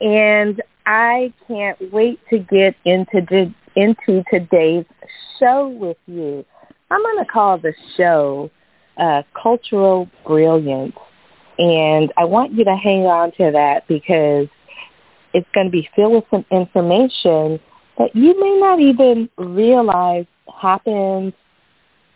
and 0.00 0.62
I 0.86 1.32
can't 1.46 1.78
wait 1.92 2.18
to 2.30 2.38
get 2.38 2.74
into 2.84 3.52
into 3.76 4.24
today's 4.30 4.86
show 5.40 5.68
with 5.68 5.96
you. 6.06 6.44
I'm 6.90 7.02
going 7.02 7.24
to 7.24 7.30
call 7.30 7.58
the 7.58 7.74
show 7.96 8.50
uh, 8.98 9.22
Cultural 9.40 10.08
Brilliance. 10.26 10.96
And 11.58 12.12
I 12.16 12.24
want 12.24 12.52
you 12.52 12.64
to 12.64 12.76
hang 12.82 13.02
on 13.02 13.32
to 13.32 13.50
that 13.52 13.82
because 13.88 14.48
it's 15.34 15.48
going 15.54 15.66
to 15.66 15.70
be 15.70 15.88
filled 15.94 16.14
with 16.14 16.24
some 16.30 16.46
information 16.50 17.60
that 17.98 18.10
you 18.14 18.38
may 18.38 18.58
not 18.60 18.80
even 18.80 19.28
realize 19.36 20.26
happens 20.60 21.34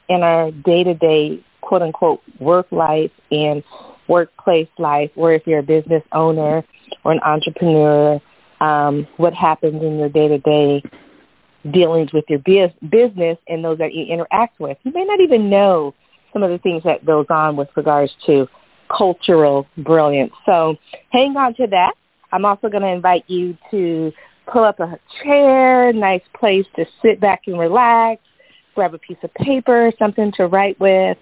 in 0.09 0.23
our 0.23 0.51
day 0.51 0.85
to 0.85 0.95
day, 0.95 1.45
quote 1.61 1.83
unquote, 1.83 2.21
work 2.41 2.67
life 2.71 3.11
and 3.31 3.63
workplace 4.09 4.69
life, 4.79 5.11
or 5.17 5.33
if 5.33 5.43
you're 5.47 5.61
a 5.61 5.63
business 5.63 6.03
owner 6.13 6.63
or 7.05 7.13
an 7.13 7.21
entrepreneur, 7.25 8.21
um, 8.61 9.07
what 9.17 9.33
happens 9.35 9.83
in 9.83 9.99
your 9.99 10.09
day 10.09 10.29
to 10.29 10.39
day 10.39 10.83
dealings 11.71 12.13
with 12.13 12.25
your 12.29 12.41
business 12.41 13.39
and 13.49 13.65
those 13.65 13.79
that 13.79 13.93
you 13.93 14.13
interact 14.13 14.59
with. 14.59 14.77
You 14.83 14.93
may 14.93 15.05
not 15.05 15.21
even 15.21 15.49
know 15.49 15.95
some 16.33 16.43
of 16.43 16.51
the 16.51 16.59
things 16.59 16.83
that 16.85 17.05
goes 17.07 17.27
on 17.31 17.57
with 17.57 17.69
regards 17.77 18.11
to 18.27 18.47
cultural 18.97 19.67
brilliance. 19.77 20.33
So 20.47 20.77
hang 21.11 21.35
on 21.37 21.55
to 21.57 21.67
that. 21.71 21.95
I'm 22.33 22.45
also 22.45 22.69
going 22.69 22.83
to 22.83 22.89
invite 22.89 23.25
you 23.29 23.57
to 23.71 24.11
pull 24.51 24.65
up 24.65 24.81
a 24.81 24.99
chair, 25.23 25.93
nice 25.93 26.23
place 26.39 26.65
to 26.77 26.85
sit 27.03 27.21
back 27.21 27.43
and 27.47 27.59
relax, 27.59 28.21
grab 28.75 28.95
a 28.95 28.99
piece 28.99 29.19
of 29.23 29.33
paper, 29.35 29.93
something 29.99 30.33
to 30.37 30.47
write 30.47 30.81
with, 30.81 31.17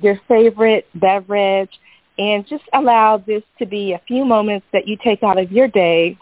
your 0.00 0.18
favorite 0.26 0.86
beverage, 0.94 1.70
and 2.18 2.44
just 2.48 2.64
allow 2.72 3.22
this 3.24 3.42
to 3.58 3.66
be 3.66 3.92
a 3.92 4.02
few 4.06 4.24
moments 4.24 4.66
that 4.72 4.82
you 4.86 4.96
take 5.04 5.22
out 5.22 5.38
of 5.38 5.50
your 5.52 5.68
day 5.68 6.18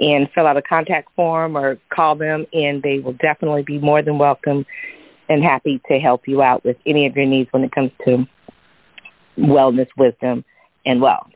and 0.00 0.28
fill 0.34 0.48
out 0.48 0.56
a 0.56 0.62
contact 0.62 1.10
form 1.14 1.56
or 1.56 1.78
call 1.94 2.16
them, 2.16 2.44
and 2.52 2.82
they 2.82 2.98
will 2.98 3.14
definitely 3.14 3.62
be 3.62 3.78
more 3.78 4.02
than 4.02 4.18
welcome 4.18 4.66
and 5.28 5.44
happy 5.44 5.80
to 5.86 5.98
help 5.98 6.22
you 6.26 6.42
out 6.42 6.64
with 6.64 6.76
any 6.86 7.06
of 7.06 7.14
your 7.14 7.26
needs 7.26 7.48
when 7.52 7.62
it 7.62 7.70
comes 7.70 7.92
to 8.04 8.26
wellness, 9.38 9.88
wisdom, 9.96 10.44
and 10.84 11.00
wealth. 11.00 11.30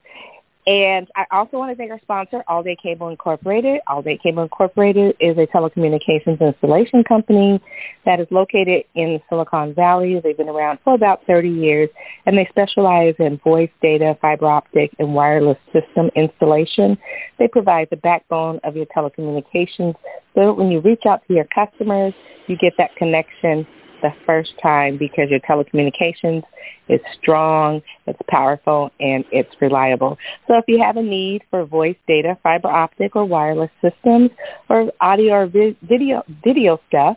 And 0.65 1.09
I 1.17 1.25
also 1.33 1.57
want 1.57 1.73
to 1.73 1.77
thank 1.77 1.91
our 1.91 1.99
sponsor, 2.03 2.45
All 2.47 2.63
Day 2.63 2.77
Cable 2.81 3.09
Incorporated. 3.09 3.81
All 3.89 4.01
Day 4.01 4.17
Cable 4.23 4.45
Incorporated 4.45 5.17
is 5.19 5.37
a 5.37 5.49
telecommunications 5.49 6.41
installation 6.41 7.03
company 7.03 7.61
that 8.05 8.21
is 8.21 8.29
located 8.31 8.85
in 8.95 9.21
Silicon 9.29 9.75
Valley. 9.75 10.21
They've 10.23 10.37
been 10.37 10.49
around 10.49 10.79
for 10.85 10.95
about 10.95 11.27
30 11.27 11.49
years, 11.49 11.89
and 12.27 12.39
they 12.39 12.47
specialize 12.49 13.15
in 13.19 13.41
voice, 13.43 13.71
data, 13.83 14.17
fiber 14.21 14.47
optic, 14.47 14.93
and 15.01 15.15
wireless 15.15 15.59
system 15.73 16.11
installation. 16.15 16.97
They 17.41 17.49
provide 17.49 17.89
the 17.91 17.97
backbone 17.97 18.61
of 18.63 18.77
your 18.77 18.87
telecommunications 18.87 19.95
so 20.35 20.53
when 20.53 20.71
you 20.71 20.81
reach 20.81 21.03
out 21.07 21.23
to 21.29 21.35
your 21.35 21.47
customers, 21.55 22.15
you 22.47 22.57
get 22.57 22.73
that 22.79 22.95
connection 22.97 23.67
the 24.03 24.11
first 24.27 24.51
time 24.63 24.99
because 24.99 25.31
your 25.31 25.41
telecommunications 25.41 26.43
is 26.89 27.01
strong, 27.21 27.83
it's 28.07 28.21
powerful, 28.29 28.91
and 29.01 29.25
it's 29.33 29.51
reliable. 29.61 30.17
So 30.47 30.59
if 30.59 30.65
you 30.69 30.81
have 30.85 30.97
a 30.97 31.03
need 31.03 31.43
for 31.51 31.65
voice, 31.65 31.97
data, 32.07 32.39
fiber 32.43 32.69
optic, 32.69 33.17
or 33.17 33.25
wireless 33.25 33.71
systems, 33.81 34.31
or 34.69 34.93
audio 35.01 35.33
or 35.33 35.47
vi- 35.47 35.79
video 35.83 36.23
video 36.45 36.79
stuff, 36.89 37.17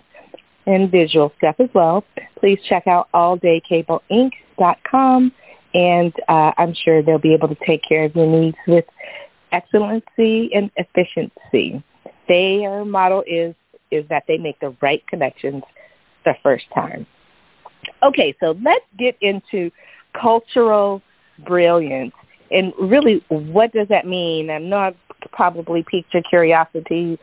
and 0.66 0.90
visual 0.92 1.32
stuff 1.38 1.56
as 1.60 1.70
well, 1.74 2.04
please 2.40 2.60
check 2.68 2.88
out 2.88 3.08
alldaycableinc.com, 3.14 5.32
and 5.74 6.14
uh, 6.28 6.52
I'm 6.58 6.74
sure 6.84 7.02
they'll 7.04 7.20
be 7.20 7.34
able 7.34 7.48
to 7.50 7.58
take 7.68 7.82
care 7.88 8.06
of 8.06 8.16
your 8.16 8.28
needs 8.28 8.58
with 8.68 8.86
excellency 9.52 10.50
and 10.54 10.72
efficiency. 10.76 11.84
Their 12.28 12.84
model 12.86 13.24
is 13.28 13.56
is 13.92 14.04
that 14.10 14.24
they 14.28 14.38
make 14.38 14.60
the 14.60 14.76
right 14.82 15.06
connections 15.08 15.62
the 16.26 16.34
first 16.44 16.66
time. 16.74 17.06
Okay, 18.04 18.36
so 18.40 18.56
let's 18.64 18.86
get 18.98 19.16
into 19.22 19.72
cultural 20.20 21.02
brilliance 21.46 22.14
and 22.52 22.74
really 22.80 23.24
what 23.30 23.72
does 23.72 23.88
that 23.90 24.06
mean? 24.06 24.50
I 24.50 24.60
know 24.60 24.78
I've 24.78 24.96
probably 25.32 25.84
piqued 25.90 26.14
your 26.14 26.24
curiosity. 26.30 27.20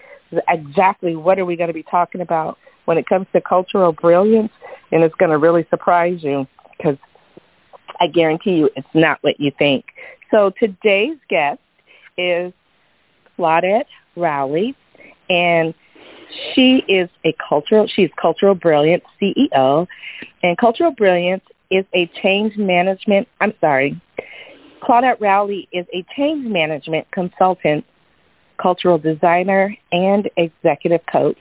Exactly 0.49 1.17
what 1.17 1.39
are 1.39 1.45
we 1.45 1.57
going 1.57 1.69
to 1.69 1.75
be 1.75 1.85
talking 1.85 2.21
about 2.21 2.59
when 2.85 2.99
it 2.99 3.07
comes 3.07 3.27
to 3.33 3.41
cultural 3.41 3.93
brilliance? 3.93 4.51
And 4.91 5.03
it's 5.03 5.15
going 5.15 5.31
to 5.31 5.39
really 5.39 5.67
surprise 5.71 6.19
you 6.23 6.47
because 6.77 6.97
I 8.01 8.07
guarantee 8.13 8.53
you 8.53 8.71
it's 8.75 8.87
not 8.95 9.19
what 9.23 9.35
you 9.39 9.53
think. 9.57 9.85
So 10.31 10.51
today's 10.59 11.19
guest 11.29 11.61
is 12.19 12.53
Claudette 13.39 13.85
Rowley, 14.17 14.75
and 15.29 15.75
she 16.55 16.83
is 16.89 17.09
a 17.25 17.35
cultural, 17.49 17.89
she's 17.95 18.11
Cultural 18.21 18.55
Brilliance 18.55 19.05
CEO, 19.21 19.87
and 20.43 20.57
Cultural 20.59 20.93
Brilliance 20.93 21.45
is 21.71 21.85
a 21.95 22.11
change 22.23 22.53
management, 22.57 23.29
I'm 23.41 23.55
sorry, 23.61 24.01
Claudette 24.83 25.21
Rowley 25.21 25.69
is 25.73 25.87
a 25.95 26.05
change 26.17 26.45
management 26.47 27.11
consultant, 27.13 27.85
cultural 28.61 28.99
designer, 28.99 29.77
and 29.93 30.29
executive 30.37 31.01
coach. 31.11 31.39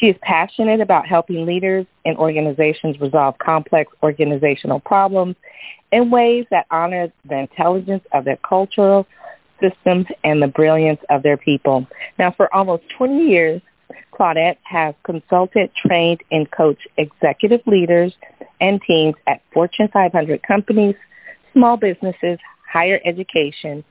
She 0.00 0.06
is 0.06 0.16
passionate 0.22 0.80
about 0.80 1.06
helping 1.06 1.44
leaders 1.44 1.86
and 2.04 2.16
organizations 2.16 2.98
resolve 3.00 3.36
complex 3.38 3.92
organizational 4.02 4.80
problems 4.80 5.36
in 5.92 6.10
ways 6.10 6.46
that 6.50 6.66
honor 6.70 7.12
the 7.28 7.38
intelligence 7.38 8.02
of 8.12 8.24
their 8.24 8.38
cultural 8.48 9.06
systems 9.60 10.06
and 10.24 10.40
the 10.40 10.46
brilliance 10.46 11.00
of 11.10 11.22
their 11.22 11.36
people. 11.36 11.86
Now, 12.18 12.32
for 12.34 12.52
almost 12.54 12.84
20 12.96 13.24
years, 13.24 13.60
Claudette 14.12 14.58
has 14.62 14.94
consulted, 15.04 15.70
trained, 15.86 16.20
and 16.30 16.50
coached 16.50 16.86
executive 16.96 17.60
leaders 17.66 18.14
and 18.60 18.80
teams 18.86 19.14
at 19.26 19.40
Fortune 19.52 19.88
500 19.92 20.42
companies, 20.42 20.94
small 21.52 21.76
businesses, 21.76 22.38
higher 22.70 23.00
education, 23.04 23.84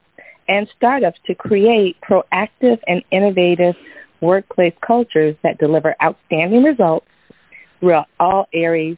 and 0.48 0.68
startups 0.76 1.20
to 1.26 1.36
create 1.36 1.98
proactive 2.02 2.80
and 2.88 3.04
innovative 3.12 3.76
workplace 4.22 4.74
cultures 4.86 5.36
that 5.44 5.58
deliver 5.58 5.96
outstanding 6.02 6.64
results 6.64 7.06
throughout 7.80 8.08
all 8.20 8.48
areas 8.54 8.98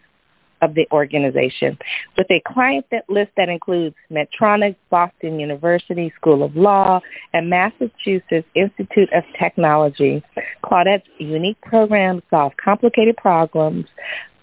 of 0.62 0.76
the 0.76 0.88
organization. 0.92 1.78
With 2.18 2.28
a 2.30 2.42
client 2.46 2.86
list 3.10 3.32
that 3.38 3.50
includes 3.50 3.96
Medtronic, 4.12 4.76
Boston 4.90 5.40
University 5.40 6.14
School 6.16 6.44
of 6.44 6.56
Law, 6.56 7.02
and 7.34 7.50
Massachusetts 7.50 8.48
Institute 8.56 9.10
of 9.14 9.24
Technology, 9.40 10.24
Claudette's 10.64 11.08
unique 11.18 11.60
programs 11.62 12.22
solve 12.30 12.54
complicated 12.64 13.18
problems, 13.18 13.86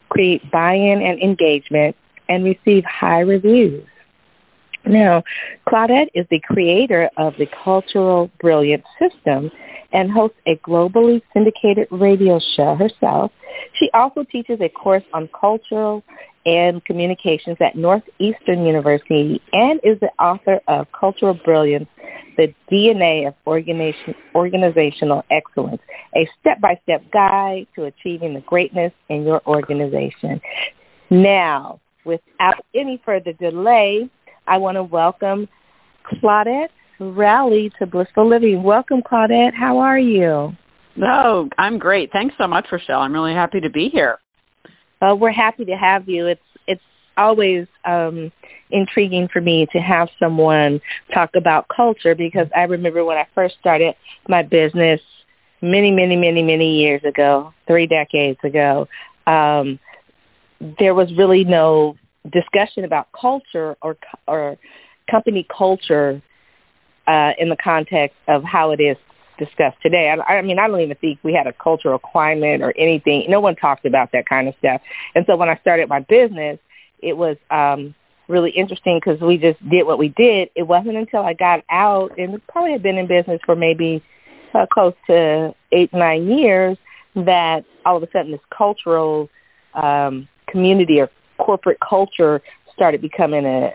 create 0.09 0.43
buy-in 0.50 1.03
and 1.03 1.20
engagement, 1.23 1.97
and 2.29 2.44
receive 2.44 2.85
high 2.85 3.20
reviews. 3.20 3.85
Now, 4.85 5.23
Claudette 5.69 6.09
is 6.15 6.26
the 6.31 6.41
creator 6.41 7.11
of 7.17 7.35
the 7.38 7.47
Cultural 7.65 8.31
Brilliance 8.41 8.85
System 8.99 9.50
and 9.93 10.11
hosts 10.11 10.37
a 10.46 10.56
globally 10.56 11.23
syndicated 11.32 11.88
radio 11.90 12.38
show 12.56 12.76
herself. 12.76 13.32
She 13.79 13.88
also 13.94 14.25
teaches 14.31 14.61
a 14.61 14.69
course 14.69 15.05
on 15.12 15.29
cultural 15.38 16.02
and 16.44 16.85
communications 16.85 17.56
at 17.61 17.76
Northeastern 17.76 18.64
University 18.64 19.40
and 19.52 19.81
is 19.82 19.99
the 20.00 20.11
author 20.23 20.61
of 20.69 20.87
Cultural 20.99 21.38
Brilliance, 21.44 21.88
the 22.37 22.55
DNA 22.70 23.29
of 23.29 23.35
Organizational 24.35 25.25
Excellence, 25.31 25.82
a 26.14 26.29
step 26.41 26.61
by 26.61 26.79
step 26.82 27.02
guide 27.12 27.67
to 27.75 27.84
achieving 27.84 28.34
the 28.34 28.41
greatness 28.41 28.93
in 29.08 29.25
your 29.25 29.43
organization. 29.46 30.41
Now, 31.11 31.81
without 32.05 32.64
any 32.75 33.00
further 33.05 33.32
delay, 33.32 34.08
I 34.46 34.58
want 34.58 34.76
to 34.76 34.82
welcome 34.82 35.49
Claudette 36.06 36.69
Rowley 37.00 37.70
to 37.78 37.86
Blissful 37.86 38.28
Living. 38.28 38.62
Welcome, 38.62 39.02
Claudette. 39.02 39.54
How 39.58 39.78
are 39.78 39.98
you? 39.98 40.50
Oh, 41.02 41.48
I'm 41.56 41.78
great. 41.78 42.10
Thanks 42.12 42.34
so 42.38 42.46
much, 42.48 42.66
Rochelle. 42.72 43.00
I'm 43.00 43.12
really 43.12 43.34
happy 43.34 43.60
to 43.60 43.70
be 43.70 43.88
here. 43.92 44.18
Uh, 45.00 45.14
we're 45.14 45.32
happy 45.32 45.64
to 45.66 45.76
have 45.76 46.08
you. 46.08 46.26
It's 46.26 46.40
it's 46.66 46.82
always 47.16 47.66
um, 47.84 48.32
intriguing 48.70 49.28
for 49.32 49.40
me 49.40 49.66
to 49.72 49.78
have 49.78 50.08
someone 50.18 50.80
talk 51.14 51.30
about 51.36 51.66
culture 51.74 52.14
because 52.16 52.48
I 52.54 52.62
remember 52.62 53.04
when 53.04 53.16
I 53.16 53.24
first 53.34 53.54
started 53.60 53.94
my 54.28 54.42
business 54.42 55.00
many, 55.62 55.90
many, 55.90 56.16
many, 56.16 56.42
many 56.42 56.78
years 56.78 57.02
ago, 57.08 57.52
three 57.66 57.86
decades 57.86 58.38
ago. 58.44 58.86
Um, 59.26 59.78
there 60.60 60.94
was 60.94 61.08
really 61.16 61.44
no 61.44 61.94
discussion 62.24 62.84
about 62.84 63.06
culture 63.18 63.76
or 63.80 63.96
or 64.26 64.56
company 65.08 65.46
culture 65.56 66.20
uh, 67.08 67.32
in 67.38 67.49
the 67.49 67.56
context 67.62 68.16
of 68.28 68.44
how 68.44 68.70
it 68.70 68.81
is 68.81 68.96
discussed 69.38 69.81
today. 69.82 70.12
I, 70.12 70.38
I 70.38 70.43
mean, 70.43 70.58
I 70.58 70.69
don't 70.69 70.81
even 70.81 70.96
think 70.96 71.20
we 71.22 71.32
had 71.32 71.46
a 71.46 71.52
cultural 71.52 71.99
climate 71.99 72.60
or 72.60 72.75
anything. 72.76 73.25
No 73.28 73.40
one 73.40 73.56
talked 73.56 73.87
about 73.87 74.10
that 74.12 74.28
kind 74.28 74.49
of 74.49 74.55
stuff. 74.58 74.81
And 75.14 75.25
so 75.26 75.37
when 75.37 75.49
I 75.49 75.56
started 75.58 75.88
my 75.88 76.00
business, 76.00 76.58
it 77.00 77.16
was 77.16 77.37
um, 77.50 77.94
really 78.28 78.50
interesting 78.50 79.00
because 79.02 79.20
we 79.20 79.38
just 79.38 79.60
did 79.69 79.87
what 79.87 79.99
we 79.99 80.08
did. 80.08 80.50
It 80.55 80.64
wasn't 80.64 80.96
until 80.96 81.22
I 81.22 81.32
got 81.32 81.64
out, 81.70 82.19
and 82.19 82.44
probably 82.49 82.72
had 82.72 82.82
been 82.82 82.99
in 82.99 83.06
business 83.06 83.40
for 83.46 83.56
maybe 83.56 84.02
uh, 84.55 84.66
close 84.72 84.94
to 85.06 85.55
eight, 85.72 85.90
nine 85.93 86.26
years, 86.26 86.76
that 87.14 87.60
all 87.87 87.96
of 87.96 88.02
a 88.02 88.08
sudden 88.12 88.32
this 88.32 88.40
cultural 88.56 89.28
um, 89.75 90.28
community 90.49 90.99
or 90.99 91.10
corporate 91.38 91.78
culture 91.81 92.43
started 92.75 93.00
becoming 93.00 93.44
a 93.44 93.70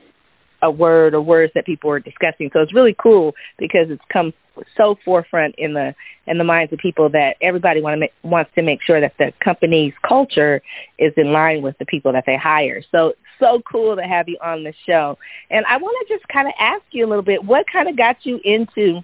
a 0.63 0.71
word 0.71 1.13
or 1.13 1.21
words 1.21 1.51
that 1.56 1.65
people 1.65 1.89
were 1.89 2.00
discussing. 2.00 2.50
So 2.54 2.62
it's 2.62 2.74
really 2.74 2.95
cool 3.01 3.33
because 3.60 3.88
it's 3.89 4.01
come 4.12 4.33
so 4.77 4.95
forefront 5.04 5.56
in 5.57 5.74
the 5.74 5.94
in 6.25 6.38
the 6.38 6.44
minds 6.44 6.71
of 6.71 6.80
people 6.80 7.10
that 7.10 7.36
everybody 7.42 7.81
want 7.81 7.95
to 7.95 8.00
make, 8.00 8.13
wants 8.24 8.51
to 8.56 8.62
make 8.62 8.80
sure 8.86 9.01
that 9.01 9.13
the 9.18 9.33
company's 9.44 9.94
culture 10.07 10.62
is 10.98 11.12
in 11.18 11.33
line 11.33 11.62
with 11.62 11.77
the 11.80 11.86
people 11.86 12.13
that 12.13 12.24
they 12.25 12.38
hire. 12.42 12.81
So 12.92 13.13
so 13.39 13.62
cool 13.69 13.95
to 13.95 14.04
have 14.04 14.30
you 14.30 14.38
on 14.42 14.63
the 14.63 14.74
show. 14.88 15.18
And 15.50 15.65
I 15.65 15.77
want 15.77 16.07
to 16.07 16.13
just 16.13 16.27
kind 16.30 16.48
of 16.48 16.54
ask 16.60 16.83
you 16.92 17.06
a 17.06 17.09
little 17.09 17.24
bit 17.24 17.44
what 17.44 17.66
kind 17.71 17.89
of 17.89 17.98
got 17.98 18.18
you 18.24 18.39
into 18.44 19.01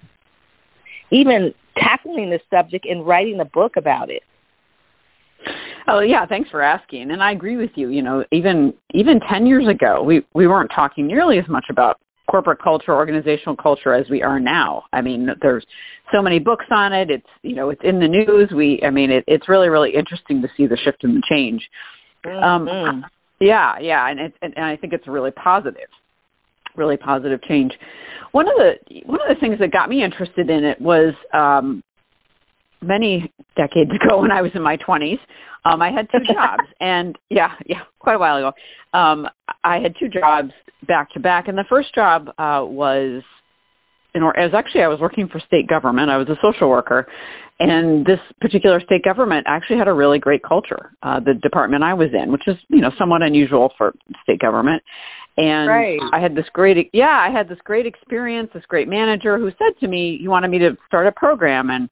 even 1.12 1.52
tackling 1.76 2.30
this 2.30 2.42
subject 2.50 2.86
and 2.86 3.06
writing 3.06 3.40
a 3.40 3.44
book 3.44 3.72
about 3.76 4.10
it? 4.10 4.22
Oh 5.88 6.00
yeah, 6.00 6.26
thanks 6.26 6.50
for 6.50 6.62
asking. 6.62 7.10
And 7.10 7.22
I 7.22 7.32
agree 7.32 7.56
with 7.56 7.70
you. 7.74 7.88
You 7.88 8.02
know, 8.02 8.24
even 8.32 8.74
even 8.94 9.20
ten 9.30 9.46
years 9.46 9.66
ago, 9.68 10.02
we 10.02 10.22
we 10.34 10.46
weren't 10.46 10.70
talking 10.74 11.06
nearly 11.06 11.38
as 11.38 11.48
much 11.48 11.66
about 11.70 11.98
corporate 12.30 12.62
culture, 12.62 12.94
organizational 12.94 13.56
culture 13.56 13.94
as 13.94 14.06
we 14.10 14.22
are 14.22 14.38
now. 14.38 14.84
I 14.92 15.00
mean, 15.00 15.28
there's 15.42 15.66
so 16.12 16.22
many 16.22 16.38
books 16.38 16.66
on 16.70 16.92
it. 16.92 17.10
It's 17.10 17.26
you 17.42 17.54
know, 17.56 17.70
it's 17.70 17.82
in 17.84 17.98
the 17.98 18.08
news. 18.08 18.50
We, 18.54 18.80
I 18.86 18.90
mean, 18.90 19.10
it, 19.10 19.24
it's 19.26 19.48
really 19.48 19.68
really 19.68 19.90
interesting 19.96 20.42
to 20.42 20.48
see 20.56 20.66
the 20.66 20.78
shift 20.84 21.02
and 21.02 21.16
the 21.16 21.22
change. 21.28 21.62
Mm-hmm. 22.24 22.68
Um, 22.68 23.04
yeah, 23.40 23.74
yeah, 23.80 24.08
and 24.08 24.20
it, 24.20 24.34
and 24.42 24.64
I 24.64 24.76
think 24.76 24.92
it's 24.92 25.08
really 25.08 25.30
positive, 25.30 25.88
really 26.76 26.96
positive 26.96 27.40
change. 27.48 27.72
One 28.32 28.46
of 28.46 28.54
the 28.56 29.00
one 29.06 29.18
of 29.20 29.34
the 29.34 29.40
things 29.40 29.58
that 29.60 29.72
got 29.72 29.88
me 29.88 30.04
interested 30.04 30.50
in 30.50 30.64
it 30.64 30.80
was 30.80 31.14
um, 31.32 31.82
many 32.82 33.32
decades 33.56 33.90
ago 34.02 34.20
when 34.20 34.30
I 34.30 34.42
was 34.42 34.52
in 34.54 34.62
my 34.62 34.76
20s. 34.76 35.18
Um, 35.64 35.82
I 35.82 35.90
had 35.90 36.08
two 36.10 36.24
jobs, 36.32 36.68
and 36.80 37.16
yeah, 37.28 37.50
yeah, 37.66 37.82
quite 37.98 38.14
a 38.14 38.18
while 38.18 38.36
ago. 38.36 38.52
Um, 38.98 39.26
I 39.62 39.78
had 39.78 39.94
two 39.98 40.08
jobs 40.08 40.52
back 40.86 41.12
to 41.12 41.20
back, 41.20 41.48
and 41.48 41.56
the 41.56 41.64
first 41.68 41.94
job 41.94 42.28
uh, 42.38 42.64
was 42.64 43.22
in 44.14 44.22
or 44.22 44.36
as 44.38 44.52
actually 44.54 44.82
I 44.82 44.88
was 44.88 45.00
working 45.00 45.28
for 45.28 45.40
state 45.46 45.68
government. 45.68 46.10
I 46.10 46.16
was 46.16 46.28
a 46.28 46.36
social 46.42 46.68
worker, 46.68 47.06
and 47.58 48.04
this 48.04 48.18
particular 48.40 48.80
state 48.80 49.04
government 49.04 49.46
actually 49.48 49.78
had 49.78 49.88
a 49.88 49.92
really 49.92 50.18
great 50.18 50.42
culture. 50.42 50.92
Uh, 51.02 51.20
the 51.20 51.34
department 51.34 51.84
I 51.84 51.94
was 51.94 52.08
in, 52.12 52.32
which 52.32 52.42
is 52.46 52.56
you 52.68 52.80
know 52.80 52.90
somewhat 52.98 53.22
unusual 53.22 53.72
for 53.76 53.94
state 54.22 54.40
government, 54.40 54.82
and 55.36 55.68
right. 55.68 55.98
I 56.12 56.20
had 56.20 56.34
this 56.34 56.46
great 56.52 56.90
yeah 56.92 57.26
I 57.28 57.30
had 57.30 57.48
this 57.48 57.58
great 57.64 57.86
experience. 57.86 58.50
This 58.54 58.64
great 58.66 58.88
manager 58.88 59.38
who 59.38 59.50
said 59.50 59.78
to 59.80 59.88
me, 59.88 60.18
"You 60.20 60.30
wanted 60.30 60.48
me 60.48 60.58
to 60.60 60.76
start 60.86 61.06
a 61.06 61.12
program 61.12 61.70
and." 61.70 61.88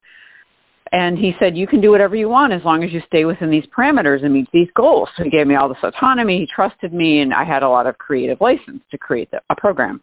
And 0.93 1.19
he 1.19 1.33
said 1.39 1.57
you 1.57 1.67
can 1.67 1.81
do 1.81 1.91
whatever 1.91 2.17
you 2.17 2.29
want 2.29 2.53
as 2.53 2.61
long 2.65 2.83
as 2.83 2.91
you 2.93 3.01
stay 3.07 3.25
within 3.25 3.51
these 3.51 3.65
parameters 3.77 4.25
and 4.25 4.33
meet 4.33 4.49
these 4.53 4.69
goals. 4.77 5.09
So 5.17 5.25
he 5.25 5.31
gave 5.31 5.47
me 5.47 5.55
all 5.55 5.69
this 5.69 5.83
autonomy. 5.83 6.41
He 6.41 6.47
trusted 6.55 6.93
me 6.93 7.21
and 7.21 7.35
i 7.35 7.45
had 7.45 7.63
a 7.63 7.69
lot 7.69 7.87
of 7.87 7.99
creative 7.99 8.39
license 8.41 8.83
to 8.91 8.99
create 8.99 9.31
the, 9.31 9.41
a 9.51 9.57
program. 9.57 10.01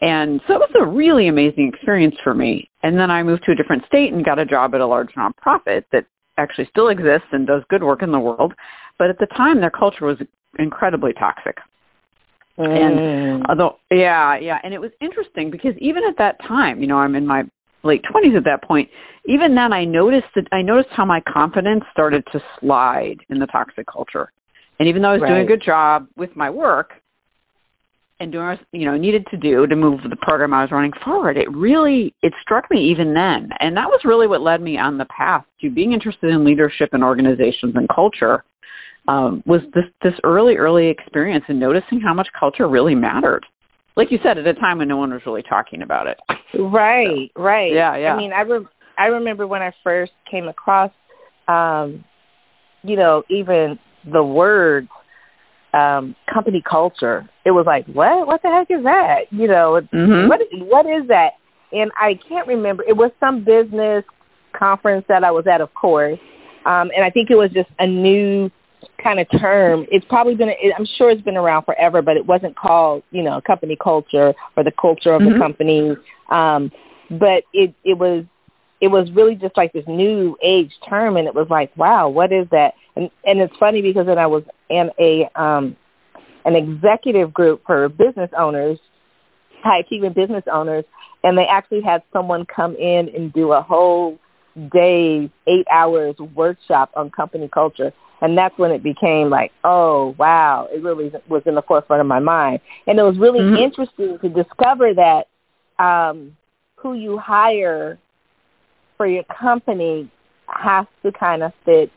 And 0.00 0.40
so 0.46 0.54
it 0.54 0.60
was 0.60 0.74
a 0.80 0.86
really 0.86 1.28
amazing 1.28 1.70
experience 1.72 2.14
for 2.22 2.34
me. 2.34 2.70
And 2.82 2.98
then 2.98 3.10
i 3.10 3.22
moved 3.22 3.44
to 3.46 3.52
a 3.52 3.56
different 3.56 3.84
state 3.86 4.12
and 4.12 4.24
got 4.24 4.38
a 4.38 4.46
job 4.46 4.74
at 4.74 4.80
a 4.80 4.86
large 4.86 5.10
nonprofit 5.16 5.84
that 5.92 6.06
actually 6.38 6.68
still 6.70 6.88
exists 6.88 7.28
and 7.32 7.46
does 7.46 7.62
good 7.68 7.82
work 7.82 8.02
in 8.02 8.12
the 8.12 8.20
world. 8.20 8.54
But 8.98 9.10
at 9.10 9.18
the 9.18 9.26
time 9.26 9.60
their 9.60 9.70
culture 9.70 10.06
was 10.06 10.18
incredibly 10.58 11.12
toxic. 11.12 11.56
Mm. 12.58 12.66
and 12.66 13.46
although 13.48 13.78
yeah 13.90 14.38
yeah. 14.38 14.58
And 14.62 14.74
it 14.74 14.80
was 14.80 14.90
interesting 15.00 15.50
because 15.50 15.72
even 15.78 16.02
at 16.08 16.18
that 16.18 16.36
time 16.46 16.80
you 16.80 16.86
know 16.86 16.98
i'm 16.98 17.14
in 17.14 17.26
my 17.26 17.44
late 17.82 18.02
20s 18.04 18.36
at 18.36 18.44
that 18.44 18.62
point 18.62 18.88
even 19.26 19.54
then 19.54 19.72
i 19.72 19.84
noticed 19.84 20.26
that 20.34 20.44
i 20.52 20.62
noticed 20.62 20.90
how 20.96 21.04
my 21.04 21.20
confidence 21.32 21.84
started 21.92 22.22
to 22.32 22.40
slide 22.58 23.16
in 23.28 23.38
the 23.38 23.46
toxic 23.46 23.86
culture. 23.86 24.32
And 24.78 24.88
even 24.88 25.02
though 25.02 25.10
i 25.10 25.12
was 25.12 25.22
right. 25.22 25.30
doing 25.30 25.44
a 25.44 25.46
good 25.46 25.62
job 25.64 26.06
with 26.16 26.34
my 26.36 26.50
work 26.50 26.92
and 28.20 28.30
doing 28.30 28.46
what 28.46 28.58
you 28.72 28.84
know 28.84 28.96
needed 28.96 29.26
to 29.30 29.36
do 29.36 29.66
to 29.66 29.76
move 29.76 30.00
the 30.08 30.16
program 30.16 30.52
i 30.52 30.62
was 30.62 30.70
running 30.70 30.92
forward 31.04 31.36
it 31.36 31.50
really 31.50 32.14
it 32.22 32.32
struck 32.42 32.70
me 32.70 32.90
even 32.90 33.14
then. 33.14 33.50
And 33.58 33.76
that 33.76 33.88
was 33.88 34.00
really 34.04 34.26
what 34.26 34.42
led 34.42 34.60
me 34.60 34.78
on 34.78 34.98
the 34.98 35.06
path 35.06 35.44
to 35.60 35.70
being 35.70 35.92
interested 35.92 36.30
in 36.30 36.44
leadership 36.44 36.90
and 36.92 37.02
organizations 37.02 37.74
and 37.74 37.88
culture 37.88 38.44
um, 39.08 39.42
was 39.46 39.60
this 39.74 39.84
this 40.02 40.12
early 40.24 40.56
early 40.56 40.88
experience 40.88 41.44
and 41.48 41.58
noticing 41.58 42.00
how 42.00 42.14
much 42.14 42.28
culture 42.38 42.68
really 42.68 42.94
mattered 42.94 43.44
like 44.00 44.10
you 44.10 44.18
said, 44.22 44.38
at 44.38 44.46
a 44.46 44.54
time 44.54 44.78
when 44.78 44.88
no 44.88 44.96
one 44.96 45.12
was 45.12 45.20
really 45.26 45.42
talking 45.42 45.82
about 45.82 46.06
it. 46.06 46.16
Right, 46.58 47.30
so, 47.36 47.42
right. 47.42 47.70
Yeah, 47.70 47.98
yeah. 47.98 48.14
I 48.14 48.16
mean, 48.16 48.32
I 48.32 48.40
re- 48.40 48.66
I 48.98 49.06
remember 49.06 49.46
when 49.46 49.60
I 49.60 49.72
first 49.84 50.12
came 50.30 50.48
across, 50.48 50.90
um, 51.46 52.02
you 52.82 52.96
know, 52.96 53.24
even 53.28 53.78
the 54.10 54.24
word 54.24 54.88
um 55.74 56.16
company 56.32 56.62
culture. 56.68 57.28
It 57.44 57.50
was 57.50 57.66
like, 57.66 57.86
what? 57.94 58.26
What 58.26 58.40
the 58.42 58.48
heck 58.48 58.76
is 58.76 58.84
that? 58.84 59.30
You 59.30 59.48
know, 59.48 59.80
mm-hmm. 59.92 60.28
what 60.28 60.40
what 60.66 60.86
is 60.86 61.08
that? 61.08 61.32
And 61.70 61.92
I 61.94 62.18
can't 62.26 62.48
remember. 62.48 62.82
It 62.82 62.96
was 62.96 63.12
some 63.20 63.44
business 63.44 64.04
conference 64.58 65.04
that 65.08 65.24
I 65.24 65.30
was 65.30 65.44
at, 65.46 65.60
of 65.60 65.74
course. 65.74 66.18
Um, 66.64 66.90
and 66.96 67.04
I 67.04 67.10
think 67.10 67.30
it 67.30 67.36
was 67.36 67.50
just 67.52 67.70
a 67.78 67.86
new 67.86 68.50
kind 69.02 69.20
of 69.20 69.26
term. 69.40 69.86
It's 69.90 70.04
probably 70.08 70.34
been, 70.34 70.50
I'm 70.76 70.86
sure 70.98 71.10
it's 71.10 71.22
been 71.22 71.36
around 71.36 71.64
forever, 71.64 72.02
but 72.02 72.16
it 72.16 72.26
wasn't 72.26 72.56
called, 72.56 73.02
you 73.10 73.22
know, 73.22 73.40
company 73.46 73.76
culture 73.82 74.34
or 74.56 74.64
the 74.64 74.72
culture 74.80 75.12
of 75.12 75.22
mm-hmm. 75.22 75.34
the 75.34 75.38
company. 75.38 75.96
Um, 76.30 76.70
but 77.10 77.44
it, 77.52 77.74
it 77.84 77.98
was, 77.98 78.24
it 78.80 78.88
was 78.88 79.08
really 79.14 79.34
just 79.34 79.56
like 79.56 79.72
this 79.72 79.84
new 79.86 80.36
age 80.42 80.70
term, 80.88 81.16
and 81.16 81.28
it 81.28 81.34
was 81.34 81.48
like, 81.50 81.76
wow, 81.76 82.08
what 82.08 82.32
is 82.32 82.46
that? 82.50 82.72
And 82.96 83.10
and 83.24 83.40
it's 83.40 83.52
funny 83.60 83.82
because 83.82 84.06
then 84.06 84.18
I 84.18 84.26
was 84.26 84.42
in 84.70 84.90
a 84.98 85.40
um, 85.40 85.76
an 86.44 86.56
executive 86.56 87.32
group 87.32 87.62
for 87.66 87.88
business 87.90 88.30
owners, 88.36 88.78
high 89.62 89.80
achieving 89.80 90.14
business 90.14 90.44
owners, 90.50 90.84
and 91.22 91.36
they 91.36 91.44
actually 91.50 91.82
had 91.84 92.02
someone 92.12 92.46
come 92.46 92.74
in 92.74 93.10
and 93.14 93.32
do 93.32 93.52
a 93.52 93.60
whole 93.60 94.18
days, 94.56 95.28
eight 95.46 95.66
hours 95.70 96.16
workshop 96.34 96.90
on 96.96 97.10
company 97.10 97.50
culture. 97.52 97.92
And 98.20 98.36
that's 98.36 98.56
when 98.58 98.70
it 98.70 98.82
became 98.82 99.30
like, 99.30 99.50
oh, 99.64 100.14
wow, 100.18 100.68
it 100.72 100.82
really 100.82 101.10
was 101.28 101.42
in 101.46 101.54
the 101.54 101.62
forefront 101.62 102.00
of 102.00 102.06
my 102.06 102.20
mind. 102.20 102.60
And 102.86 102.98
it 102.98 103.02
was 103.02 103.16
really 103.18 103.40
mm-hmm. 103.40 103.62
interesting 103.62 104.18
to 104.20 104.28
discover 104.28 104.92
that 104.94 105.82
um, 105.82 106.36
who 106.76 106.94
you 106.94 107.18
hire 107.18 107.98
for 108.96 109.06
your 109.06 109.24
company 109.24 110.10
has 110.46 110.86
to 111.02 111.12
kind 111.12 111.42
of 111.42 111.52
fit 111.64 111.90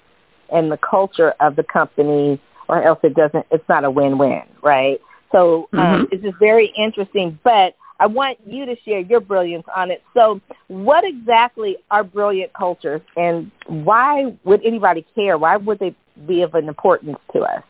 in 0.51 0.69
the 0.69 0.77
culture 0.77 1.33
of 1.41 1.55
the 1.55 1.63
company 1.63 2.41
or 2.69 2.81
else 2.81 2.99
it 3.03 3.13
doesn't, 3.13 3.45
it's 3.51 3.67
not 3.67 3.83
a 3.83 3.91
win-win, 3.91 4.43
right? 4.61 4.99
So 5.31 5.67
um, 5.73 5.79
mm-hmm. 5.79 6.03
it's 6.11 6.23
just 6.23 6.37
very 6.39 6.71
interesting. 6.77 7.37
But 7.43 7.75
I 8.03 8.07
want 8.07 8.37
you 8.45 8.65
to 8.65 8.75
share 8.83 8.99
your 8.99 9.21
brilliance 9.21 9.63
on 9.73 9.89
it. 9.89 10.01
So, 10.13 10.41
what 10.67 11.05
exactly 11.05 11.77
are 11.89 12.03
brilliant 12.03 12.51
cultures, 12.53 13.01
and 13.15 13.49
why 13.67 14.35
would 14.43 14.59
anybody 14.65 15.05
care? 15.15 15.37
Why 15.37 15.55
would 15.55 15.79
they 15.79 15.95
be 16.27 16.41
of 16.41 16.53
an 16.53 16.67
importance 16.67 17.15
to 17.31 17.39
us? 17.39 17.63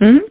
Mm-hmm. 0.00 0.28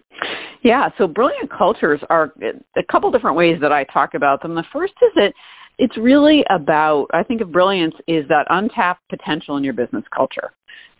Yeah, 0.63 0.87
so 0.97 1.05
brilliant 1.05 1.51
cultures 1.51 1.99
are 2.09 2.31
a 2.77 2.83
couple 2.89 3.11
different 3.11 3.35
ways 3.35 3.57
that 3.61 3.73
I 3.73 3.83
talk 3.83 4.13
about 4.13 4.41
them. 4.41 4.55
The 4.55 4.63
first 4.71 4.93
is 5.01 5.11
that 5.15 5.33
it's 5.77 5.97
really 5.97 6.43
about, 6.49 7.07
I 7.13 7.23
think 7.23 7.41
of 7.41 7.51
brilliance 7.51 7.95
is 8.07 8.25
that 8.29 8.45
untapped 8.49 9.01
potential 9.09 9.57
in 9.57 9.65
your 9.65 9.73
business 9.73 10.05
culture. 10.15 10.51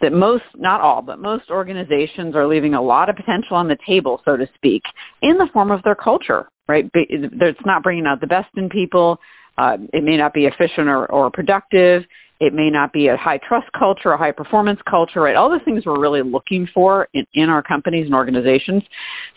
That 0.01 0.11
most, 0.11 0.43
not 0.55 0.81
all, 0.81 1.01
but 1.01 1.19
most 1.19 1.49
organizations 1.49 2.35
are 2.35 2.47
leaving 2.47 2.73
a 2.73 2.81
lot 2.81 3.09
of 3.09 3.15
potential 3.15 3.55
on 3.55 3.69
the 3.69 3.77
table, 3.87 4.21
so 4.25 4.35
to 4.35 4.45
speak, 4.55 4.81
in 5.21 5.37
the 5.37 5.47
form 5.53 5.71
of 5.71 5.81
their 5.83 5.95
culture 5.95 6.49
right? 6.67 6.89
It's 6.93 7.65
not 7.65 7.83
bringing 7.83 8.05
out 8.05 8.21
the 8.21 8.27
best 8.27 8.49
in 8.55 8.69
people. 8.69 9.19
Uh, 9.57 9.77
it 9.93 10.03
may 10.03 10.17
not 10.17 10.33
be 10.33 10.45
efficient 10.45 10.87
or, 10.87 11.05
or 11.05 11.31
productive. 11.31 12.03
It 12.41 12.53
may 12.53 12.69
not 12.69 12.91
be 12.91 13.07
a 13.07 13.15
high 13.15 13.39
trust 13.47 13.67
culture, 13.77 14.11
a 14.11 14.17
high 14.17 14.33
performance 14.33 14.79
culture, 14.89 15.21
right? 15.21 15.37
All 15.37 15.49
the 15.49 15.63
things 15.63 15.85
we're 15.85 15.99
really 15.99 16.21
looking 16.21 16.67
for 16.73 17.07
in, 17.13 17.25
in 17.33 17.49
our 17.49 17.63
companies 17.63 18.07
and 18.07 18.13
organizations. 18.13 18.83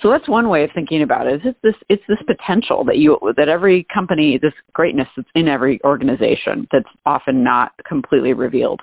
So 0.02 0.11
that's 0.11 0.28
one 0.28 0.49
way 0.49 0.64
of 0.64 0.70
thinking 0.75 1.02
about 1.02 1.28
it. 1.28 1.47
Is 1.47 1.54
this 1.62 1.75
it's 1.88 2.02
this 2.08 2.18
potential 2.26 2.85
that 2.87 2.97
you 2.97 3.16
that 3.37 3.49
every 3.49 3.87
company, 3.94 4.38
this 4.42 4.52
greatness 4.73 5.06
that's 5.16 5.28
in 5.37 5.47
every 5.47 5.80
organization 5.85 6.66
that's 6.73 6.88
often 7.06 7.44
not 7.44 7.70
completely 7.88 8.32
revealed. 8.32 8.80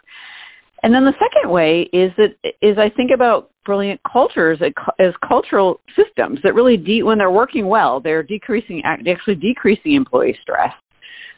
And 0.82 0.94
then 0.94 1.04
the 1.04 1.14
second 1.14 1.52
way 1.52 1.90
is 1.92 2.12
that 2.16 2.36
is 2.62 2.78
I 2.78 2.90
think 2.96 3.12
about 3.14 3.50
brilliant 3.66 4.00
cultures 4.10 4.60
as 5.00 5.14
cultural 5.28 5.80
systems 5.96 6.40
that 6.44 6.54
really 6.54 6.78
de- 6.78 7.04
when 7.04 7.18
they're 7.18 7.32
working 7.32 7.68
well, 7.68 8.00
they're 8.00 8.24
decreasing 8.24 8.82
actually 8.86 9.36
decreasing 9.36 9.96
employee 9.96 10.38
stress. 10.42 10.72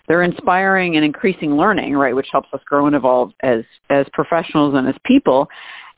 They're 0.08 0.24
inspiring 0.24 0.96
and 0.96 1.04
increasing 1.04 1.58
learning, 1.58 1.94
right, 1.94 2.16
which 2.16 2.28
helps 2.32 2.48
us 2.54 2.62
grow 2.66 2.88
and 2.88 2.96
evolve 2.96 3.32
as 3.44 3.64
as 3.90 4.06
professionals 4.14 4.74
and 4.76 4.88
as 4.88 4.96
people. 5.06 5.48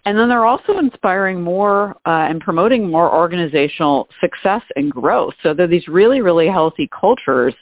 And 0.06 0.18
then 0.18 0.30
they're 0.30 0.46
also 0.46 0.80
inspiring 0.80 1.42
more 1.42 1.92
uh, 2.06 2.30
and 2.30 2.40
promoting 2.40 2.90
more 2.90 3.14
organizational 3.14 4.08
success 4.22 4.62
and 4.76 4.92
growth. 4.92 5.34
So 5.44 5.54
they're 5.54 5.68
these 5.68 5.88
really, 5.88 6.22
really 6.22 6.48
healthy 6.48 6.90
cultures 6.90 7.54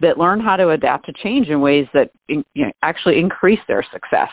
that 0.00 0.18
learn 0.18 0.40
how 0.40 0.56
to 0.56 0.70
adapt 0.70 1.06
to 1.06 1.12
change 1.22 1.48
in 1.48 1.60
ways 1.60 1.86
that 1.92 2.10
you 2.28 2.44
know, 2.54 2.70
actually 2.82 3.18
increase 3.18 3.58
their 3.68 3.84
success. 3.92 4.30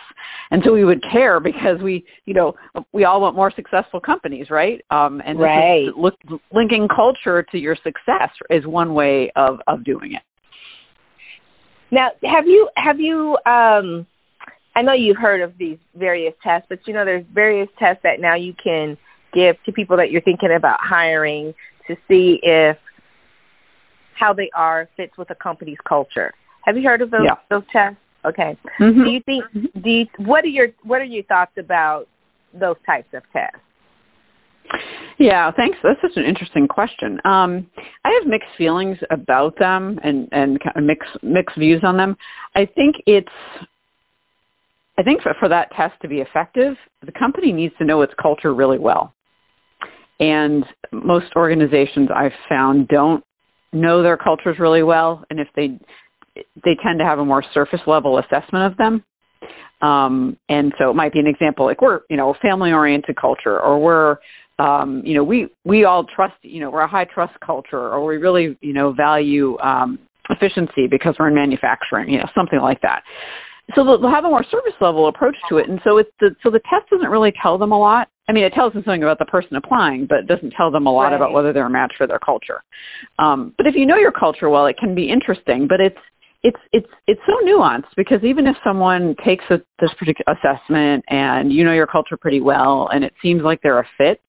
And 0.50 0.62
so 0.66 0.72
we 0.72 0.86
would 0.86 1.04
care 1.12 1.40
because 1.40 1.82
we, 1.84 2.06
you 2.26 2.34
know, 2.34 2.54
we 2.94 3.04
all 3.04 3.20
want 3.20 3.36
more 3.36 3.52
successful 3.54 4.00
companies, 4.00 4.48
right? 4.50 4.82
Um, 4.90 5.22
and 5.26 5.40
right. 5.40 5.88
Look, 5.98 6.16
linking 6.54 6.88
culture 6.94 7.44
to 7.52 7.58
your 7.58 7.76
success 7.76 8.30
is 8.50 8.66
one 8.66 8.94
way 8.94 9.32
of 9.36 9.60
of 9.68 9.84
doing 9.84 10.14
it. 10.14 10.22
Now, 11.92 12.10
have 12.24 12.46
you 12.46 12.70
have 12.76 13.00
you? 13.00 13.38
Um, 13.46 14.08
I 14.76 14.84
know 14.84 14.94
you've 14.94 15.18
heard 15.18 15.42
of 15.42 15.58
these 15.58 15.78
various 15.96 16.34
tests, 16.44 16.68
but 16.70 16.80
you 16.86 16.94
know 16.94 17.04
there's 17.04 17.26
various 17.34 17.70
tests 17.80 18.02
that 18.04 18.20
now 18.20 18.36
you 18.36 18.54
can 18.62 18.98
give 19.34 19.56
to 19.66 19.72
people 19.72 19.98
that 19.98 20.12
you're 20.12 20.22
thinking 20.22 20.54
about 20.56 20.78
hiring 20.82 21.54
to 21.88 21.96
see 22.08 22.40
if 22.42 22.78
how 24.20 24.34
they 24.34 24.50
are 24.56 24.90
fits 24.98 25.18
with 25.18 25.30
a 25.30 25.36
company's 25.36 25.78
culture. 25.88 26.34
Have 26.66 26.78
you 26.78 26.84
heard 26.84 27.02
of 27.02 27.12
those 27.12 27.22
yeah. 27.24 27.36
those 27.50 27.64
tests? 27.72 28.00
Okay. 28.26 28.58
Mm-hmm. 28.80 29.04
Do 29.04 29.10
you 29.10 29.22
think? 29.26 29.74
Do 29.84 29.90
you, 29.90 30.06
what 30.26 30.44
are 30.44 30.48
your 30.48 30.68
what 30.84 31.02
are 31.02 31.06
your 31.06 31.24
thoughts 31.24 31.54
about 31.58 32.06
those 32.54 32.76
types 32.86 33.08
of 33.14 33.24
tests? 33.32 33.58
Yeah, 35.20 35.50
thanks. 35.56 35.78
That's 35.82 36.00
such 36.02 36.12
an 36.16 36.26
interesting 36.26 36.68
question. 36.68 37.20
Um, 37.26 37.68
I 38.06 38.12
have 38.20 38.28
mixed 38.28 38.50
feelings 38.58 38.98
about 39.10 39.58
them 39.58 40.00
and 40.04 40.28
and 40.32 40.60
kind 40.62 40.76
of 40.76 40.84
mixed 40.84 41.24
mixed 41.24 41.58
views 41.58 41.84
on 41.84 41.98
them. 41.98 42.16
I 42.56 42.66
think 42.66 42.96
it's 43.06 43.30
I 44.98 45.04
think 45.04 45.22
for, 45.22 45.34
for 45.40 45.50
that 45.50 45.70
test 45.76 45.94
to 46.02 46.08
be 46.08 46.18
effective, 46.18 46.76
the 47.06 47.12
company 47.12 47.52
needs 47.52 47.74
to 47.78 47.86
know 47.86 48.02
its 48.02 48.14
culture 48.22 48.54
really 48.54 48.80
well. 48.80 49.14
And 50.20 50.66
most 50.92 51.28
organizations 51.36 52.10
I've 52.14 52.32
found 52.50 52.88
don't 52.88 53.24
know 53.74 54.04
their 54.04 54.18
cultures 54.18 54.58
really 54.60 54.84
well, 54.84 55.24
and 55.30 55.40
if 55.40 55.48
they 55.56 55.80
they 56.64 56.78
tend 56.84 57.00
to 57.00 57.06
have 57.06 57.20
a 57.20 57.26
more 57.26 57.44
surface 57.54 57.80
level 57.88 58.20
assessment 58.20 58.72
of 58.72 58.78
them. 58.78 59.04
Um, 59.82 60.38
and 60.50 60.74
so 60.80 60.90
it 60.90 60.96
might 60.96 61.14
be 61.14 61.20
an 61.20 61.28
example 61.28 61.66
like 61.66 61.82
we're 61.82 62.02
you 62.10 62.18
know 62.18 62.32
a 62.32 62.34
family 62.42 62.72
oriented 62.72 63.16
culture, 63.16 63.60
or 63.60 63.80
we're 63.80 64.18
um, 64.60 65.02
you 65.06 65.16
know 65.16 65.24
we 65.24 65.50
we 65.66 65.86
all 65.86 66.06
trust 66.16 66.36
you 66.42 66.60
know 66.60 66.72
we're 66.72 66.82
a 66.82 66.88
high 66.88 67.06
trust 67.06 67.34
culture, 67.46 67.90
or 67.90 68.06
we 68.06 68.18
really 68.18 68.58
you 68.62 68.74
know 68.74 68.94
value 68.94 69.58
um, 69.60 70.00
efficiency 70.30 70.88
because 70.90 71.16
we're 71.20 71.28
in 71.28 71.36
manufacturing, 71.36 72.10
you 72.10 72.18
know 72.18 72.28
something 72.36 72.60
like 72.60 72.82
that 72.82 73.04
so 73.76 73.84
they'll 73.84 74.12
have 74.12 74.26
a 74.26 74.30
more 74.30 74.46
service 74.50 74.76
level 74.80 75.08
approach 75.08 75.36
to 75.50 75.58
it 75.58 75.70
and 75.70 75.80
so 75.84 75.98
it's 75.98 76.10
the 76.20 76.36
so 76.44 76.50
the 76.50 76.60
test 76.70 76.90
doesn't 76.90 77.10
really 77.10 77.34
tell 77.42 77.58
them 77.58 77.72
a 77.72 77.80
lot 77.80 78.08
i 78.30 78.32
mean 78.32 78.44
it 78.44 78.54
tells 78.56 78.74
them 78.74 78.82
something 78.86 79.04
about 79.04 79.20
the 79.20 79.26
person 79.26 79.56
applying 79.56 80.06
but 80.08 80.20
it 80.20 80.28
doesn't 80.28 80.54
tell 80.56 80.72
them 80.72 80.86
a 80.86 80.92
lot 80.92 81.08
right. 81.08 81.16
about 81.16 81.34
whether 81.34 81.52
they're 81.52 81.68
a 81.68 81.70
match 81.70 81.94
for 81.98 82.08
their 82.08 82.20
culture 82.20 82.64
um, 83.20 83.54
but 83.58 83.68
if 83.68 83.74
you 83.76 83.86
know 83.86 83.98
your 83.98 84.12
culture 84.12 84.50
well 84.50 84.66
it 84.68 84.78
can 84.78 84.96
be 84.96 85.12
interesting 85.12 85.68
but 85.68 85.80
it's 85.80 86.00
it's 86.44 86.60
it's 86.72 86.88
it's 87.08 87.22
so 87.26 87.34
nuanced 87.46 87.92
because 87.96 88.24
even 88.24 88.48
if 88.48 88.56
someone 88.64 89.16
takes 89.26 89.44
a, 89.50 89.58
this 89.82 89.90
particular 90.00 90.36
assessment 90.38 91.04
and 91.10 91.52
you 91.52 91.64
know 91.64 91.74
your 91.74 91.88
culture 91.88 92.16
pretty 92.16 92.40
well 92.40 92.88
and 92.92 93.04
it 93.04 93.14
seems 93.22 93.42
like 93.44 93.60
they're 93.64 93.80
a 93.80 93.88
fit 93.98 94.22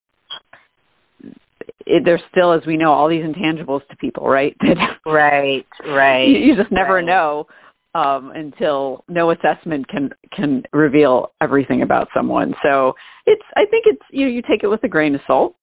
it, 1.89 2.03
there's 2.05 2.23
still, 2.31 2.53
as 2.53 2.61
we 2.67 2.77
know, 2.77 2.93
all 2.93 3.09
these 3.09 3.25
intangibles 3.25 3.81
to 3.89 3.97
people, 3.97 4.29
right? 4.29 4.55
right, 5.07 5.67
right. 5.87 6.25
You, 6.25 6.39
you 6.39 6.57
just 6.57 6.71
never 6.71 6.97
right. 6.97 7.05
know 7.05 7.47
um, 7.95 8.33
until 8.35 9.05
no 9.09 9.31
assessment 9.31 9.89
can 9.89 10.11
can 10.35 10.63
reveal 10.73 11.33
everything 11.41 11.83
about 11.83 12.09
someone. 12.15 12.55
So 12.63 12.95
it's 13.27 13.43
I 13.57 13.65
think 13.71 13.85
it's 13.87 14.03
you 14.11 14.27
know, 14.27 14.33
you 14.33 14.43
take 14.43 14.63
it 14.63 14.69
with 14.69 14.85
a 14.85 14.89
grain 14.89 15.15
of 15.15 15.21
salt, 15.27 15.55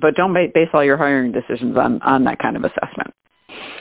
but 0.00 0.14
don't 0.16 0.34
base 0.34 0.68
all 0.74 0.84
your 0.84 0.96
hiring 0.96 1.32
decisions 1.32 1.76
on 1.76 2.02
on 2.02 2.24
that 2.24 2.38
kind 2.38 2.56
of 2.56 2.64
assessment. 2.64 3.14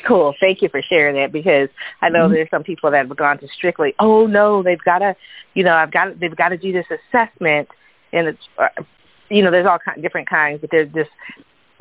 Cool. 0.07 0.35
Thank 0.39 0.61
you 0.61 0.69
for 0.69 0.81
sharing 0.87 1.15
that 1.15 1.33
because 1.33 1.69
I 2.01 2.09
know 2.09 2.25
mm-hmm. 2.25 2.33
there's 2.33 2.49
some 2.51 2.63
people 2.63 2.91
that 2.91 3.07
have 3.07 3.17
gone 3.17 3.39
to 3.39 3.47
strictly, 3.57 3.95
oh 3.99 4.27
no, 4.27 4.61
they've 4.61 4.83
got 4.85 4.99
to, 4.99 5.15
you 5.55 5.63
know, 5.63 5.73
I've 5.73 5.91
got 5.91 6.19
they've 6.19 6.35
got 6.35 6.49
to 6.49 6.57
do 6.57 6.71
this 6.71 6.85
assessment, 6.85 7.69
and 8.13 8.27
it's, 8.27 8.39
uh, 8.59 8.83
you 9.29 9.43
know, 9.43 9.49
there's 9.49 9.65
all 9.65 9.79
kind 9.83 10.01
different 10.03 10.29
kinds, 10.29 10.61
but 10.61 10.69
there's 10.71 10.93
this 10.93 11.07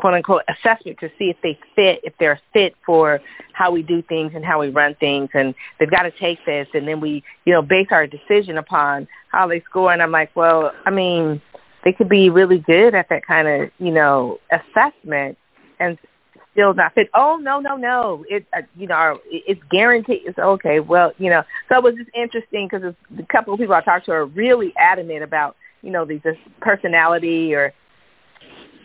quote 0.05 0.13
unquote 0.13 0.43
assessment 0.51 0.99
to 1.01 1.09
see 1.19 1.33
if 1.33 1.37
they 1.43 1.59
fit, 1.75 2.01
if 2.03 2.13
they're 2.21 2.39
fit 2.53 2.75
for 2.85 3.21
how 3.55 3.73
we 3.73 3.83
do 3.83 4.03
things 4.03 4.33
and 4.35 4.45
how 4.45 4.61
we 4.61 4.69
run 4.69 4.95
things. 5.01 5.31
And 5.33 5.55
they've 5.81 5.91
got 5.91 6.03
to 6.03 6.11
take 6.11 6.45
this, 6.45 6.67
and 6.75 6.87
then 6.87 7.01
we, 7.01 7.25
you 7.47 7.55
know, 7.55 7.63
base 7.63 7.87
our 7.91 8.07
decision 8.07 8.59
upon 8.59 9.09
how 9.33 9.49
they 9.49 9.63
score. 9.71 9.95
And 9.95 10.03
I'm 10.03 10.11
like, 10.13 10.37
well, 10.37 10.73
I 10.85 10.91
mean, 10.91 11.41
they 11.87 11.93
could 11.93 12.11
be 12.11 12.29
really 12.29 12.59
good 12.59 12.95
at 12.95 13.07
that 13.09 13.27
kind 13.27 13.49
of, 13.49 13.71
you 13.79 13.93
know, 13.95 14.41
assessment 14.53 15.39
and 15.81 15.97
still 16.53 16.75
not 16.75 16.93
fit. 16.93 17.09
Oh 17.15 17.39
no, 17.41 17.61
no, 17.61 17.79
no! 17.79 18.27
It, 18.29 18.45
uh, 18.55 18.61
you 18.77 18.87
know, 18.87 19.21
it's 19.31 19.63
guaranteed. 19.71 20.21
It's 20.27 20.39
okay. 20.39 20.81
Well, 20.81 21.13
you 21.17 21.31
know, 21.31 21.45
so 21.71 21.79
it 21.79 21.83
was 21.83 21.95
just 21.97 22.11
interesting 22.15 22.69
because 22.71 22.95
a 23.19 23.27
couple 23.33 23.55
of 23.55 23.59
people 23.59 23.75
I 23.75 23.81
talked 23.81 24.05
to 24.05 24.13
are 24.13 24.27
really 24.27 24.75
adamant 24.79 25.23
about, 25.23 25.57
you 25.81 25.91
know, 25.91 26.05
these 26.05 26.21
personality 26.61 27.55
or 27.55 27.73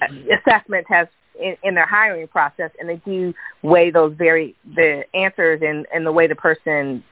assessment 0.02 0.86
has 0.90 1.08
in, 1.40 1.56
in 1.64 1.76
their 1.76 1.88
hiring 1.88 2.28
process, 2.28 2.72
and 2.80 2.90
they 2.90 3.02
do 3.06 3.34
weigh 3.64 3.92
those 3.92 4.14
very 4.18 4.56
the 4.76 5.04
answers 5.14 5.62
and 5.64 5.86
and 5.94 6.06
the 6.06 6.12
way 6.12 6.28
the 6.28 6.36
person 6.36 7.04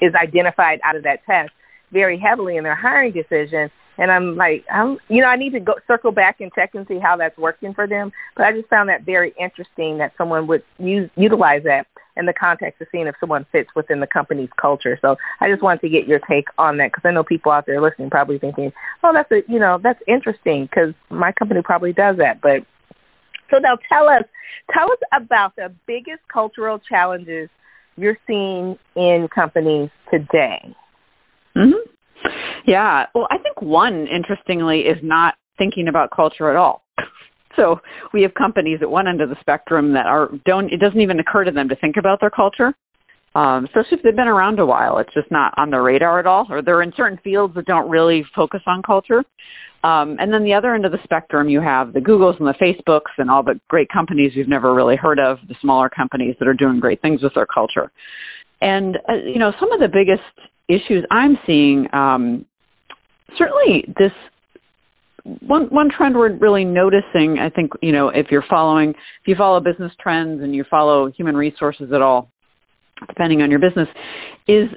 is 0.00 0.12
identified 0.14 0.80
out 0.84 0.96
of 0.96 1.02
that 1.02 1.24
test 1.26 1.50
very 1.92 2.18
heavily 2.18 2.56
in 2.56 2.64
their 2.64 2.76
hiring 2.76 3.12
decision. 3.12 3.70
And 4.00 4.12
I'm 4.12 4.36
like, 4.36 4.64
I'm, 4.72 4.98
you 5.08 5.20
know, 5.22 5.26
I 5.26 5.36
need 5.36 5.52
to 5.54 5.60
go 5.60 5.74
circle 5.88 6.12
back 6.12 6.40
and 6.40 6.52
check 6.54 6.70
and 6.74 6.86
see 6.86 7.00
how 7.02 7.16
that's 7.16 7.36
working 7.36 7.74
for 7.74 7.88
them. 7.88 8.12
But 8.36 8.46
I 8.46 8.52
just 8.52 8.68
found 8.68 8.88
that 8.90 9.04
very 9.04 9.34
interesting 9.40 9.98
that 9.98 10.12
someone 10.16 10.46
would 10.46 10.62
use 10.78 11.10
utilize 11.16 11.62
that 11.64 11.86
in 12.18 12.26
the 12.26 12.34
context 12.34 12.80
of 12.80 12.88
seeing 12.90 13.06
if 13.06 13.14
someone 13.20 13.46
fits 13.52 13.70
within 13.76 14.00
the 14.00 14.06
company's 14.06 14.50
culture. 14.60 14.98
So 15.00 15.16
I 15.40 15.48
just 15.48 15.62
wanted 15.62 15.80
to 15.82 15.88
get 15.88 16.06
your 16.06 16.18
take 16.28 16.46
on 16.58 16.76
that 16.78 16.90
because 16.92 17.04
I 17.08 17.12
know 17.12 17.22
people 17.22 17.52
out 17.52 17.64
there 17.66 17.80
listening 17.80 18.10
probably 18.10 18.38
thinking, 18.38 18.72
oh, 19.02 19.12
that's 19.14 19.30
a, 19.30 19.50
you 19.50 19.58
know, 19.58 19.78
that's 19.82 20.00
interesting 20.06 20.68
because 20.68 20.94
my 21.10 21.32
company 21.32 21.60
probably 21.64 21.92
does 21.92 22.16
that. 22.18 22.40
But 22.42 22.66
so 23.50 23.58
now 23.58 23.78
tell 23.88 24.08
us, 24.08 24.24
tell 24.72 24.90
us 24.90 24.98
about 25.14 25.56
the 25.56 25.72
biggest 25.86 26.20
cultural 26.32 26.78
challenges 26.78 27.48
you're 27.96 28.18
seeing 28.26 28.76
in 28.96 29.28
companies 29.34 29.90
today. 30.10 30.74
Mm-hmm. 31.56 31.90
Yeah. 32.66 33.04
Well, 33.14 33.26
I 33.30 33.38
think 33.38 33.62
one, 33.62 34.06
interestingly, 34.14 34.80
is 34.80 34.98
not 35.02 35.34
thinking 35.56 35.88
about 35.88 36.10
culture 36.14 36.50
at 36.50 36.56
all. 36.56 36.82
So 37.58 37.80
we 38.14 38.22
have 38.22 38.32
companies 38.34 38.78
at 38.80 38.90
one 38.90 39.08
end 39.08 39.20
of 39.20 39.28
the 39.28 39.36
spectrum 39.40 39.92
that 39.94 40.06
are 40.06 40.30
don't. 40.46 40.72
It 40.72 40.80
doesn't 40.80 41.00
even 41.00 41.18
occur 41.18 41.44
to 41.44 41.50
them 41.50 41.68
to 41.68 41.76
think 41.76 41.96
about 41.98 42.20
their 42.20 42.30
culture, 42.30 42.72
um, 43.34 43.64
especially 43.64 43.98
if 43.98 44.02
they've 44.04 44.16
been 44.16 44.28
around 44.28 44.60
a 44.60 44.66
while. 44.66 44.98
It's 44.98 45.12
just 45.12 45.30
not 45.30 45.52
on 45.56 45.70
the 45.70 45.80
radar 45.80 46.20
at 46.20 46.26
all, 46.26 46.46
or 46.48 46.62
they're 46.62 46.82
in 46.82 46.92
certain 46.96 47.18
fields 47.22 47.54
that 47.56 47.66
don't 47.66 47.90
really 47.90 48.24
focus 48.34 48.60
on 48.66 48.82
culture. 48.82 49.24
Um, 49.84 50.16
and 50.18 50.32
then 50.32 50.42
the 50.42 50.54
other 50.54 50.74
end 50.74 50.84
of 50.86 50.92
the 50.92 50.98
spectrum, 51.04 51.48
you 51.48 51.60
have 51.60 51.92
the 51.92 52.00
Googles 52.00 52.38
and 52.38 52.48
the 52.48 52.54
Facebooks 52.60 53.14
and 53.16 53.30
all 53.30 53.44
the 53.44 53.60
great 53.68 53.88
companies 53.88 54.32
you've 54.34 54.48
never 54.48 54.74
really 54.74 54.96
heard 54.96 55.20
of, 55.20 55.38
the 55.48 55.54
smaller 55.60 55.88
companies 55.88 56.34
that 56.38 56.48
are 56.48 56.54
doing 56.54 56.80
great 56.80 57.00
things 57.00 57.22
with 57.22 57.34
their 57.34 57.46
culture. 57.46 57.90
And 58.60 58.98
uh, 59.08 59.14
you 59.24 59.38
know, 59.38 59.52
some 59.60 59.70
of 59.72 59.80
the 59.80 59.88
biggest 59.88 60.22
issues 60.68 61.04
I'm 61.10 61.38
seeing, 61.46 61.86
um, 61.92 62.44
certainly 63.36 63.84
this 63.98 64.12
one 65.46 65.66
one 65.66 65.88
trend 65.96 66.16
we're 66.16 66.36
really 66.36 66.64
noticing, 66.64 67.38
I 67.40 67.50
think, 67.50 67.72
you 67.82 67.92
know, 67.92 68.08
if 68.08 68.26
you're 68.30 68.44
following, 68.48 68.90
if 68.90 69.26
you 69.26 69.34
follow 69.36 69.60
business 69.60 69.92
trends 70.00 70.42
and 70.42 70.54
you 70.54 70.64
follow 70.68 71.10
human 71.10 71.36
resources 71.36 71.92
at 71.94 72.02
all, 72.02 72.30
depending 73.06 73.42
on 73.42 73.50
your 73.50 73.60
business, 73.60 73.88
is 74.46 74.68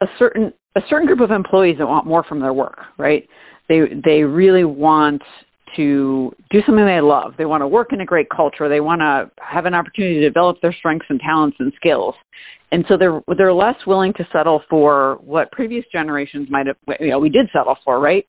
a 0.00 0.06
certain 0.18 0.52
a 0.76 0.80
certain 0.88 1.06
group 1.06 1.20
of 1.20 1.30
employees 1.30 1.76
that 1.78 1.86
want 1.86 2.06
more 2.06 2.24
from 2.24 2.40
their 2.40 2.52
work, 2.52 2.78
right? 2.98 3.28
They 3.68 3.80
they 4.04 4.22
really 4.22 4.64
want 4.64 5.22
to 5.76 6.32
do 6.50 6.58
something 6.66 6.84
they 6.84 7.00
love. 7.00 7.34
They 7.38 7.44
want 7.44 7.62
to 7.62 7.68
work 7.68 7.92
in 7.92 8.00
a 8.00 8.06
great 8.06 8.26
culture. 8.34 8.68
They 8.68 8.80
want 8.80 9.00
to 9.00 9.30
have 9.42 9.66
an 9.66 9.74
opportunity 9.74 10.20
to 10.20 10.28
develop 10.28 10.56
their 10.62 10.74
strengths 10.76 11.06
and 11.08 11.20
talents 11.20 11.56
and 11.60 11.72
skills. 11.76 12.14
And 12.72 12.84
so 12.88 12.96
they're 12.96 13.20
they're 13.36 13.52
less 13.52 13.76
willing 13.86 14.12
to 14.14 14.26
settle 14.32 14.62
for 14.70 15.18
what 15.22 15.50
previous 15.52 15.84
generations 15.92 16.48
might 16.50 16.66
have 16.66 16.76
you 17.00 17.10
know 17.10 17.18
we 17.18 17.28
did 17.28 17.48
settle 17.52 17.76
for, 17.84 18.00
right? 18.00 18.26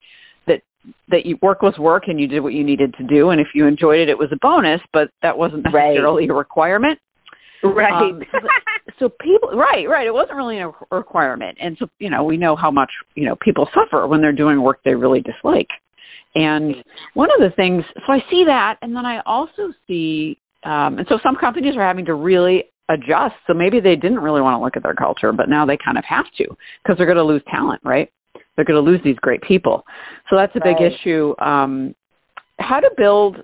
That 1.10 1.26
you, 1.26 1.38
work 1.42 1.62
was 1.62 1.76
work 1.78 2.04
and 2.08 2.20
you 2.20 2.28
did 2.28 2.42
what 2.42 2.54
you 2.54 2.64
needed 2.64 2.96
to 2.98 3.04
do, 3.04 3.30
and 3.30 3.40
if 3.40 3.48
you 3.54 3.68
enjoyed 3.68 4.00
it, 4.00 4.10
it 4.10 4.18
was 4.18 4.30
a 4.32 4.38
bonus, 4.42 4.82
but 4.94 5.10
that 5.22 5.38
wasn't 5.38 5.64
necessarily 5.64 6.24
right. 6.24 6.30
a 6.30 6.34
requirement. 6.34 7.00
Right. 7.64 8.10
Um, 8.10 8.22
so, 8.32 8.40
so 9.00 9.10
people, 9.10 9.50
right, 9.52 9.86
right. 9.88 10.08
It 10.08 10.14
wasn't 10.14 10.38
really 10.38 10.60
a 10.60 10.72
requirement, 10.90 11.58
and 11.62 11.78
so 11.80 11.88
you 12.00 12.10
know 12.10 12.24
we 12.24 12.38
know 12.38 12.56
how 12.56 12.72
much 12.72 12.90
you 13.16 13.26
know 13.26 13.36
people 13.40 13.68
suffer 13.74 14.08
when 14.08 14.22
they're 14.22 14.34
doing 14.34 14.62
work 14.62 14.80
they 14.84 14.96
really 14.96 15.22
dislike. 15.22 15.68
And 16.34 16.76
one 17.14 17.30
of 17.30 17.40
the 17.40 17.54
things, 17.56 17.84
so 17.96 18.14
I 18.14 18.20
see 18.32 18.46
that, 18.48 18.78
and 18.82 18.96
then 18.96 19.06
I 19.06 19.20
also 19.26 19.74
see, 19.86 20.40
um, 20.64 20.98
and 20.98 21.06
so 21.10 21.20
some 21.22 21.36
companies 21.36 21.76
are 21.76 21.86
having 21.86 22.06
to 22.06 22.16
really 22.16 22.64
adjust. 22.90 23.36
So 23.48 23.54
maybe 23.54 23.80
they 23.80 23.96
didn't 23.96 24.20
really 24.20 24.42
want 24.42 24.58
to 24.60 24.64
look 24.64 24.78
at 24.78 24.84
their 24.84 24.96
culture, 24.96 25.34
but 25.34 25.50
now 25.50 25.66
they 25.66 25.78
kind 25.84 25.98
of 25.98 26.06
have 26.08 26.26
to 26.38 26.46
because 26.82 26.98
they're 26.98 27.06
going 27.06 27.18
to 27.18 27.24
lose 27.24 27.44
talent, 27.52 27.82
right? 27.84 28.10
They're 28.56 28.66
going 28.66 28.84
to 28.84 28.90
lose 28.90 29.02
these 29.04 29.18
great 29.18 29.42
people. 29.42 29.84
So 30.30 30.36
that's 30.36 30.56
a 30.56 30.60
big 30.60 30.78
right. 30.80 30.92
issue. 30.92 31.34
Um, 31.40 31.96
how 32.60 32.80
to 32.80 32.90
build 32.96 33.38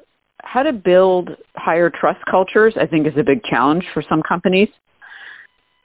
how 0.43 0.63
to 0.63 0.71
build 0.71 1.29
higher 1.55 1.89
trust 1.89 2.19
cultures, 2.29 2.75
I 2.79 2.85
think, 2.85 3.05
is 3.07 3.13
a 3.19 3.23
big 3.23 3.41
challenge 3.49 3.83
for 3.93 4.03
some 4.07 4.21
companies, 4.27 4.69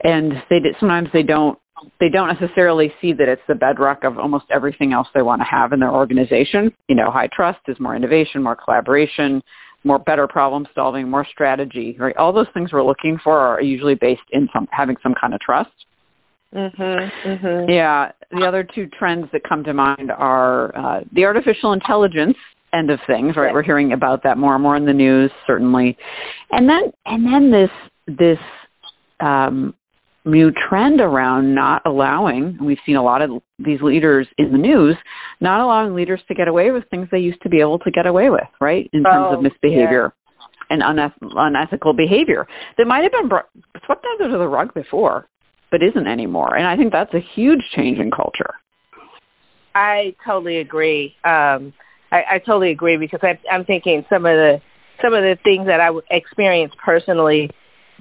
and 0.03 0.33
they 0.51 0.59
sometimes 0.79 1.09
they 1.13 1.23
don't 1.23 1.59
they 1.99 2.09
don't 2.09 2.29
necessarily 2.41 2.93
see 3.01 3.13
that 3.13 3.29
it's 3.29 3.43
the 3.49 3.55
bedrock 3.55 4.05
of 4.05 4.19
almost 4.19 4.45
everything 4.55 4.93
else 4.93 5.09
they 5.15 5.23
want 5.23 5.41
to 5.41 5.47
have 5.51 5.73
in 5.73 5.81
their 5.81 5.91
organization. 5.91 6.71
You 6.89 6.95
know, 6.95 7.11
high 7.11 7.29
trust 7.35 7.61
is 7.69 7.77
more 7.81 7.97
innovation, 7.97 8.43
more 8.43 8.57
collaboration, 8.57 9.43
more 9.85 9.99
better 9.99 10.29
problem 10.29 10.67
solving, 10.75 11.09
more 11.09 11.27
strategy. 11.31 11.97
Right, 11.99 12.17
all 12.17 12.33
those 12.33 12.47
things 12.55 12.73
we're 12.73 12.85
looking 12.85 13.19
for 13.23 13.39
are 13.39 13.61
usually 13.61 13.95
based 13.95 14.23
in 14.31 14.49
some 14.53 14.69
having 14.71 14.97
some 15.03 15.15
kind 15.21 15.35
of 15.35 15.41
trust. 15.41 15.71
Mhm. 16.55 17.11
Mhm. 17.25 17.69
Yeah, 17.69 18.13
the 18.31 18.47
other 18.47 18.63
two 18.63 18.87
trends 18.87 19.31
that 19.33 19.43
come 19.49 19.65
to 19.65 19.73
mind 19.73 20.11
are 20.11 20.77
uh, 20.77 21.01
the 21.13 21.25
artificial 21.25 21.73
intelligence 21.73 22.37
end 22.73 22.91
of 22.91 22.99
things, 23.07 23.37
right? 23.37 23.53
We're 23.53 23.63
hearing 23.63 23.93
about 23.93 24.23
that 24.25 24.39
more 24.39 24.55
and 24.55 24.63
more 24.63 24.77
in 24.77 24.85
the 24.85 24.93
news, 24.93 25.31
certainly, 25.47 25.97
and 26.51 26.69
then 26.69 26.93
and 27.07 27.25
then 27.27 27.51
this 27.51 28.17
this 28.19 28.39
um, 29.21 29.75
new 30.25 30.51
trend 30.69 31.01
around 31.01 31.55
not 31.55 31.83
allowing. 31.87 32.59
We've 32.61 32.79
seen 32.85 32.97
a 32.97 33.03
lot 33.03 33.23
of 33.23 33.31
these 33.59 33.81
leaders 33.81 34.27
in 34.39 34.53
the 34.53 34.59
news 34.59 34.97
not 35.41 35.61
allowing 35.61 35.95
leaders 35.95 36.21
to 36.29 36.35
get 36.35 36.49
away 36.49 36.71
with 36.71 36.85
things 36.91 37.09
they 37.11 37.19
used 37.19 37.43
to 37.43 37.49
be 37.49 37.61
able 37.61 37.79
to 37.81 37.91
get 37.91 38.07
away 38.07 38.31
with, 38.31 38.47
right? 38.61 38.89
In 38.93 39.03
terms 39.03 39.27
oh, 39.31 39.37
of 39.37 39.43
misbehavior. 39.43 40.13
Yeah. 40.13 40.19
And 40.71 40.81
uneth- 40.81 41.13
unethical 41.21 41.93
behavior 41.93 42.47
that 42.79 42.87
might 42.87 43.03
have 43.03 43.13
been 43.13 43.29
brought, 43.29 43.47
swept 43.85 44.07
under 44.19 44.39
the 44.39 44.47
rug 44.47 44.73
before 44.73 45.29
but 45.73 45.83
isn't 45.83 46.07
anymore. 46.07 46.55
And 46.55 46.67
I 46.67 46.77
think 46.77 46.93
that's 46.93 47.13
a 47.15 47.25
huge 47.35 47.63
change 47.75 47.99
in 47.99 48.11
culture. 48.13 48.55
I 49.75 50.15
totally 50.25 50.59
agree. 50.59 51.15
Um, 51.25 51.73
I, 52.13 52.35
I 52.35 52.39
totally 52.45 52.71
agree 52.71 52.99
because 52.99 53.21
I, 53.23 53.41
I'm 53.51 53.65
thinking 53.65 54.05
some 54.09 54.27
of 54.27 54.37
the 54.37 54.59
some 55.01 55.15
of 55.15 55.23
the 55.23 55.37
things 55.43 55.67
that 55.67 55.81
I 55.81 55.89
experienced 56.15 56.77
personally 56.85 57.51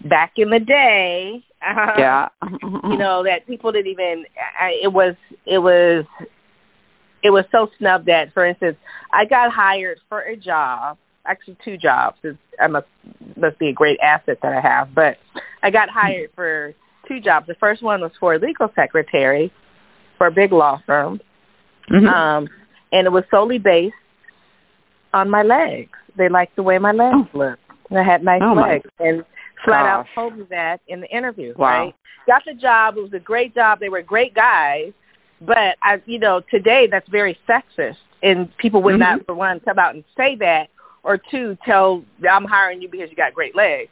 back 0.07 0.33
in 0.37 0.49
the 0.49 0.59
day. 0.59 1.43
Uh, 1.61 1.93
yeah. 1.97 2.27
you 2.61 2.97
know 2.97 3.23
that 3.23 3.47
people 3.47 3.71
didn't 3.71 3.91
even. 3.91 4.25
I, 4.59 4.71
it 4.83 4.91
was 4.91 5.15
it 5.45 5.59
was 5.59 6.05
it 7.23 7.29
was 7.29 7.45
so 7.51 7.67
snubbed 7.79 8.07
that, 8.07 8.33
for 8.33 8.45
instance, 8.45 8.77
I 9.13 9.25
got 9.25 9.51
hired 9.53 9.99
for 10.09 10.19
a 10.19 10.35
job 10.35 10.97
actually 11.25 11.57
two 11.63 11.77
jobs. 11.77 12.17
It's, 12.23 12.37
I 12.59 12.67
must 12.67 12.87
must 13.37 13.59
be 13.59 13.69
a 13.69 13.73
great 13.73 13.99
asset 14.03 14.39
that 14.41 14.53
I 14.53 14.61
have. 14.61 14.93
But 14.93 15.17
I 15.61 15.69
got 15.69 15.89
hired 15.89 16.31
for 16.35 16.73
two 17.07 17.19
jobs. 17.19 17.47
The 17.47 17.55
first 17.59 17.83
one 17.83 18.01
was 18.01 18.11
for 18.19 18.33
a 18.33 18.39
legal 18.39 18.69
secretary 18.75 19.51
for 20.17 20.27
a 20.27 20.31
big 20.31 20.51
law 20.51 20.79
firm, 20.85 21.19
mm-hmm. 21.89 22.07
um, 22.07 22.47
and 22.91 23.07
it 23.07 23.11
was 23.11 23.23
solely 23.31 23.57
based 23.57 23.95
on 25.13 25.29
my 25.29 25.43
legs. 25.43 25.91
They 26.17 26.29
liked 26.29 26.55
the 26.55 26.63
way 26.63 26.77
my 26.77 26.91
legs 26.91 27.29
oh. 27.33 27.37
looked. 27.37 27.61
I 27.91 28.03
had 28.09 28.23
nice 28.23 28.41
oh 28.43 28.53
legs, 28.53 28.89
and 28.99 29.23
flat 29.65 29.83
Gosh. 29.83 29.87
out 29.87 30.05
told 30.15 30.37
me 30.37 30.45
that 30.49 30.77
in 30.87 31.01
the 31.01 31.07
interview. 31.07 31.53
Wow. 31.57 31.85
Right? 31.85 31.95
Got 32.27 32.43
the 32.45 32.53
job. 32.59 32.95
It 32.97 33.01
was 33.01 33.13
a 33.13 33.19
great 33.19 33.53
job. 33.53 33.79
They 33.79 33.89
were 33.89 34.01
great 34.01 34.33
guys, 34.33 34.93
but 35.41 35.75
I, 35.81 35.95
you 36.05 36.19
know, 36.19 36.41
today 36.49 36.85
that's 36.89 37.07
very 37.09 37.37
sexist, 37.49 37.95
and 38.21 38.49
people 38.61 38.81
would 38.83 38.93
mm-hmm. 38.93 39.17
not, 39.17 39.25
for 39.25 39.35
one, 39.35 39.59
come 39.59 39.79
out 39.79 39.95
and 39.95 40.03
say 40.15 40.35
that, 40.39 40.65
or 41.03 41.19
two, 41.31 41.57
tell 41.65 42.03
I'm 42.29 42.45
hiring 42.45 42.81
you 42.81 42.89
because 42.89 43.07
you 43.09 43.15
got 43.15 43.33
great 43.33 43.55
legs. 43.55 43.89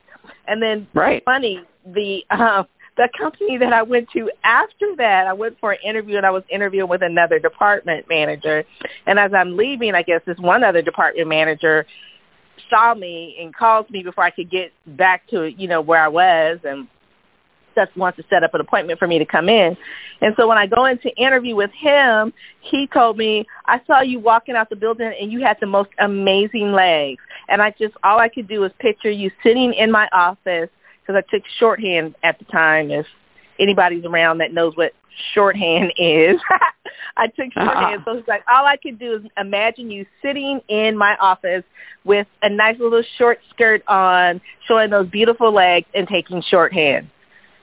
And 0.48 0.62
then, 0.62 0.88
right. 0.94 1.24
funny, 1.26 1.62
the 1.86 2.20
uh, 2.30 2.64
the 3.00 3.08
company 3.18 3.58
that 3.58 3.72
I 3.72 3.84
went 3.84 4.10
to 4.12 4.30
after 4.44 4.94
that, 4.98 5.24
I 5.26 5.32
went 5.32 5.58
for 5.62 5.72
an 5.72 5.80
interview 5.88 6.18
and 6.18 6.26
I 6.26 6.32
was 6.32 6.44
interviewing 6.52 6.90
with 6.90 7.02
another 7.02 7.40
department 7.40 8.08
manager. 8.10 8.66
And 9.06 9.18
as 9.18 9.32
I'm 9.34 9.56
leaving, 9.56 9.94
I 9.96 10.04
guess 10.04 10.20
this 10.28 10.36
one 10.38 10.66
other 10.66 10.82
department 10.82 11.30
manager 11.30 11.86
saw 12.70 12.94
me 12.94 13.38
and 13.42 13.56
called 13.56 13.90
me 13.90 14.04
before 14.04 14.26
I 14.26 14.32
could 14.32 14.52
get 14.52 14.74
back 14.86 15.22
to 15.30 15.48
you 15.48 15.70
know 15.70 15.82
where 15.82 16.04
I 16.04 16.10
was 16.10 16.60
and 16.66 16.90
just 17.74 17.96
wants 17.96 18.18
to 18.18 18.24
set 18.30 18.44
up 18.44 18.54
an 18.54 18.60
appointment 18.60 19.00
for 19.00 19.08
me 19.08 19.18
to 19.18 19.26
come 19.26 19.48
in. 19.48 19.78
And 20.20 20.36
so 20.36 20.46
when 20.50 20.58
I 20.58 20.68
go 20.68 20.86
in 20.86 21.00
to 21.00 21.10
interview 21.16 21.56
with 21.56 21.72
him, 21.82 22.34
he 22.70 22.86
told 22.94 23.16
me, 23.16 23.46
I 23.66 23.78
saw 23.88 24.02
you 24.02 24.20
walking 24.20 24.56
out 24.56 24.70
the 24.70 24.76
building 24.76 25.10
and 25.18 25.32
you 25.32 25.40
had 25.40 25.56
the 25.62 25.68
most 25.68 25.90
amazing 26.04 26.74
legs. 26.76 27.24
And 27.48 27.62
I 27.62 27.70
just, 27.80 27.94
all 28.04 28.20
I 28.20 28.28
could 28.28 28.50
do 28.50 28.60
was 28.60 28.72
picture 28.80 29.10
you 29.10 29.32
sitting 29.42 29.74
in 29.80 29.90
my 29.90 30.08
office 30.12 30.70
because 31.10 31.24
I 31.26 31.36
took 31.36 31.44
shorthand 31.60 32.16
at 32.24 32.38
the 32.40 32.46
time. 32.46 32.92
If 32.92 33.06
anybody's 33.60 34.06
around 34.06 34.40
that 34.40 34.54
knows 34.54 34.74
what 34.76 34.92
shorthand 35.34 35.92
is, 35.98 36.38
I 37.18 37.28
took 37.28 37.52
shorthand. 37.54 38.02
Uh-huh. 38.02 38.04
So 38.06 38.18
it's 38.20 38.28
like 38.28 38.42
all 38.52 38.66
I 38.66 38.76
could 38.82 39.00
do 39.00 39.16
is 39.16 39.32
imagine 39.38 39.90
you 39.90 40.06
sitting 40.22 40.62
in 40.70 40.98
my 40.98 41.16
office 41.22 41.64
with 42.06 42.28
a 42.42 42.50
nice 42.50 42.76
little 42.80 43.04
short 43.18 43.40
skirt 43.54 43.82
on, 43.88 44.42
showing 44.68 44.92
those 44.92 45.10
beautiful 45.10 45.54
legs, 45.54 45.88
and 45.94 46.08
taking 46.08 46.44
shorthand. 46.50 47.10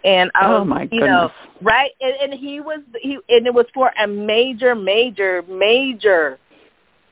And 0.05 0.31
I 0.35 0.47
oh 0.47 0.61
was, 0.61 0.69
my 0.69 0.83
you 0.83 1.01
goodness. 1.01 1.09
know, 1.09 1.29
right? 1.63 1.91
And, 2.01 2.33
and 2.33 2.41
he 2.41 2.61
was 2.61 2.81
he, 3.01 3.19
and 3.29 3.47
it 3.47 3.55
was 3.55 3.67
for 3.75 3.91
a 4.03 4.07
major, 4.07 4.75
major, 4.75 5.43
major 5.49 6.39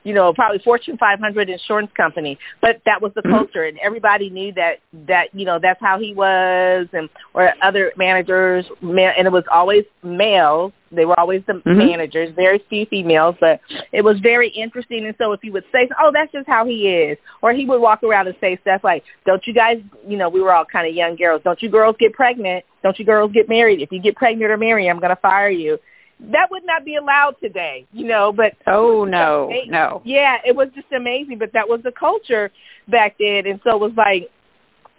you 0.04 0.12
know, 0.12 0.32
probably 0.34 0.60
Fortune 0.62 0.98
500 0.98 1.48
insurance 1.48 1.90
company, 1.96 2.38
but 2.60 2.84
that 2.84 3.00
was 3.00 3.12
the 3.14 3.22
mm-hmm. 3.22 3.36
culture, 3.36 3.64
and 3.64 3.78
everybody 3.84 4.28
knew 4.28 4.52
that 4.52 4.84
that 5.08 5.32
you 5.32 5.46
know 5.46 5.58
that's 5.60 5.80
how 5.80 5.98
he 5.98 6.14
was, 6.14 6.86
and 6.92 7.08
or 7.32 7.48
other 7.64 7.92
managers, 7.96 8.66
and 8.82 9.26
it 9.26 9.32
was 9.32 9.44
always 9.50 9.84
males. 10.04 10.72
They 10.92 11.06
were 11.06 11.18
always 11.18 11.42
the 11.46 11.54
mm-hmm. 11.54 11.78
managers, 11.78 12.36
very 12.36 12.62
few 12.68 12.84
females, 12.88 13.34
but 13.40 13.60
it 13.92 14.04
was 14.04 14.20
very 14.22 14.52
interesting. 14.52 15.06
And 15.06 15.16
so, 15.18 15.32
if 15.32 15.40
he 15.42 15.50
would 15.50 15.64
say, 15.72 15.88
"Oh, 15.98 16.12
that's 16.12 16.30
just 16.32 16.46
how 16.46 16.66
he 16.66 16.84
is," 16.84 17.18
or 17.42 17.52
he 17.52 17.64
would 17.66 17.80
walk 17.80 18.02
around 18.04 18.28
and 18.28 18.36
say 18.40 18.58
stuff 18.60 18.82
like, 18.84 19.02
"Don't 19.24 19.42
you 19.46 19.54
guys, 19.54 19.80
you 20.06 20.18
know, 20.18 20.28
we 20.28 20.40
were 20.40 20.52
all 20.52 20.66
kind 20.70 20.86
of 20.86 20.94
young 20.94 21.16
girls. 21.16 21.40
Don't 21.42 21.60
you 21.62 21.70
girls 21.70 21.96
get 21.98 22.12
pregnant? 22.12 22.64
Don't 22.82 22.98
you 22.98 23.06
girls 23.06 23.32
get 23.32 23.48
married? 23.48 23.80
If 23.80 23.88
you 23.90 24.02
get 24.02 24.16
pregnant 24.16 24.50
or 24.50 24.58
married, 24.58 24.88
I'm 24.88 25.00
going 25.00 25.16
to 25.16 25.20
fire 25.20 25.50
you." 25.50 25.78
That 26.20 26.48
would 26.50 26.64
not 26.64 26.84
be 26.84 26.96
allowed 26.96 27.34
today, 27.40 27.86
you 27.92 28.06
know, 28.06 28.32
but 28.34 28.52
Oh 28.66 29.04
no, 29.04 29.50
no. 29.68 30.02
Yeah, 30.04 30.36
it 30.44 30.54
was 30.56 30.68
just 30.74 30.92
amazing, 30.92 31.38
but 31.38 31.52
that 31.54 31.68
was 31.68 31.80
the 31.82 31.92
culture 31.92 32.50
back 32.90 33.16
then 33.18 33.42
and 33.46 33.60
so 33.64 33.76
it 33.76 33.80
was 33.80 33.92
like 33.96 34.30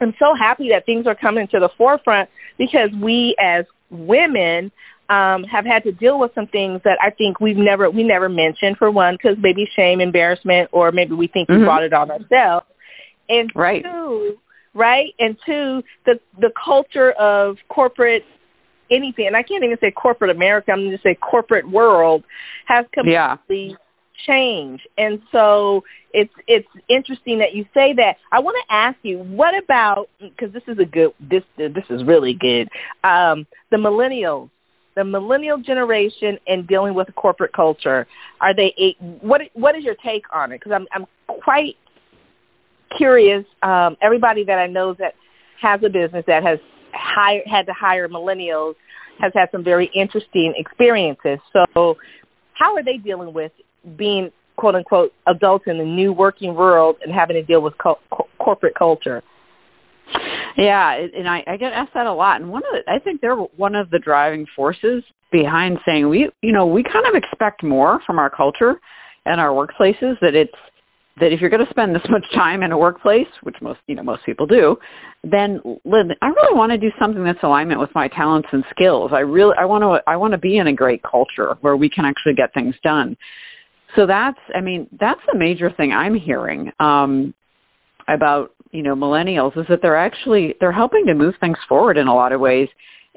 I'm 0.01 0.13
so 0.19 0.35
happy 0.37 0.69
that 0.73 0.85
things 0.85 1.07
are 1.07 1.15
coming 1.15 1.47
to 1.51 1.59
the 1.59 1.69
forefront 1.77 2.29
because 2.57 2.89
we 3.01 3.35
as 3.39 3.65
women 3.89 4.71
um, 5.09 5.43
have 5.43 5.65
had 5.65 5.83
to 5.83 5.91
deal 5.91 6.19
with 6.19 6.31
some 6.33 6.47
things 6.47 6.81
that 6.83 6.97
I 7.01 7.11
think 7.11 7.39
we've 7.39 7.57
never 7.57 7.89
we 7.89 8.03
never 8.03 8.27
mentioned. 8.27 8.77
For 8.77 8.89
one, 8.89 9.15
because 9.15 9.37
maybe 9.39 9.65
shame, 9.75 10.01
embarrassment, 10.01 10.69
or 10.71 10.91
maybe 10.91 11.13
we 11.13 11.27
think 11.27 11.47
mm-hmm. 11.47 11.61
we 11.61 11.65
brought 11.65 11.83
it 11.83 11.93
on 11.93 12.09
ourselves. 12.09 12.65
And 13.29 13.51
right. 13.55 13.83
two, 13.83 14.37
right, 14.73 15.13
and 15.19 15.37
two, 15.45 15.81
the 16.05 16.19
the 16.39 16.51
culture 16.63 17.11
of 17.11 17.57
corporate 17.69 18.23
anything, 18.91 19.27
and 19.27 19.35
I 19.35 19.43
can't 19.43 19.63
even 19.63 19.77
say 19.79 19.91
corporate 19.91 20.35
America. 20.35 20.71
I'm 20.71 20.79
going 20.79 20.91
to 20.91 20.97
say 21.03 21.15
corporate 21.15 21.69
world 21.69 22.23
has 22.67 22.85
completely 22.93 23.71
yeah. 23.71 23.75
changed, 24.27 24.87
and 24.97 25.19
so 25.31 25.83
it's 26.13 26.33
it's 26.47 26.67
interesting 26.89 27.39
that 27.39 27.53
you 27.53 27.63
say 27.73 27.93
that. 27.95 28.15
I 28.31 28.39
want 28.39 28.57
to 28.67 28.73
ask 28.73 28.97
you, 29.03 29.19
what 29.19 29.53
about 29.61 30.07
because 30.19 30.53
this 30.53 30.63
is 30.67 30.77
a 30.79 30.85
good 30.85 31.11
this 31.19 31.43
this 31.57 31.85
is 31.89 32.01
really 32.05 32.37
good. 32.39 32.69
Um, 33.07 33.45
the 33.71 33.77
millennials 33.77 34.49
the 34.95 35.03
millennial 35.03 35.57
generation 35.57 36.39
and 36.47 36.67
dealing 36.67 36.93
with 36.93 37.07
corporate 37.15 37.51
culture 37.53 38.07
are 38.41 38.55
they 38.55 38.95
what 39.21 39.41
what 39.53 39.75
is 39.75 39.83
your 39.83 39.95
take 39.95 40.23
on 40.33 40.51
it 40.51 40.59
because 40.59 40.71
i'm 40.73 40.87
i'm 40.93 41.05
quite 41.27 41.75
curious 42.97 43.45
um 43.61 43.97
everybody 44.01 44.45
that 44.45 44.57
i 44.57 44.67
know 44.67 44.93
that 44.97 45.13
has 45.61 45.81
a 45.85 45.89
business 45.89 46.23
that 46.27 46.43
has 46.43 46.59
hired 46.95 47.43
had 47.45 47.65
to 47.65 47.73
hire 47.73 48.07
millennials 48.07 48.75
has 49.19 49.31
had 49.33 49.47
some 49.51 49.63
very 49.63 49.89
interesting 49.95 50.53
experiences 50.57 51.39
so 51.53 51.95
how 52.53 52.75
are 52.75 52.83
they 52.83 52.97
dealing 52.97 53.33
with 53.33 53.51
being 53.97 54.29
quote 54.57 54.75
unquote 54.75 55.11
adults 55.27 55.65
in 55.67 55.77
the 55.77 55.83
new 55.83 56.13
working 56.13 56.55
world 56.55 56.95
and 57.03 57.13
having 57.13 57.35
to 57.35 57.43
deal 57.43 57.61
with 57.61 57.73
co- 57.77 57.99
co- 58.11 58.27
corporate 58.39 58.75
culture 58.77 59.21
yeah, 60.57 60.95
and 61.13 61.27
I, 61.27 61.43
I 61.47 61.57
get 61.57 61.73
asked 61.73 61.93
that 61.95 62.05
a 62.05 62.13
lot. 62.13 62.39
And 62.39 62.49
one 62.49 62.63
of 62.63 62.71
the, 62.71 62.91
I 62.91 62.99
think 62.99 63.21
they're 63.21 63.35
one 63.35 63.75
of 63.75 63.89
the 63.89 63.99
driving 63.99 64.45
forces 64.55 65.03
behind 65.31 65.79
saying 65.85 66.07
we, 66.07 66.29
you 66.41 66.53
know, 66.53 66.65
we 66.65 66.83
kind 66.83 67.05
of 67.05 67.21
expect 67.21 67.63
more 67.63 67.99
from 68.05 68.19
our 68.19 68.29
culture 68.29 68.75
and 69.25 69.41
our 69.41 69.49
workplaces. 69.49 70.15
That 70.21 70.33
it's 70.33 70.53
that 71.19 71.31
if 71.31 71.39
you're 71.39 71.49
going 71.49 71.65
to 71.65 71.69
spend 71.69 71.95
this 71.95 72.03
much 72.09 72.25
time 72.33 72.61
in 72.61 72.71
a 72.71 72.77
workplace, 72.77 73.27
which 73.43 73.55
most, 73.61 73.79
you 73.87 73.95
know, 73.95 74.03
most 74.03 74.25
people 74.25 74.45
do, 74.45 74.75
then 75.23 75.61
I 75.63 76.27
really 76.27 76.55
want 76.55 76.71
to 76.71 76.77
do 76.77 76.89
something 76.99 77.23
that's 77.23 77.39
alignment 77.41 77.79
with 77.79 77.89
my 77.95 78.07
talents 78.09 78.49
and 78.51 78.63
skills. 78.69 79.11
I 79.13 79.19
really, 79.19 79.53
I 79.57 79.65
want 79.65 79.83
to, 79.83 80.11
I 80.11 80.17
want 80.17 80.33
to 80.33 80.37
be 80.37 80.57
in 80.57 80.67
a 80.67 80.73
great 80.73 81.01
culture 81.03 81.55
where 81.61 81.77
we 81.77 81.89
can 81.89 82.05
actually 82.05 82.33
get 82.33 82.53
things 82.53 82.75
done. 82.83 83.15
So 83.95 84.05
that's, 84.05 84.39
I 84.53 84.59
mean, 84.59 84.87
that's 84.99 85.21
the 85.31 85.37
major 85.37 85.71
thing 85.75 85.93
I'm 85.93 86.15
hearing 86.15 86.71
um, 86.79 87.33
about 88.07 88.51
you 88.71 88.83
know 88.83 88.95
millennials 88.95 89.57
is 89.57 89.65
that 89.69 89.79
they're 89.81 89.97
actually 89.97 90.55
they're 90.59 90.71
helping 90.71 91.05
to 91.07 91.13
move 91.13 91.33
things 91.39 91.57
forward 91.67 91.97
in 91.97 92.07
a 92.07 92.13
lot 92.13 92.33
of 92.33 92.41
ways 92.41 92.67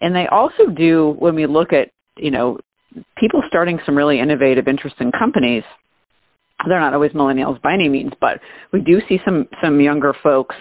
and 0.01 0.15
they 0.15 0.27
also 0.31 0.71
do 0.77 1.15
when 1.19 1.35
we 1.35 1.47
look 1.47 1.73
at 1.73 1.91
you 2.17 2.31
know 2.31 2.59
people 3.19 3.43
starting 3.49 3.79
some 3.85 3.97
really 3.97 4.21
innovative 4.21 4.69
interesting 4.69 5.11
companies 5.19 5.65
they're 6.67 6.81
not 6.81 6.95
always 6.95 7.13
millennials 7.13 7.61
by 7.63 7.73
any 7.73 7.89
means 7.89 8.13
but 8.21 8.41
we 8.73 8.81
do 8.81 8.99
see 9.09 9.19
some 9.25 9.47
some 9.63 9.81
younger 9.81 10.15
folks 10.23 10.57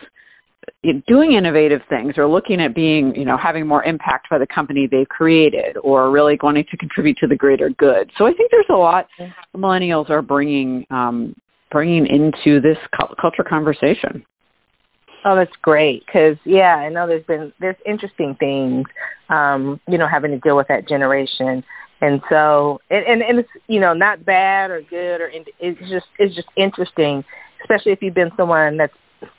doing 1.08 1.34
innovative 1.34 1.80
things 1.90 2.16
or 2.18 2.28
looking 2.28 2.60
at 2.60 2.76
being 2.76 3.14
you 3.16 3.26
know 3.26 3.38
having 3.42 3.66
more 3.66 3.84
impact 3.84 4.28
by 4.30 4.38
the 4.38 4.48
company 4.54 4.88
they've 4.90 5.08
created 5.08 5.78
or 5.84 6.12
really 6.12 6.38
wanting 6.42 6.66
to 6.70 6.78
contribute 6.78 7.18
to 7.18 7.28
the 7.28 7.36
greater 7.36 7.70
good. 7.70 8.12
So 8.18 8.26
i 8.26 8.34
think 8.34 8.52
there's 8.52 8.66
a 8.70 8.74
lot 8.74 9.08
millennials 9.56 10.10
are 10.10 10.22
bringing 10.22 10.86
um 10.90 11.36
bringing 11.72 12.08
into 12.08 12.62
this 12.62 12.78
culture 13.20 13.44
conversation. 13.48 14.26
Oh, 15.26 15.36
that's 15.36 15.52
great. 15.62 16.04
Because 16.06 16.38
yeah, 16.46 16.76
I 16.76 16.90
know 16.90 17.08
there's 17.08 17.26
been 17.26 17.52
there's 17.60 17.76
interesting 17.86 18.36
things, 18.40 18.86
um, 19.30 19.80
you 19.88 19.98
know, 19.98 20.08
having 20.12 20.32
to 20.32 20.40
deal 20.40 20.56
with 20.56 20.68
that 20.70 20.88
generation, 20.88 21.64
and 22.02 22.22
so 22.30 22.80
and 22.90 23.06
and, 23.06 23.22
and 23.22 23.40
it's 23.40 23.50
you 23.68 23.80
know 23.80 23.94
not 23.94 24.26
bad 24.26 24.72
or 24.72 24.82
good 24.82 25.22
or 25.22 25.30
it's 25.60 25.80
just 25.80 26.06
it's 26.20 26.36
just 26.36 26.48
interesting, 26.56 27.24
especially 27.62 27.92
if 27.92 28.00
you've 28.02 28.14
been 28.14 28.32
someone 28.38 28.78
that's 28.78 28.94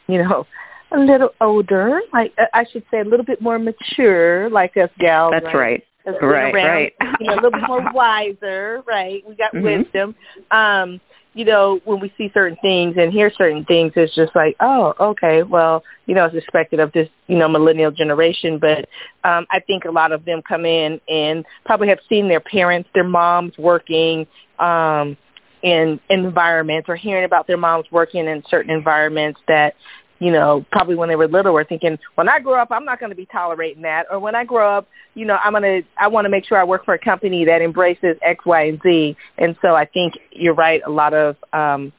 you 0.07 0.19
know 0.23 0.45
a 0.93 0.99
little 0.99 1.31
older, 1.41 2.01
like 2.13 2.33
uh, 2.39 2.45
I 2.55 2.65
should 2.73 2.85
say 2.91 3.01
a 3.01 3.05
little 3.05 3.25
bit 3.25 3.41
more 3.43 3.59
mature, 3.59 4.51
like 4.51 4.73
us 4.77 4.91
gals. 4.99 5.33
That's 5.35 5.45
right. 5.47 5.55
right. 5.55 5.83
Right, 6.07 6.23
around, 6.23 6.55
right. 6.55 6.93
You 7.21 7.27
know, 7.27 7.35
a 7.35 7.37
little 7.37 7.51
bit 7.51 7.69
more 7.69 7.85
wiser, 7.93 8.83
right? 8.87 9.23
We 9.29 9.37
got 9.37 9.53
mm-hmm. 9.53 9.83
wisdom. 9.83 10.15
Um, 10.51 11.01
you 11.39 11.45
know, 11.45 11.79
when 11.85 12.01
we 12.01 12.13
see 12.19 12.31
certain 12.35 12.59
things 12.61 12.97
and 12.97 13.13
hear 13.13 13.31
certain 13.39 13.65
things, 13.65 13.93
it's 13.95 14.13
just 14.13 14.35
like, 14.35 14.57
oh, 14.61 14.93
okay, 15.01 15.45
well, 15.49 15.85
you 16.05 16.13
know, 16.13 16.25
it's 16.25 16.35
expected 16.35 16.81
of 16.81 16.91
this, 16.91 17.07
you 17.29 17.39
know, 17.39 17.49
millennial 17.49 17.93
generation. 17.93 18.59
But 18.61 18.89
um, 19.23 19.47
I 19.49 19.61
think 19.65 19.85
a 19.85 19.93
lot 19.93 20.11
of 20.11 20.25
them 20.25 20.43
come 20.47 20.65
in 20.65 21.01
and 21.07 21.45
probably 21.65 21.91
have 21.91 22.01
seen 22.09 22.27
their 22.27 22.41
parents, 22.41 22.89
their 22.93 23.09
moms 23.09 23.53
working 23.57 24.27
um, 24.59 25.17
in 25.63 26.01
environments 26.11 26.89
or 26.89 26.97
hearing 26.97 27.25
about 27.25 27.47
their 27.47 27.57
moms 27.57 27.87
working 27.93 28.27
in 28.27 28.43
certain 28.51 28.73
environments 28.73 29.39
that 29.47 29.75
you 30.19 30.33
know, 30.33 30.65
probably 30.73 30.97
when 30.97 31.09
they 31.09 31.17
were 31.17 31.29
little 31.29 31.53
were 31.53 31.65
thinking, 31.65 31.97
when 32.17 32.29
I 32.29 32.41
grow 32.41 32.61
up, 32.61 32.69
I'm 32.71 32.85
not 32.85 32.99
going 32.99 33.11
to 33.11 33.17
be 33.17 33.27
tolerating 33.27 33.83
that. 33.83 34.05
Or 34.11 34.19
when 34.19 34.35
I 34.35 34.45
grow 34.45 34.79
up, 34.79 34.89
you 35.15 35.25
know, 35.25 35.37
I'm 35.43 35.53
going 35.53 35.63
to, 35.63 35.81
I 36.01 36.09
want 36.09 36.25
to 36.25 36.29
make 36.29 36.45
sure 36.49 36.59
I 36.59 36.65
work 36.65 36.85
for 36.85 36.95
a 36.95 36.99
company 36.99 37.45
that 37.47 37.63
embraces 37.63 38.17
X, 38.23 38.45
Y, 38.45 38.65
and 38.65 38.81
Z. 38.83 39.17
And 39.37 39.57
so 39.63 39.69
I 39.69 39.85
think 39.85 40.15
you're 40.33 40.55
right. 40.55 40.81
A 40.87 40.91
lot 40.91 41.15
of, 41.15 41.37
um, 41.53 41.93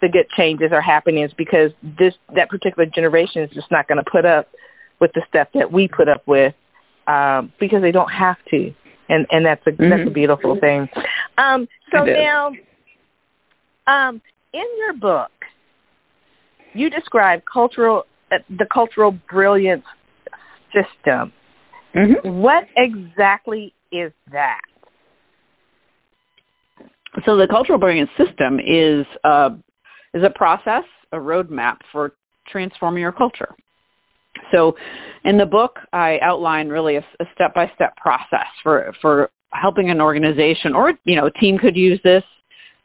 the 0.00 0.08
good 0.08 0.26
changes 0.36 0.70
are 0.72 0.80
happening 0.80 1.24
is 1.24 1.32
because 1.36 1.72
this, 1.82 2.14
that 2.34 2.48
particular 2.48 2.86
generation 2.86 3.42
is 3.42 3.50
just 3.50 3.70
not 3.70 3.88
going 3.88 4.02
to 4.02 4.10
put 4.10 4.24
up 4.24 4.48
with 5.00 5.10
the 5.14 5.22
stuff 5.28 5.48
that 5.54 5.72
we 5.72 5.88
put 5.88 6.08
up 6.08 6.22
with, 6.26 6.54
um, 7.06 7.52
because 7.60 7.82
they 7.82 7.92
don't 7.92 8.10
have 8.10 8.36
to. 8.50 8.72
And, 9.08 9.26
and 9.30 9.44
that's 9.44 9.62
a, 9.66 9.70
mm-hmm. 9.70 9.90
that's 9.90 10.08
a 10.08 10.12
beautiful 10.12 10.58
thing. 10.60 10.88
Um, 11.36 11.66
so 11.90 12.04
now, 12.04 12.52
um, 13.86 14.20
in 14.52 14.64
your 14.78 14.94
book, 14.94 15.30
you 16.74 16.90
describe 16.90 17.40
cultural 17.50 18.04
uh, 18.30 18.36
the 18.50 18.66
cultural 18.72 19.18
brilliance 19.30 19.84
system. 20.72 21.32
Mm-hmm. 21.94 22.40
What 22.40 22.64
exactly 22.76 23.72
is 23.90 24.12
that? 24.32 24.60
So 27.24 27.36
the 27.36 27.46
cultural 27.50 27.78
brilliance 27.78 28.10
system 28.18 28.58
is 28.60 29.06
uh, 29.24 29.50
is 30.14 30.22
a 30.22 30.36
process, 30.36 30.84
a 31.12 31.16
roadmap 31.16 31.76
for 31.90 32.12
transforming 32.50 33.02
your 33.02 33.12
culture. 33.12 33.54
So, 34.52 34.74
in 35.24 35.38
the 35.38 35.46
book, 35.46 35.76
I 35.92 36.18
outline 36.22 36.68
really 36.68 36.96
a 36.96 37.02
step 37.34 37.54
by 37.54 37.66
step 37.74 37.96
process 37.96 38.46
for 38.62 38.92
for 39.02 39.30
helping 39.52 39.90
an 39.90 40.00
organization 40.00 40.74
or 40.74 40.92
you 41.04 41.16
know 41.16 41.26
a 41.26 41.32
team 41.40 41.58
could 41.58 41.76
use 41.76 42.00
this 42.04 42.22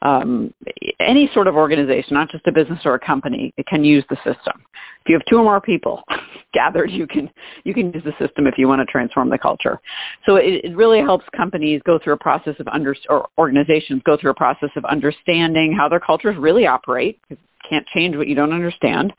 um, 0.04 0.54
any 1.00 1.30
sort 1.34 1.48
of 1.48 1.56
organization, 1.56 2.12
not 2.12 2.30
just 2.30 2.46
a 2.48 2.52
business 2.52 2.80
or 2.86 2.96
a 2.96 3.00
company, 3.00 3.54
can 3.68 3.84
use 3.84 4.06
the 4.10 4.18
system. 4.18 4.62
If 5.02 5.10
you 5.10 5.16
have 5.16 5.24
two 5.30 5.38
or 5.38 5.44
more 5.44 5.62
people 5.62 6.04
gathered, 6.54 6.92
you 6.92 7.08
can 7.08 7.30
you 7.64 7.74
can 7.74 7.92
use 7.94 8.04
the 8.04 8.12
system 8.20 8.46
if 8.48 8.56
you 8.58 8.68
want 8.68 8.80
to 8.80 8.92
transform 8.92 9.30
the 9.30 9.38
culture. 9.38 9.80
So 10.26 10.36
it, 10.36 10.64
it 10.64 10.76
really 10.76 11.00
helps 11.00 11.26
companies 11.36 11.82
go 11.86 12.00
through 12.04 12.14
a 12.14 12.18
process 12.18 12.56
of 12.60 12.68
under 12.68 12.96
or 13.10 13.28
organizations 13.38 14.02
go 14.06 14.18
through 14.20 14.32
a 14.32 14.36
process 14.36 14.70
of 14.76 14.86
understanding 14.86 15.76
how 15.78 15.90
their 15.90 16.00
cultures 16.00 16.36
really 16.40 16.66
operate. 16.66 17.20
Because 17.28 17.44
can't 17.70 17.86
change 17.96 18.16
what 18.18 18.28
you 18.28 18.36
don't 18.36 18.52
understand. 18.54 19.14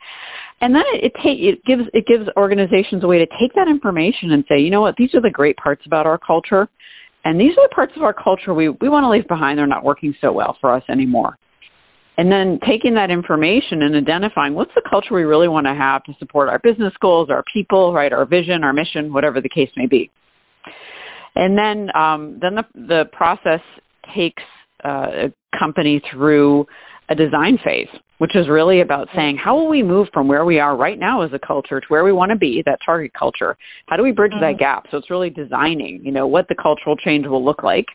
And 0.61 0.73
then 0.73 0.83
it, 0.93 1.05
it, 1.05 1.13
take, 1.17 1.39
it 1.41 1.65
gives 1.65 1.83
it 1.93 2.05
gives 2.07 2.29
organizations 2.37 3.03
a 3.03 3.07
way 3.07 3.17
to 3.17 3.25
take 3.25 3.53
that 3.55 3.67
information 3.67 4.31
and 4.31 4.45
say, 4.47 4.59
you 4.59 4.69
know 4.69 4.81
what, 4.81 4.95
these 4.97 5.13
are 5.13 5.21
the 5.21 5.31
great 5.31 5.57
parts 5.57 5.81
about 5.85 6.05
our 6.05 6.17
culture 6.17 6.69
and 7.25 7.39
these 7.39 7.51
are 7.57 7.67
the 7.67 7.73
parts 7.73 7.93
of 7.97 8.03
our 8.03 8.13
culture 8.13 8.53
we, 8.53 8.69
we 8.69 8.87
want 8.87 9.03
to 9.03 9.09
leave 9.09 9.27
behind. 9.27 9.57
They're 9.57 9.67
not 9.67 9.83
working 9.83 10.13
so 10.21 10.31
well 10.31 10.57
for 10.61 10.73
us 10.73 10.83
anymore. 10.89 11.37
And 12.17 12.31
then 12.31 12.59
taking 12.65 12.93
that 12.93 13.11
information 13.11 13.81
and 13.81 13.95
identifying 13.95 14.53
what's 14.53 14.71
the 14.75 14.83
culture 14.89 15.13
we 15.13 15.23
really 15.23 15.49
want 15.49 15.65
to 15.65 15.73
have 15.73 16.03
to 16.05 16.13
support 16.17 16.47
our 16.47 16.59
business 16.59 16.93
goals, 17.01 17.29
our 17.29 17.43
people, 17.51 17.93
right, 17.93 18.13
our 18.13 18.25
vision, 18.25 18.63
our 18.63 18.71
mission, 18.71 19.11
whatever 19.11 19.41
the 19.41 19.49
case 19.49 19.69
may 19.75 19.87
be. 19.87 20.09
And 21.35 21.57
then, 21.57 21.93
um, 21.93 22.39
then 22.41 22.55
the, 22.55 22.63
the 22.73 23.03
process 23.11 23.59
takes 24.15 24.43
uh, 24.85 25.27
a 25.27 25.33
company 25.59 26.01
through 26.13 26.67
a 27.09 27.15
design 27.15 27.57
phase, 27.63 27.87
which 28.17 28.35
is 28.35 28.49
really 28.49 28.81
about 28.81 29.07
saying 29.15 29.37
how 29.43 29.55
will 29.55 29.69
we 29.69 29.83
move 29.83 30.07
from 30.13 30.27
where 30.27 30.45
we 30.45 30.59
are 30.59 30.75
right 30.75 30.99
now 30.99 31.21
as 31.21 31.31
a 31.33 31.39
culture 31.39 31.79
to 31.79 31.85
where 31.87 32.03
we 32.03 32.11
want 32.11 32.31
to 32.31 32.37
be, 32.37 32.63
that 32.65 32.79
target 32.85 33.11
culture? 33.17 33.57
How 33.87 33.97
do 33.97 34.03
we 34.03 34.11
bridge 34.11 34.31
mm-hmm. 34.31 34.53
that 34.53 34.59
gap? 34.59 34.85
So 34.89 34.97
it's 34.97 35.09
really 35.09 35.29
designing, 35.29 36.01
you 36.03 36.11
know, 36.11 36.27
what 36.27 36.47
the 36.47 36.55
cultural 36.55 36.95
change 36.95 37.27
will 37.27 37.43
look 37.43 37.63
like. 37.63 37.85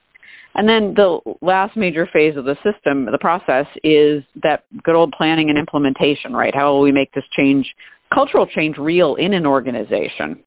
And 0.55 0.69
then 0.69 0.95
the 0.95 1.19
last 1.41 1.77
major 1.77 2.09
phase 2.13 2.37
of 2.37 2.45
the 2.45 2.57
system, 2.57 3.07
the 3.07 3.19
process, 3.21 3.67
is 3.85 4.25
that 4.43 4.65
good 4.83 4.97
old 4.97 5.13
planning 5.17 5.49
and 5.49 5.59
implementation, 5.59 6.33
right? 6.33 6.55
How 6.55 6.73
will 6.73 6.81
we 6.81 6.93
make 6.93 7.13
this 7.13 7.25
change, 7.37 7.67
cultural 8.13 8.47
change, 8.47 8.77
real 8.77 9.15
in 9.15 9.33
an 9.33 9.47
organization? 9.47 10.43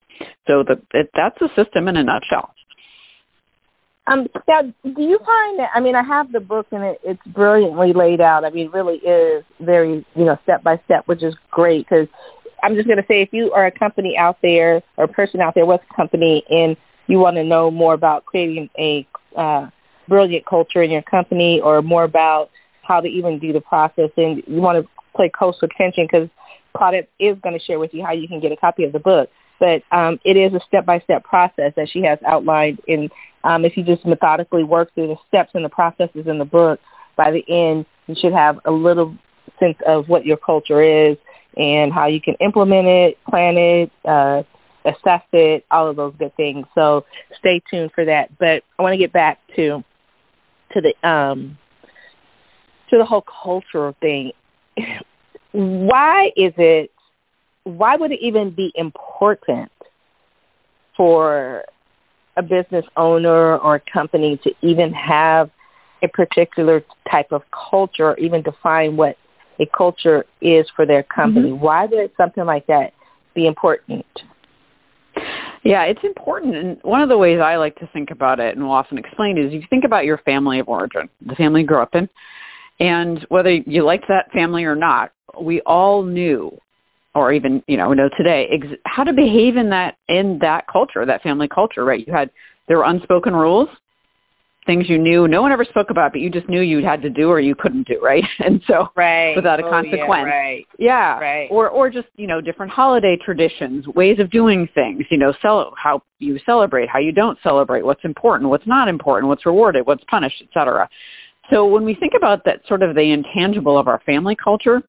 So 0.46 0.64
the, 0.68 0.76
it, 0.94 1.10
that's 1.16 1.38
the 1.40 1.50
system 1.56 1.88
in 1.88 1.96
a 1.96 2.04
nutshell. 2.04 2.54
Um, 4.06 4.28
now, 4.48 4.62
do 4.62 5.02
you 5.02 5.18
find 5.20 5.60
that? 5.60 5.70
I 5.74 5.80
mean, 5.80 5.96
I 5.96 6.04
have 6.04 6.32
the 6.32 6.42
book 6.42 6.68
and 6.72 6.84
it, 6.84 7.00
it's 7.04 7.22
brilliantly 7.28 7.94
laid 7.94 8.20
out. 8.20 8.44
I 8.44 8.50
mean, 8.50 8.68
it 8.68 8.74
really 8.74 8.98
is 8.98 9.46
very, 9.62 10.06
you 10.16 10.26
know, 10.26 10.38
step 10.44 10.62
by 10.62 10.76
step, 10.86 11.04
which 11.06 11.24
is 11.24 11.34
great 11.52 11.86
because 11.88 12.08
I'm 12.62 12.76
just 12.76 12.88
going 12.88 12.98
to 12.98 13.08
say 13.08 13.22
if 13.22 13.30
you 13.32 13.52
are 13.56 13.66
a 13.66 13.72
company 13.72 14.16
out 14.20 14.38
there 14.42 14.82
or 14.98 15.06
a 15.06 15.08
person 15.08 15.40
out 15.40 15.56
there 15.56 15.66
with 15.66 15.82
a 15.90 15.96
company 15.96 16.44
and 16.50 16.76
you 17.08 17.20
want 17.20 17.38
to 17.38 17.44
know 17.44 17.72
more 17.72 17.94
about 17.94 18.26
creating 18.26 18.70
a 18.78 19.08
uh, 19.38 19.70
brilliant 20.10 20.46
culture 20.46 20.84
in 20.84 20.92
your 20.92 21.02
company 21.02 21.62
or 21.64 21.82
more 21.82 22.04
about 22.04 22.50
how 22.86 23.00
to 23.00 23.08
even 23.08 23.40
do 23.40 23.54
the 23.54 23.62
process 23.62 24.10
and 24.18 24.44
you 24.48 24.62
want 24.62 24.84
to 24.84 24.90
play 25.16 25.32
close 25.34 25.56
attention 25.64 26.08
because 26.12 26.30
Claudette 26.76 27.08
is 27.20 27.38
going 27.42 27.58
to 27.58 27.64
share 27.66 27.80
with 27.80 27.92
you 27.94 28.04
how 28.04 28.14
you 28.14 28.28
can 28.28 28.42
get 28.42 28.52
a 28.52 28.58
copy 28.58 28.84
of 28.84 28.92
the 28.92 29.00
book. 29.00 29.30
But 29.60 29.84
um, 29.96 30.20
it 30.26 30.36
is 30.36 30.54
a 30.54 30.60
step 30.68 30.86
by 30.86 31.00
step 31.00 31.24
process 31.24 31.74
that 31.76 31.88
she 31.92 32.02
has 32.04 32.20
outlined. 32.28 32.80
And 32.88 33.12
um, 33.44 33.66
if 33.66 33.74
you 33.76 33.84
just 33.84 34.06
methodically 34.06 34.64
work 34.64 34.94
through 34.94 35.08
the 35.08 35.16
steps 35.28 35.52
and 35.54 35.66
the 35.66 35.70
processes 35.70 36.28
in 36.28 36.40
the 36.40 36.46
book, 36.46 36.80
by 37.16 37.32
the 37.32 37.44
end, 37.48 37.86
you 38.08 38.16
should 38.22 38.34
have 38.34 38.60
a 38.66 38.72
little 38.72 39.16
sense 39.60 39.78
of 39.88 40.08
what 40.08 40.26
your 40.26 40.38
culture 40.38 41.12
is 41.12 41.18
and 41.56 41.94
how 41.94 42.08
you 42.08 42.20
can 42.22 42.36
implement 42.40 42.88
it, 42.88 43.18
plan 43.30 43.58
it, 43.58 43.92
uh, 44.06 44.44
assess 44.86 45.22
it, 45.32 45.66
all 45.72 45.90
of 45.90 45.96
those 45.96 46.14
good 46.18 46.36
things. 46.36 46.66
So 46.76 47.06
stay 47.40 47.62
tuned 47.70 47.92
for 47.94 48.06
that. 48.06 48.38
But 48.40 48.64
I 48.78 48.82
want 48.82 48.94
to 48.94 48.98
get 48.98 49.14
back 49.14 49.40
to 49.56 49.84
to 50.74 50.82
the 50.82 51.08
um 51.08 51.58
to 52.90 52.98
the 52.98 53.06
whole 53.06 53.24
cultural 53.44 53.96
thing. 54.02 54.32
why 55.52 56.30
is 56.36 56.54
it 56.58 56.92
why 57.64 57.96
would 57.96 58.12
it 58.12 58.20
even 58.22 58.52
be 58.52 58.72
important 58.76 59.72
for 60.98 61.64
a 62.38 62.42
business 62.42 62.86
owner 62.98 63.58
or 63.58 63.76
a 63.76 63.82
company 63.92 64.40
to 64.44 64.52
even 64.62 64.92
have 64.94 65.50
a 66.04 66.08
particular 66.08 66.84
type 67.10 67.32
of 67.32 67.44
culture 67.70 68.10
or 68.10 68.20
even 68.20 68.42
define 68.42 68.98
what 68.98 69.16
a 69.60 69.66
culture 69.76 70.26
is 70.42 70.66
for 70.76 70.86
their 70.86 71.04
company? 71.04 71.52
Mm-hmm. 71.52 71.64
Why 71.64 71.86
would 71.86 72.12
something 72.18 72.46
like 72.46 72.68
that 72.68 72.92
be 73.36 73.48
important? 73.48 74.06
Yeah, 75.64 75.84
it's 75.84 76.04
important. 76.04 76.56
And 76.56 76.78
one 76.82 77.02
of 77.02 77.10
the 77.10 77.18
ways 77.18 77.40
I 77.42 77.56
like 77.56 77.76
to 77.78 77.90
think 77.94 78.10
about 78.12 78.40
it 78.40 78.56
and 78.56 78.66
will 78.66 78.74
often 78.74 78.98
explain 78.98 79.38
is 79.38 79.54
you 79.54 79.62
think 79.70 79.86
about 79.86 80.04
your 80.04 80.18
family 80.18 80.60
of 80.60 80.68
origin, 80.68 81.10
the 81.26 81.36
family 81.36 81.62
you 81.62 81.68
grew 81.68 81.82
up 81.82 81.94
in, 81.94 82.10
and 82.80 83.20
whether 83.30 83.52
you 83.52 83.86
liked 83.86 84.06
that 84.10 84.32
family 84.34 84.66
or 84.66 84.76
not, 84.76 85.12
we 85.42 85.62
all 85.62 86.04
knew 86.04 86.52
or 87.16 87.32
even 87.34 87.64
you 87.68 87.78
know 87.78 87.94
know 87.94 88.10
today 88.18 88.46
ex- 88.52 88.80
how 88.86 89.04
to 89.04 89.14
behave 89.14 89.58
in 89.58 89.70
that 89.70 89.96
in 90.08 90.40
that 90.42 90.66
culture 90.72 91.06
that 91.06 91.22
family 91.22 91.48
culture 91.54 91.84
right? 91.84 92.04
You 92.06 92.14
had 92.14 92.30
there 92.68 92.78
were 92.78 92.86
unspoken 92.86 93.34
rules 93.34 93.70
things 94.66 94.86
you 94.88 94.98
knew 94.98 95.28
no 95.28 95.42
one 95.42 95.52
ever 95.52 95.66
spoke 95.66 95.90
about 95.90 96.12
but 96.14 96.22
you 96.22 96.30
just 96.30 96.48
knew 96.48 96.62
you 96.62 96.84
had 96.86 97.02
to 97.02 97.10
do 97.10 97.30
or 97.30 97.40
you 97.40 97.56
couldn't 97.58 97.88
do 97.88 98.00
right? 98.02 98.24
And 98.40 98.62
so 98.68 98.88
right. 98.96 99.36
without 99.36 99.60
a 99.60 99.66
oh, 99.66 99.70
consequence. 99.70 100.10
yeah, 100.10 100.24
right. 100.24 100.66
Yeah. 100.80 101.20
Right. 101.20 101.48
Or 101.52 101.70
or 101.70 101.90
just 101.90 102.08
you 102.16 102.28
know 102.28 102.42
different 102.42 102.72
holiday 102.72 103.18
traditions 103.24 103.86
ways 103.88 104.18
of 104.20 104.32
doing 104.32 104.68
things 104.74 105.04
you 105.10 105.18
know 105.18 105.34
cel- 105.42 105.74
how 105.82 106.02
you 106.20 106.40
celebrate 106.46 106.90
how 106.90 107.00
you 107.00 107.12
don't 107.12 107.38
celebrate 107.44 107.86
what's 107.86 108.04
important 108.04 108.50
what's 108.50 108.68
not 108.68 108.88
important 108.88 109.28
what's 109.28 109.46
rewarded 109.46 109.86
what's 109.86 110.04
punished 110.10 110.42
etc 110.48 110.88
so 111.50 111.66
when 111.66 111.84
we 111.84 111.96
think 112.00 112.14
about 112.16 112.46
that 112.46 112.62
sort 112.68 112.82
of 112.82 112.96
the 112.96 113.12
intangible 113.12 113.78
of 113.78 113.88
our 113.88 114.02
family 114.06 114.36
culture 114.42 114.82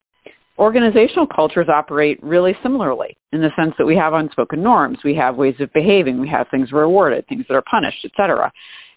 organizational 0.59 1.27
cultures 1.27 1.69
operate 1.69 2.23
really 2.23 2.53
similarly 2.63 3.17
in 3.33 3.41
the 3.41 3.51
sense 3.57 3.75
that 3.79 3.87
we 3.87 3.97
have 3.97 4.13
unspoken 4.13 4.63
norms, 4.63 4.99
we 5.05 5.15
have 5.15 5.37
ways 5.37 5.57
of 5.61 5.73
behaving, 5.73 6.21
we 6.21 6.29
have 6.29 6.47
things 6.51 6.71
rewarded, 6.73 7.27
things 7.27 7.45
that 7.49 7.55
are 7.55 7.65
punished, 7.69 8.05
etc. 8.05 8.53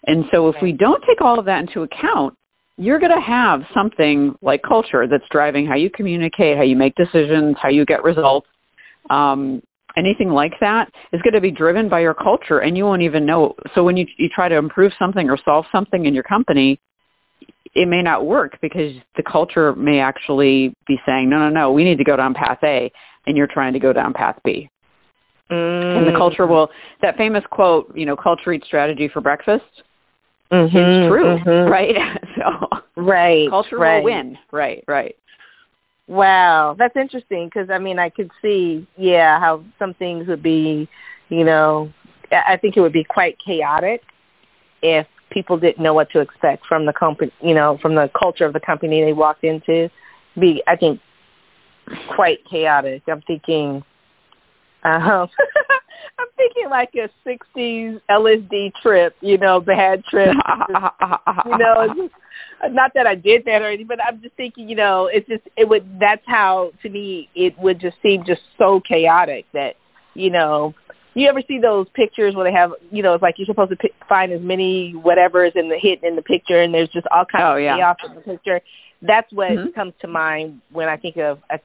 And 0.05 0.25
so 0.31 0.49
if 0.49 0.55
we 0.61 0.71
don't 0.71 1.03
take 1.07 1.21
all 1.21 1.39
of 1.39 1.45
that 1.45 1.61
into 1.61 1.81
account, 1.81 2.35
you're 2.77 2.99
going 2.99 3.11
to 3.11 3.25
have 3.25 3.61
something 3.73 4.35
like 4.41 4.61
culture 4.61 5.07
that's 5.09 5.23
driving 5.31 5.65
how 5.65 5.75
you 5.75 5.89
communicate, 5.89 6.57
how 6.57 6.63
you 6.63 6.75
make 6.75 6.93
decisions, 6.95 7.55
how 7.61 7.69
you 7.69 7.85
get 7.85 8.03
results. 8.03 8.47
Um, 9.09 9.63
anything 9.97 10.29
like 10.29 10.53
that 10.59 10.85
is 11.11 11.21
going 11.23 11.33
to 11.33 11.41
be 11.41 11.49
driven 11.49 11.89
by 11.89 12.01
your 12.01 12.13
culture 12.13 12.59
and 12.59 12.77
you 12.77 12.83
won't 12.83 13.01
even 13.01 13.25
know. 13.25 13.55
So 13.73 13.83
when 13.83 13.97
you, 13.97 14.05
you 14.17 14.29
try 14.33 14.47
to 14.47 14.55
improve 14.55 14.91
something 14.99 15.27
or 15.27 15.39
solve 15.43 15.65
something 15.71 16.05
in 16.05 16.13
your 16.13 16.23
company, 16.23 16.79
it 17.77 17.87
may 17.87 18.01
not 18.01 18.25
work 18.25 18.57
because 18.59 18.91
the 19.15 19.23
culture 19.23 19.75
may 19.75 19.99
actually 19.99 20.73
be 20.87 20.95
saying, 21.05 21.29
no, 21.29 21.37
no, 21.37 21.49
no, 21.49 21.71
we 21.71 21.83
need 21.83 21.99
to 21.99 22.03
go 22.03 22.15
down 22.15 22.33
path 22.33 22.57
A, 22.63 22.91
and 23.27 23.37
you're 23.37 23.47
trying 23.47 23.73
to 23.73 23.79
go 23.79 23.93
down 23.93 24.13
path 24.13 24.39
B. 24.43 24.67
Mm. 25.51 25.97
And 25.97 26.07
the 26.07 26.17
culture 26.17 26.47
will, 26.47 26.69
that 27.03 27.17
famous 27.17 27.43
quote, 27.51 27.95
you 27.95 28.05
know, 28.07 28.15
culture 28.15 28.51
eats 28.51 28.65
strategy 28.65 29.09
for 29.13 29.21
breakfast. 29.21 29.63
Mm-hmm, 30.51 30.65
is 30.65 31.09
true, 31.09 31.37
mm-hmm. 31.45 31.71
right? 31.71 31.93
so, 32.35 33.01
right, 33.01 33.47
culture 33.47 33.77
right. 33.77 33.97
will 33.97 34.05
win, 34.05 34.37
right, 34.51 34.83
right. 34.87 35.15
Wow, 36.07 36.75
that's 36.79 36.95
interesting 36.95 37.49
because 37.53 37.69
I 37.69 37.79
mean 37.79 37.99
I 37.99 38.09
could 38.09 38.31
see, 38.41 38.87
yeah, 38.97 39.39
how 39.39 39.63
some 39.77 39.93
things 39.93 40.25
would 40.27 40.41
be, 40.41 40.87
you 41.29 41.43
know, 41.43 41.91
I 42.31 42.57
think 42.57 42.75
it 42.77 42.81
would 42.81 42.93
be 42.93 43.03
quite 43.07 43.35
chaotic 43.45 44.01
if 44.81 45.05
people 45.31 45.57
didn't 45.59 45.81
know 45.83 45.93
what 45.93 46.09
to 46.11 46.19
expect 46.19 46.63
from 46.67 46.85
the 46.85 46.93
company, 46.93 47.31
you 47.41 47.53
know, 47.53 47.77
from 47.81 47.95
the 47.95 48.09
culture 48.17 48.45
of 48.45 48.53
the 48.53 48.59
company 48.59 49.03
they 49.03 49.13
walked 49.13 49.43
into. 49.43 49.89
Be, 50.39 50.61
I 50.67 50.75
think, 50.75 50.99
quite 52.15 52.39
chaotic. 52.49 53.03
I'm 53.07 53.21
thinking, 53.21 53.83
um, 54.83 55.27
I'm 56.19 56.27
thinking 56.35 56.69
like 56.69 56.89
a 56.95 57.09
'60s 57.27 57.99
LSD 58.09 58.71
trip, 58.81 59.15
you 59.21 59.37
know, 59.37 59.59
bad 59.59 60.03
trip. 60.09 60.29
you 61.45 61.57
know, 61.57 61.87
just, 61.95 62.13
not 62.71 62.91
that 62.95 63.07
I 63.07 63.15
did 63.15 63.45
that 63.45 63.61
or 63.61 63.67
anything, 63.67 63.87
but 63.87 63.99
I'm 64.01 64.21
just 64.21 64.35
thinking, 64.35 64.69
you 64.69 64.75
know, 64.75 65.09
it's 65.11 65.27
just 65.27 65.43
it 65.57 65.67
would. 65.67 65.99
That's 65.99 66.23
how 66.25 66.71
to 66.83 66.89
me 66.89 67.29
it 67.35 67.53
would 67.59 67.79
just 67.79 67.97
seem 68.01 68.23
just 68.25 68.41
so 68.57 68.81
chaotic 68.87 69.45
that 69.53 69.73
you 70.13 70.31
know 70.31 70.73
you 71.19 71.29
ever 71.29 71.41
see 71.47 71.59
those 71.59 71.87
pictures 71.93 72.35
where 72.35 72.49
they 72.49 72.55
have, 72.55 72.71
you 72.91 73.01
know, 73.01 73.13
it's 73.13 73.21
like 73.21 73.35
you're 73.37 73.45
supposed 73.45 73.71
to 73.71 73.75
pick, 73.75 73.91
find 74.07 74.31
as 74.31 74.41
many 74.41 74.91
whatever's 74.91 75.53
in 75.55 75.69
the 75.69 75.77
hit 75.81 76.03
in 76.03 76.15
the 76.15 76.21
picture, 76.21 76.61
and 76.61 76.73
there's 76.73 76.89
just 76.93 77.07
all 77.13 77.25
kinds 77.25 77.43
oh, 77.45 77.57
of 77.57 77.63
yeah. 77.63 77.75
chaos 77.77 77.97
in 78.07 78.15
the 78.15 78.21
picture. 78.21 78.61
That's 79.01 79.31
what 79.31 79.51
mm-hmm. 79.51 79.73
comes 79.73 79.93
to 80.01 80.07
mind 80.07 80.61
when 80.71 80.87
I 80.87 80.97
think 80.97 81.17
of 81.17 81.39
a 81.49 81.59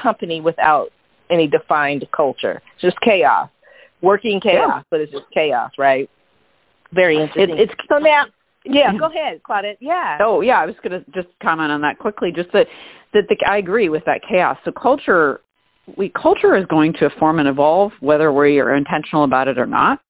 company 0.00 0.40
without 0.40 0.88
any 1.30 1.46
defined 1.46 2.06
culture. 2.14 2.62
It's 2.74 2.82
just 2.82 2.96
chaos, 3.00 3.50
working 4.02 4.40
chaos, 4.42 4.68
yeah. 4.68 4.82
but 4.90 5.00
it's 5.00 5.12
just 5.12 5.26
chaos, 5.32 5.72
right? 5.78 6.08
Very 6.92 7.16
interesting. 7.16 7.56
It, 7.56 7.68
it's 7.68 7.72
so 7.88 7.98
now. 7.98 8.24
Yeah, 8.64 8.92
go 8.98 9.06
ahead, 9.06 9.40
Claudette. 9.48 9.78
Yeah. 9.80 10.18
Oh, 10.22 10.40
yeah. 10.40 10.60
I 10.60 10.66
was 10.66 10.74
going 10.82 11.00
to 11.00 11.10
just 11.12 11.28
comment 11.42 11.70
on 11.70 11.80
that 11.82 11.98
quickly. 11.98 12.30
Just 12.34 12.52
that, 12.52 12.66
that 13.14 13.22
the, 13.28 13.36
I 13.48 13.56
agree 13.56 13.88
with 13.88 14.04
that 14.04 14.20
chaos. 14.28 14.58
So 14.64 14.72
culture 14.72 15.40
we 15.96 16.10
culture 16.10 16.56
is 16.56 16.66
going 16.66 16.92
to 17.00 17.08
form 17.18 17.38
and 17.38 17.48
evolve 17.48 17.92
whether 18.00 18.32
we 18.32 18.58
are 18.58 18.76
intentional 18.76 19.24
about 19.24 19.48
it 19.48 19.58
or 19.58 19.66
not 19.66 20.00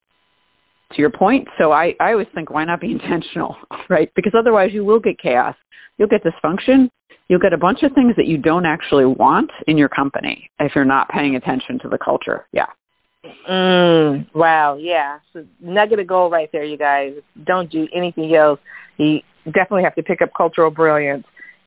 to 0.93 1.01
your 1.01 1.11
point. 1.11 1.47
So 1.57 1.71
i 1.71 1.93
i 1.99 2.11
always 2.11 2.27
think 2.33 2.49
why 2.49 2.65
not 2.65 2.81
be 2.81 2.91
intentional 2.99 3.55
right? 3.89 4.11
Because 4.15 4.33
otherwise 4.37 4.69
you 4.73 4.83
will 4.83 4.99
get 4.99 5.19
chaos. 5.19 5.55
You'll 5.97 6.09
get 6.09 6.21
dysfunction. 6.23 6.89
You'll 7.27 7.39
get 7.39 7.53
a 7.53 7.57
bunch 7.57 7.79
of 7.83 7.91
things 7.93 8.15
that 8.17 8.25
you 8.25 8.37
don't 8.37 8.65
actually 8.65 9.05
want 9.05 9.51
in 9.67 9.77
your 9.77 9.89
company 9.89 10.49
if 10.59 10.71
you're 10.75 10.85
not 10.85 11.09
paying 11.09 11.35
attention 11.35 11.77
to 11.83 11.89
the 11.89 11.99
culture. 12.03 12.47
Yeah. 12.51 12.65
Mm, 13.47 14.33
wow. 14.33 14.77
Yeah. 14.79 15.19
So 15.33 15.45
nugget 15.61 15.99
of 15.99 16.07
gold 16.07 16.31
right 16.31 16.49
there 16.51 16.63
you 16.63 16.77
guys. 16.77 17.13
Don't 17.45 17.71
do 17.71 17.87
anything 17.95 18.33
else. 18.33 18.59
You 18.97 19.19
definitely 19.45 19.83
have 19.83 19.95
to 19.95 20.03
pick 20.03 20.21
up 20.21 20.29
cultural 20.35 20.71
brilliance 20.71 21.25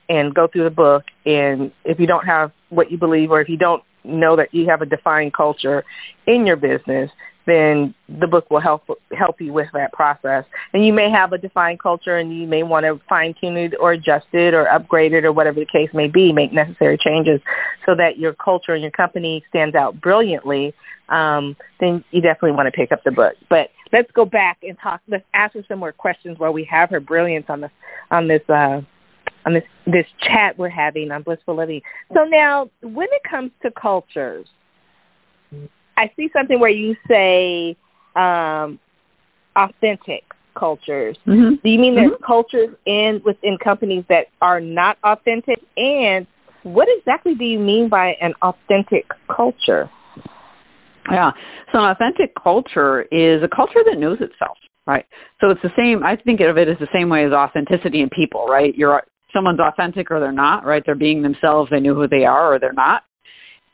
and 0.08 0.34
go 0.34 0.48
through 0.50 0.64
the 0.64 0.74
book. 0.74 1.04
And 1.24 1.72
if 1.84 1.98
you 2.00 2.06
don't 2.06 2.26
have 2.26 2.50
what 2.70 2.90
you 2.90 2.98
believe 2.98 3.30
or 3.30 3.40
if 3.40 3.48
you 3.48 3.56
don't 3.56 3.82
know 4.04 4.36
that 4.36 4.52
you 4.52 4.68
have 4.68 4.82
a 4.82 4.86
defined 4.86 5.34
culture 5.34 5.84
in 6.26 6.46
your 6.46 6.56
business, 6.56 7.10
then 7.46 7.94
the 8.08 8.26
book 8.26 8.50
will 8.50 8.60
help 8.60 8.82
help 9.16 9.40
you 9.40 9.52
with 9.52 9.66
that 9.72 9.92
process. 9.92 10.44
And 10.72 10.86
you 10.86 10.92
may 10.92 11.10
have 11.10 11.32
a 11.32 11.38
defined 11.38 11.80
culture, 11.80 12.16
and 12.16 12.36
you 12.36 12.46
may 12.46 12.62
want 12.62 12.84
to 12.84 13.00
fine 13.08 13.34
tune 13.40 13.56
it 13.56 13.74
or 13.80 13.92
adjust 13.92 14.26
it 14.32 14.54
or 14.54 14.68
upgrade 14.68 15.12
it 15.12 15.24
or 15.24 15.32
whatever 15.32 15.60
the 15.60 15.66
case 15.66 15.90
may 15.92 16.08
be. 16.08 16.32
Make 16.32 16.52
necessary 16.52 16.98
changes 17.04 17.40
so 17.84 17.94
that 17.96 18.18
your 18.18 18.34
culture 18.34 18.74
and 18.74 18.82
your 18.82 18.92
company 18.92 19.42
stands 19.48 19.74
out 19.74 20.00
brilliantly. 20.00 20.74
Um, 21.08 21.56
then 21.80 22.04
you 22.10 22.22
definitely 22.22 22.52
want 22.52 22.72
to 22.72 22.78
pick 22.78 22.92
up 22.92 23.02
the 23.04 23.10
book. 23.10 23.34
But 23.50 23.70
let's 23.92 24.10
go 24.12 24.24
back 24.24 24.58
and 24.62 24.78
talk. 24.80 25.00
Let's 25.08 25.24
ask 25.34 25.54
her 25.54 25.64
some 25.68 25.80
more 25.80 25.92
questions 25.92 26.38
while 26.38 26.52
we 26.52 26.66
have 26.70 26.90
her 26.90 27.00
brilliance 27.00 27.46
on 27.48 27.60
this 27.62 27.72
on 28.10 28.28
this 28.28 28.42
uh, 28.48 28.82
on 29.46 29.54
this 29.54 29.64
this 29.86 30.06
chat 30.20 30.58
we're 30.58 30.68
having 30.68 31.10
on 31.10 31.22
Blissful 31.22 31.56
Living. 31.56 31.80
So 32.14 32.24
now, 32.24 32.70
when 32.82 33.08
it 33.10 33.22
comes 33.28 33.50
to 33.62 33.70
cultures, 33.70 34.46
I 35.96 36.10
see 36.16 36.28
something 36.32 36.58
where 36.60 36.70
you 36.70 36.96
say 37.08 37.76
um, 38.16 38.78
authentic 39.56 40.24
cultures. 40.58 41.16
Mm-hmm. 41.26 41.56
Do 41.62 41.68
you 41.68 41.78
mean 41.78 41.94
there's 41.94 42.12
mm-hmm. 42.12 42.24
cultures 42.24 42.76
in 42.86 43.20
within 43.24 43.56
companies 43.62 44.04
that 44.08 44.26
are 44.40 44.60
not 44.60 44.98
authentic? 45.04 45.58
And 45.76 46.26
what 46.62 46.88
exactly 46.98 47.34
do 47.34 47.44
you 47.44 47.58
mean 47.58 47.88
by 47.88 48.14
an 48.20 48.34
authentic 48.42 49.06
culture? 49.34 49.90
Yeah. 51.10 51.30
So 51.72 51.78
an 51.78 51.90
authentic 51.90 52.34
culture 52.40 53.02
is 53.02 53.42
a 53.42 53.48
culture 53.48 53.80
that 53.84 53.98
knows 53.98 54.18
itself, 54.20 54.56
right? 54.86 55.04
So 55.40 55.50
it's 55.50 55.62
the 55.62 55.72
same 55.76 56.04
I 56.04 56.16
think 56.16 56.40
of 56.40 56.56
it 56.56 56.68
as 56.68 56.78
the 56.78 56.88
same 56.92 57.08
way 57.08 57.24
as 57.24 57.32
authenticity 57.32 58.00
in 58.00 58.10
people, 58.10 58.46
right? 58.46 58.74
You're 58.74 59.02
someone's 59.32 59.60
authentic 59.60 60.10
or 60.10 60.20
they're 60.20 60.32
not, 60.32 60.64
right? 60.64 60.82
They're 60.84 60.94
being 60.94 61.22
themselves, 61.22 61.70
they 61.70 61.80
know 61.80 61.94
who 61.94 62.08
they 62.08 62.24
are 62.24 62.54
or 62.54 62.58
they're 62.58 62.72
not. 62.72 63.02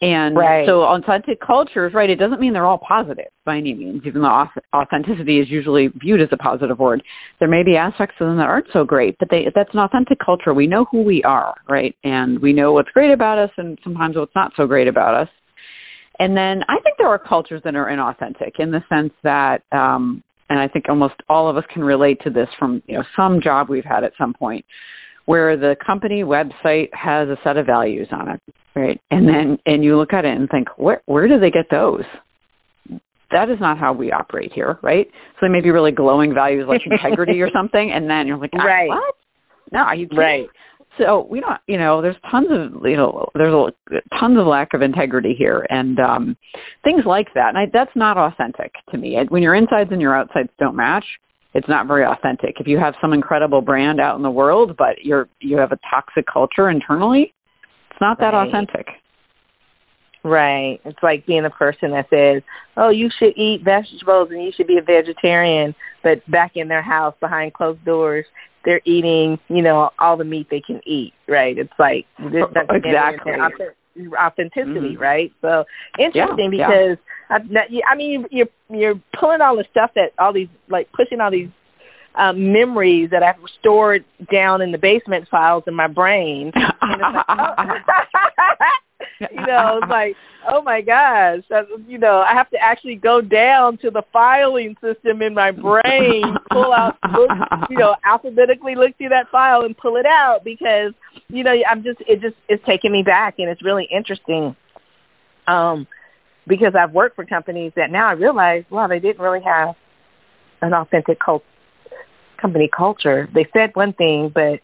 And 0.00 0.36
right. 0.36 0.64
so 0.64 0.82
authentic 0.82 1.40
cultures, 1.44 1.92
right, 1.92 2.08
it 2.08 2.20
doesn't 2.20 2.38
mean 2.38 2.52
they're 2.52 2.66
all 2.66 2.78
positive 2.78 3.26
by 3.44 3.56
any 3.56 3.74
means, 3.74 4.02
even 4.06 4.22
though 4.22 4.46
authenticity 4.72 5.40
is 5.40 5.48
usually 5.50 5.88
viewed 5.88 6.20
as 6.20 6.28
a 6.30 6.36
positive 6.36 6.78
word. 6.78 7.02
There 7.40 7.48
may 7.48 7.64
be 7.64 7.76
aspects 7.76 8.14
of 8.20 8.28
them 8.28 8.36
that 8.36 8.44
aren't 8.44 8.68
so 8.72 8.84
great, 8.84 9.16
but 9.18 9.28
they, 9.28 9.46
that's 9.52 9.70
an 9.72 9.80
authentic 9.80 10.18
culture. 10.24 10.54
We 10.54 10.68
know 10.68 10.86
who 10.92 11.02
we 11.02 11.24
are, 11.24 11.54
right? 11.68 11.96
And 12.04 12.40
we 12.40 12.52
know 12.52 12.72
what's 12.72 12.90
great 12.90 13.10
about 13.10 13.38
us 13.38 13.50
and 13.56 13.76
sometimes 13.82 14.14
what's 14.14 14.34
not 14.36 14.52
so 14.56 14.68
great 14.68 14.86
about 14.86 15.14
us. 15.14 15.28
And 16.20 16.36
then 16.36 16.62
I 16.68 16.80
think 16.82 16.96
there 16.98 17.08
are 17.08 17.18
cultures 17.18 17.62
that 17.64 17.74
are 17.74 17.86
inauthentic 17.86 18.52
in 18.60 18.70
the 18.70 18.82
sense 18.88 19.12
that, 19.24 19.62
um, 19.72 20.22
and 20.48 20.60
I 20.60 20.68
think 20.68 20.84
almost 20.88 21.14
all 21.28 21.50
of 21.50 21.56
us 21.56 21.64
can 21.74 21.82
relate 21.82 22.20
to 22.22 22.30
this 22.30 22.48
from, 22.56 22.82
you 22.86 22.96
know, 22.96 23.04
some 23.16 23.40
job 23.42 23.68
we've 23.68 23.84
had 23.84 24.04
at 24.04 24.12
some 24.16 24.32
point 24.32 24.64
where 25.28 25.58
the 25.58 25.76
company 25.86 26.24
website 26.24 26.88
has 26.94 27.28
a 27.28 27.36
set 27.44 27.58
of 27.58 27.66
values 27.66 28.08
on 28.12 28.30
it, 28.30 28.40
right? 28.74 28.98
And 29.10 29.28
then 29.28 29.58
and 29.66 29.84
you 29.84 29.98
look 29.98 30.14
at 30.14 30.24
it 30.24 30.34
and 30.34 30.48
think, 30.48 30.68
where 30.78 31.02
where 31.04 31.28
do 31.28 31.38
they 31.38 31.50
get 31.50 31.66
those? 31.70 32.04
That 33.30 33.50
is 33.50 33.58
not 33.60 33.76
how 33.76 33.92
we 33.92 34.10
operate 34.10 34.52
here, 34.54 34.78
right? 34.82 35.06
So 35.34 35.40
they 35.42 35.48
may 35.50 35.60
be 35.60 35.70
really 35.70 35.92
glowing 35.92 36.32
values 36.32 36.64
like 36.66 36.80
integrity 36.90 37.42
or 37.42 37.50
something, 37.52 37.92
and 37.94 38.08
then 38.08 38.26
you're 38.26 38.38
like, 38.38 38.52
ah, 38.54 38.64
right. 38.64 38.88
what? 38.88 39.16
No, 39.70 39.80
are 39.80 39.94
you 39.94 40.06
kidding? 40.06 40.18
Right. 40.18 40.46
So 40.96 41.28
we 41.30 41.40
don't, 41.40 41.60
you 41.66 41.78
know, 41.78 42.00
there's 42.00 42.16
tons 42.30 42.48
of, 42.50 42.82
you 42.86 42.96
know, 42.96 43.28
there's 43.34 43.52
a, 43.52 44.18
tons 44.18 44.38
of 44.40 44.46
lack 44.46 44.72
of 44.72 44.80
integrity 44.80 45.34
here, 45.38 45.66
and 45.68 46.00
um 46.00 46.36
things 46.84 47.02
like 47.04 47.26
that. 47.34 47.50
And 47.50 47.58
I, 47.58 47.64
that's 47.70 47.94
not 47.94 48.16
authentic 48.16 48.72
to 48.92 48.96
me. 48.96 49.18
When 49.28 49.42
your 49.42 49.54
insides 49.54 49.90
and 49.92 50.00
your 50.00 50.16
outsides 50.16 50.48
don't 50.58 50.74
match, 50.74 51.04
it's 51.54 51.68
not 51.68 51.86
very 51.86 52.04
authentic. 52.04 52.56
If 52.60 52.66
you 52.66 52.78
have 52.78 52.94
some 53.00 53.12
incredible 53.12 53.60
brand 53.60 54.00
out 54.00 54.16
in 54.16 54.22
the 54.22 54.30
world, 54.30 54.76
but 54.76 55.02
you're 55.02 55.28
you 55.40 55.56
have 55.58 55.72
a 55.72 55.78
toxic 55.90 56.26
culture 56.30 56.68
internally, 56.68 57.32
it's 57.90 58.00
not 58.00 58.18
that 58.18 58.34
right. 58.34 58.48
authentic. 58.48 58.86
Right. 60.24 60.78
It's 60.84 60.98
like 61.02 61.26
being 61.26 61.44
a 61.44 61.50
person 61.50 61.90
that 61.92 62.06
says, 62.10 62.42
"Oh, 62.76 62.90
you 62.90 63.08
should 63.18 63.36
eat 63.36 63.62
vegetables 63.64 64.28
and 64.30 64.42
you 64.42 64.52
should 64.56 64.66
be 64.66 64.78
a 64.78 64.82
vegetarian," 64.82 65.74
but 66.02 66.28
back 66.30 66.52
in 66.54 66.68
their 66.68 66.82
house 66.82 67.14
behind 67.20 67.54
closed 67.54 67.84
doors, 67.84 68.26
they're 68.64 68.82
eating, 68.84 69.38
you 69.48 69.62
know, 69.62 69.90
all 69.98 70.16
the 70.16 70.24
meat 70.24 70.48
they 70.50 70.60
can 70.60 70.80
eat. 70.86 71.14
Right. 71.28 71.56
It's 71.56 71.72
like 71.78 72.06
this 72.18 72.44
oh, 72.44 72.74
exactly 72.74 73.32
authenticity, 74.18 74.94
mm-hmm. 74.94 75.02
right? 75.02 75.32
So 75.40 75.64
interesting 75.98 76.52
yeah, 76.52 76.66
because 76.66 76.98
yeah. 77.50 77.60
I, 77.88 77.92
I 77.92 77.96
mean 77.96 78.26
you're 78.30 78.48
you're 78.70 79.00
pulling 79.18 79.40
all 79.40 79.56
the 79.56 79.64
stuff 79.70 79.90
that 79.94 80.10
all 80.18 80.32
these 80.32 80.48
like 80.68 80.88
pushing 80.92 81.20
all 81.20 81.30
these 81.30 81.50
um, 82.14 82.52
memories 82.52 83.10
that 83.10 83.22
I've 83.22 83.40
stored 83.60 84.04
down 84.32 84.60
in 84.62 84.72
the 84.72 84.78
basement 84.78 85.28
files 85.30 85.64
in 85.66 85.74
my 85.74 85.86
brain. 85.86 86.52
like, 86.82 87.24
oh. 87.28 87.54
you 89.20 89.46
know, 89.46 89.80
it's 89.82 89.90
like, 89.90 90.14
oh 90.48 90.62
my 90.62 90.80
gosh, 90.80 91.42
you 91.86 91.98
know, 91.98 92.24
I 92.26 92.36
have 92.36 92.50
to 92.50 92.56
actually 92.62 92.96
go 92.96 93.20
down 93.20 93.78
to 93.82 93.90
the 93.90 94.02
filing 94.12 94.74
system 94.80 95.22
in 95.22 95.34
my 95.34 95.50
brain, 95.50 96.22
pull 96.50 96.72
out, 96.72 96.96
look, 97.12 97.30
you 97.70 97.78
know, 97.78 97.94
alphabetically 98.04 98.74
look 98.74 98.96
through 98.96 99.10
that 99.10 99.30
file 99.30 99.62
and 99.62 99.76
pull 99.76 99.96
it 99.96 100.06
out 100.06 100.40
because, 100.44 100.92
you 101.28 101.44
know, 101.44 101.52
I'm 101.70 101.82
just, 101.82 102.00
it 102.06 102.20
just, 102.20 102.36
it's 102.48 102.62
taking 102.66 102.92
me 102.92 103.02
back 103.04 103.34
and 103.38 103.48
it's 103.48 103.62
really 103.62 103.88
interesting. 103.90 104.56
Um, 105.46 105.86
because 106.46 106.72
I've 106.78 106.92
worked 106.92 107.16
for 107.16 107.26
companies 107.26 107.72
that 107.76 107.90
now 107.90 108.08
I 108.08 108.12
realize, 108.12 108.64
wow, 108.70 108.88
they 108.88 109.00
didn't 109.00 109.20
really 109.20 109.42
have 109.44 109.74
an 110.62 110.72
authentic 110.72 111.18
cult, 111.20 111.42
company 112.40 112.70
culture. 112.74 113.28
They 113.34 113.46
said 113.52 113.70
one 113.74 113.92
thing, 113.92 114.30
but 114.32 114.60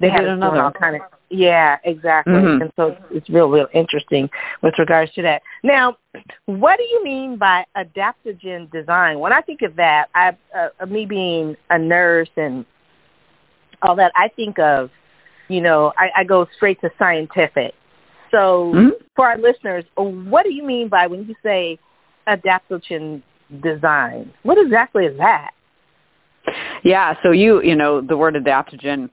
they 0.00 0.08
had 0.10 0.24
another 0.24 0.70
kind 0.78 0.96
of 0.96 1.02
yeah, 1.32 1.76
exactly. 1.84 2.32
Mm-hmm. 2.32 2.62
And 2.62 2.72
so 2.74 2.96
it's 3.12 3.30
real, 3.30 3.46
real 3.46 3.68
interesting 3.72 4.28
with 4.64 4.74
regards 4.80 5.12
to 5.14 5.22
that. 5.22 5.42
Now, 5.62 5.96
what 6.46 6.76
do 6.76 6.82
you 6.82 7.04
mean 7.04 7.38
by 7.38 7.62
adaptogen 7.76 8.70
design? 8.72 9.20
When 9.20 9.32
I 9.32 9.40
think 9.40 9.60
of 9.62 9.76
that, 9.76 10.06
I 10.12 10.30
uh, 10.58 10.86
me 10.86 11.06
being 11.06 11.54
a 11.70 11.78
nurse 11.78 12.30
and 12.36 12.66
all 13.80 13.94
that, 13.96 14.10
I 14.16 14.28
think 14.34 14.58
of, 14.58 14.90
you 15.50 15.60
know, 15.60 15.92
I, 15.98 16.20
I 16.20 16.24
go 16.24 16.46
straight 16.56 16.80
to 16.82 16.90
scientific. 16.98 17.74
So, 18.30 18.72
mm-hmm. 18.74 18.88
for 19.16 19.26
our 19.26 19.36
listeners, 19.36 19.84
what 19.96 20.44
do 20.44 20.52
you 20.52 20.64
mean 20.64 20.88
by 20.88 21.08
when 21.08 21.26
you 21.26 21.34
say 21.42 21.78
adaptogen 22.28 23.22
design? 23.62 24.32
What 24.44 24.58
exactly 24.64 25.04
is 25.04 25.18
that? 25.18 25.50
Yeah, 26.84 27.14
so 27.22 27.32
you 27.32 27.60
you 27.62 27.74
know 27.76 28.00
the 28.00 28.16
word 28.16 28.34
adaptogen 28.34 29.10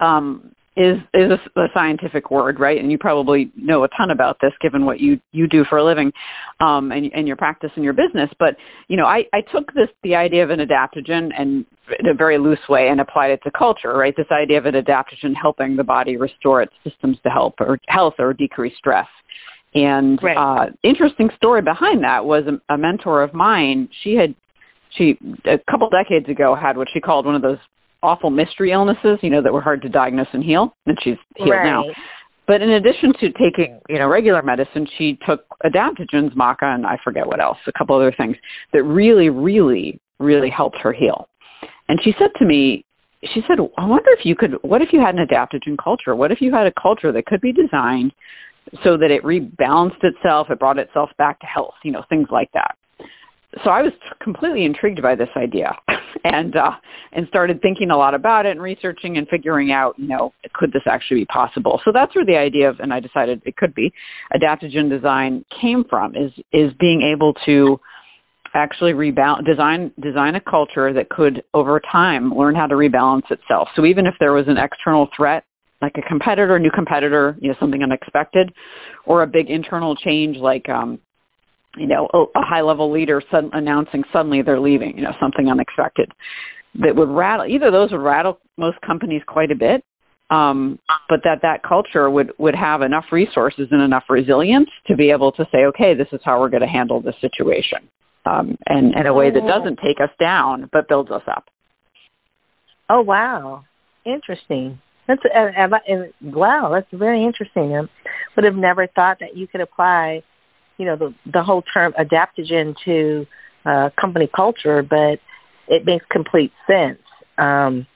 um, 0.00 0.54
is 0.76 0.96
is 1.14 1.30
a, 1.30 1.60
a, 1.60 1.66
scientific 1.72 2.30
word, 2.30 2.58
right? 2.58 2.78
And 2.78 2.90
you 2.90 2.98
probably 2.98 3.52
know 3.56 3.84
a 3.84 3.88
ton 3.96 4.10
about 4.10 4.38
this, 4.40 4.52
given 4.60 4.84
what 4.84 4.98
you 4.98 5.20
you 5.30 5.46
do 5.46 5.64
for 5.68 5.78
a 5.78 5.84
living, 5.84 6.12
um, 6.60 6.90
and, 6.90 7.12
and 7.12 7.28
your 7.28 7.36
practice 7.36 7.70
and 7.76 7.84
your 7.84 7.92
business. 7.92 8.28
But 8.38 8.56
you 8.88 8.96
know, 8.96 9.06
I 9.06 9.22
I 9.32 9.40
took 9.40 9.72
this 9.74 9.88
the 10.02 10.16
idea 10.16 10.42
of 10.42 10.50
an 10.50 10.58
adaptogen 10.58 11.30
and 11.38 11.64
in 12.00 12.06
a 12.08 12.14
very 12.14 12.38
loose 12.38 12.58
way 12.68 12.88
and 12.90 13.00
applied 13.00 13.30
it 13.30 13.40
to 13.44 13.50
culture, 13.56 13.96
right? 13.96 14.14
This 14.16 14.26
idea 14.32 14.58
of 14.58 14.66
an 14.66 14.74
adaptogen 14.74 15.34
helping 15.40 15.76
the 15.76 15.84
body 15.84 16.16
restore 16.16 16.62
its 16.62 16.72
systems 16.82 17.18
to 17.22 17.30
help 17.30 17.54
or 17.60 17.78
health 17.88 18.14
or 18.18 18.32
decrease 18.32 18.74
stress. 18.76 19.06
And 19.74 20.18
right. 20.22 20.36
uh, 20.36 20.70
interesting 20.82 21.30
story 21.36 21.62
behind 21.62 22.04
that 22.04 22.24
was 22.24 22.44
a, 22.46 22.74
a 22.74 22.78
mentor 22.78 23.22
of 23.22 23.34
mine. 23.34 23.88
She 24.02 24.16
had 24.16 24.34
she 24.96 25.18
a 25.44 25.58
couple 25.70 25.88
decades 25.90 26.28
ago 26.28 26.56
had 26.60 26.76
what 26.76 26.88
she 26.92 27.00
called 27.00 27.26
one 27.26 27.34
of 27.34 27.42
those 27.42 27.58
awful 28.04 28.30
mystery 28.30 28.70
illnesses, 28.72 29.18
you 29.22 29.30
know, 29.30 29.42
that 29.42 29.52
were 29.52 29.62
hard 29.62 29.82
to 29.82 29.88
diagnose 29.88 30.26
and 30.32 30.44
heal, 30.44 30.76
and 30.86 30.96
she's 31.02 31.16
healed 31.36 31.50
right. 31.50 31.64
now. 31.64 31.84
But 32.46 32.60
in 32.60 32.70
addition 32.70 33.14
to 33.20 33.28
taking, 33.32 33.80
you 33.88 33.98
know, 33.98 34.06
regular 34.06 34.42
medicine, 34.42 34.86
she 34.98 35.18
took 35.26 35.46
adaptogens, 35.64 36.34
maca, 36.36 36.74
and 36.74 36.86
I 36.86 36.98
forget 37.02 37.26
what 37.26 37.40
else, 37.40 37.56
a 37.66 37.72
couple 37.72 37.96
other 37.96 38.14
things 38.16 38.36
that 38.74 38.82
really, 38.82 39.30
really, 39.30 39.98
really 40.18 40.50
helped 40.54 40.76
her 40.82 40.92
heal. 40.92 41.26
And 41.88 41.98
she 42.04 42.12
said 42.18 42.30
to 42.38 42.44
me, 42.44 42.84
she 43.32 43.40
said, 43.48 43.58
I 43.78 43.86
wonder 43.86 44.10
if 44.10 44.20
you 44.24 44.36
could, 44.36 44.56
what 44.60 44.82
if 44.82 44.88
you 44.92 45.00
had 45.00 45.14
an 45.14 45.26
adaptogen 45.26 45.76
culture? 45.82 46.14
What 46.14 46.30
if 46.30 46.42
you 46.42 46.52
had 46.52 46.66
a 46.66 46.72
culture 46.80 47.10
that 47.12 47.24
could 47.24 47.40
be 47.40 47.52
designed 47.52 48.12
so 48.82 48.98
that 48.98 49.10
it 49.10 49.22
rebalanced 49.22 50.02
itself, 50.02 50.48
it 50.50 50.58
brought 50.58 50.78
itself 50.78 51.08
back 51.16 51.40
to 51.40 51.46
health, 51.46 51.74
you 51.82 51.92
know, 51.92 52.02
things 52.10 52.28
like 52.30 52.50
that 52.52 52.76
so 53.62 53.70
I 53.70 53.82
was 53.82 53.92
completely 54.22 54.64
intrigued 54.64 55.02
by 55.02 55.14
this 55.14 55.28
idea 55.36 55.72
and 56.24 56.56
uh 56.56 56.72
and 57.12 57.28
started 57.28 57.60
thinking 57.62 57.90
a 57.90 57.96
lot 57.96 58.14
about 58.14 58.46
it 58.46 58.50
and 58.50 58.60
researching 58.60 59.16
and 59.16 59.28
figuring 59.28 59.70
out, 59.70 59.94
you 59.98 60.08
know, 60.08 60.32
could 60.54 60.72
this 60.72 60.82
actually 60.86 61.20
be 61.20 61.26
possible? 61.26 61.80
So 61.84 61.92
that's 61.92 62.14
where 62.16 62.24
the 62.24 62.36
idea 62.36 62.68
of 62.68 62.80
and 62.80 62.92
I 62.92 63.00
decided 63.00 63.42
it 63.44 63.56
could 63.56 63.74
be 63.74 63.92
adaptogen 64.34 64.90
design 64.90 65.44
came 65.60 65.84
from 65.88 66.16
is 66.16 66.32
is 66.52 66.72
being 66.80 67.02
able 67.14 67.34
to 67.46 67.78
actually 68.54 68.92
rebalance 68.92 69.44
design 69.44 69.92
design 70.02 70.34
a 70.34 70.40
culture 70.40 70.92
that 70.92 71.08
could 71.10 71.42
over 71.52 71.80
time 71.80 72.32
learn 72.32 72.54
how 72.54 72.66
to 72.66 72.74
rebalance 72.74 73.30
itself. 73.30 73.68
So 73.76 73.84
even 73.84 74.06
if 74.06 74.14
there 74.20 74.32
was 74.32 74.46
an 74.48 74.56
external 74.56 75.08
threat 75.16 75.44
like 75.82 75.96
a 75.98 76.08
competitor, 76.08 76.58
new 76.58 76.70
competitor, 76.70 77.36
you 77.40 77.48
know, 77.48 77.54
something 77.60 77.82
unexpected, 77.82 78.52
or 79.04 79.22
a 79.22 79.26
big 79.26 79.50
internal 79.50 79.94
change 79.94 80.38
like 80.38 80.66
um, 80.68 80.98
you 81.76 81.86
know, 81.86 82.08
a, 82.12 82.18
a 82.38 82.42
high 82.42 82.62
level 82.62 82.92
leader 82.92 83.22
sudden, 83.30 83.50
announcing 83.52 84.04
suddenly 84.12 84.42
they're 84.42 84.60
leaving, 84.60 84.96
you 84.96 85.02
know, 85.02 85.12
something 85.20 85.48
unexpected 85.48 86.10
that 86.80 86.96
would 86.96 87.08
rattle 87.08 87.46
either 87.46 87.70
those 87.70 87.92
would 87.92 88.02
rattle 88.02 88.38
most 88.56 88.78
companies 88.80 89.22
quite 89.26 89.50
a 89.50 89.54
bit 89.54 89.84
um, 90.30 90.78
but 91.08 91.20
that 91.24 91.40
that 91.42 91.62
culture 91.62 92.10
would 92.10 92.32
would 92.38 92.54
have 92.54 92.82
enough 92.82 93.04
resources 93.12 93.68
and 93.70 93.82
enough 93.82 94.04
resilience 94.08 94.68
to 94.86 94.96
be 94.96 95.10
able 95.10 95.30
to 95.32 95.44
say 95.52 95.66
okay 95.66 95.94
this 95.96 96.08
is 96.12 96.20
how 96.24 96.40
we're 96.40 96.48
going 96.48 96.62
to 96.62 96.66
handle 96.66 97.00
this 97.00 97.14
situation 97.20 97.88
um, 98.26 98.56
and 98.66 98.94
in 98.94 99.06
a 99.06 99.14
way 99.14 99.30
that 99.30 99.42
doesn't 99.46 99.76
take 99.76 100.00
us 100.02 100.10
down 100.18 100.68
but 100.72 100.88
builds 100.88 101.10
us 101.10 101.22
up. 101.28 101.44
Oh 102.88 103.02
wow. 103.02 103.64
Interesting. 104.04 104.80
That's 105.06 105.20
uh, 105.24 105.60
uh, 105.60 106.06
wow 106.22 106.70
that's 106.72 106.88
very 106.92 107.24
interesting. 107.24 107.74
I 107.74 107.82
would 108.36 108.44
have 108.44 108.54
never 108.54 108.86
thought 108.86 109.18
that 109.20 109.36
you 109.36 109.46
could 109.46 109.60
apply 109.60 110.22
you 110.76 110.86
know 110.86 110.96
the 110.96 111.14
the 111.30 111.42
whole 111.42 111.62
term 111.62 111.92
adaptogen 111.92 112.74
to 112.84 113.26
uh, 113.64 113.90
company 114.00 114.28
culture, 114.34 114.82
but 114.82 115.18
it 115.68 115.84
makes 115.84 116.04
complete 116.10 116.52
sense. 116.66 117.00
Um, 117.38 117.86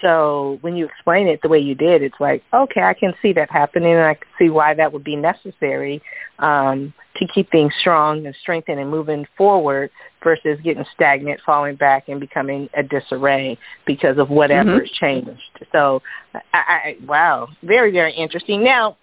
so 0.00 0.58
when 0.62 0.74
you 0.74 0.86
explain 0.86 1.28
it 1.28 1.40
the 1.42 1.48
way 1.48 1.58
you 1.58 1.74
did, 1.74 2.02
it's 2.02 2.16
like 2.18 2.42
okay, 2.52 2.80
I 2.80 2.94
can 2.98 3.12
see 3.22 3.32
that 3.34 3.50
happening, 3.50 3.92
and 3.92 4.02
I 4.02 4.14
can 4.14 4.28
see 4.38 4.50
why 4.50 4.74
that 4.74 4.92
would 4.92 5.04
be 5.04 5.16
necessary 5.16 6.02
um, 6.38 6.92
to 7.16 7.26
keep 7.32 7.50
things 7.50 7.72
strong 7.80 8.26
and 8.26 8.34
strengthened 8.42 8.80
and 8.80 8.90
moving 8.90 9.26
forward 9.38 9.90
versus 10.24 10.58
getting 10.64 10.84
stagnant, 10.94 11.40
falling 11.44 11.76
back, 11.76 12.04
and 12.08 12.20
becoming 12.20 12.68
a 12.76 12.82
disarray 12.82 13.58
because 13.86 14.18
of 14.18 14.28
whatever 14.28 14.80
mm-hmm. 14.80 15.04
changed. 15.04 15.40
So, 15.70 16.00
I, 16.34 16.40
I, 16.52 17.06
wow, 17.06 17.48
very 17.62 17.92
very 17.92 18.14
interesting. 18.20 18.64
Now, 18.64 18.96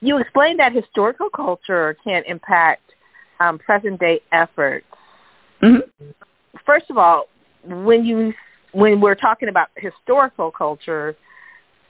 you 0.00 0.18
explained 0.18 0.60
that 0.60 0.72
historical 0.74 1.28
culture 1.34 1.96
can 2.04 2.22
impact 2.26 2.82
um, 3.40 3.58
present 3.58 4.00
day 4.00 4.20
efforts. 4.32 4.86
Mm-hmm. 5.62 6.10
First 6.64 6.86
of 6.90 6.98
all, 6.98 7.24
when 7.64 8.04
you 8.04 8.32
when 8.72 9.00
we're 9.00 9.14
talking 9.14 9.48
about 9.48 9.68
historical 9.76 10.50
culture, 10.50 11.16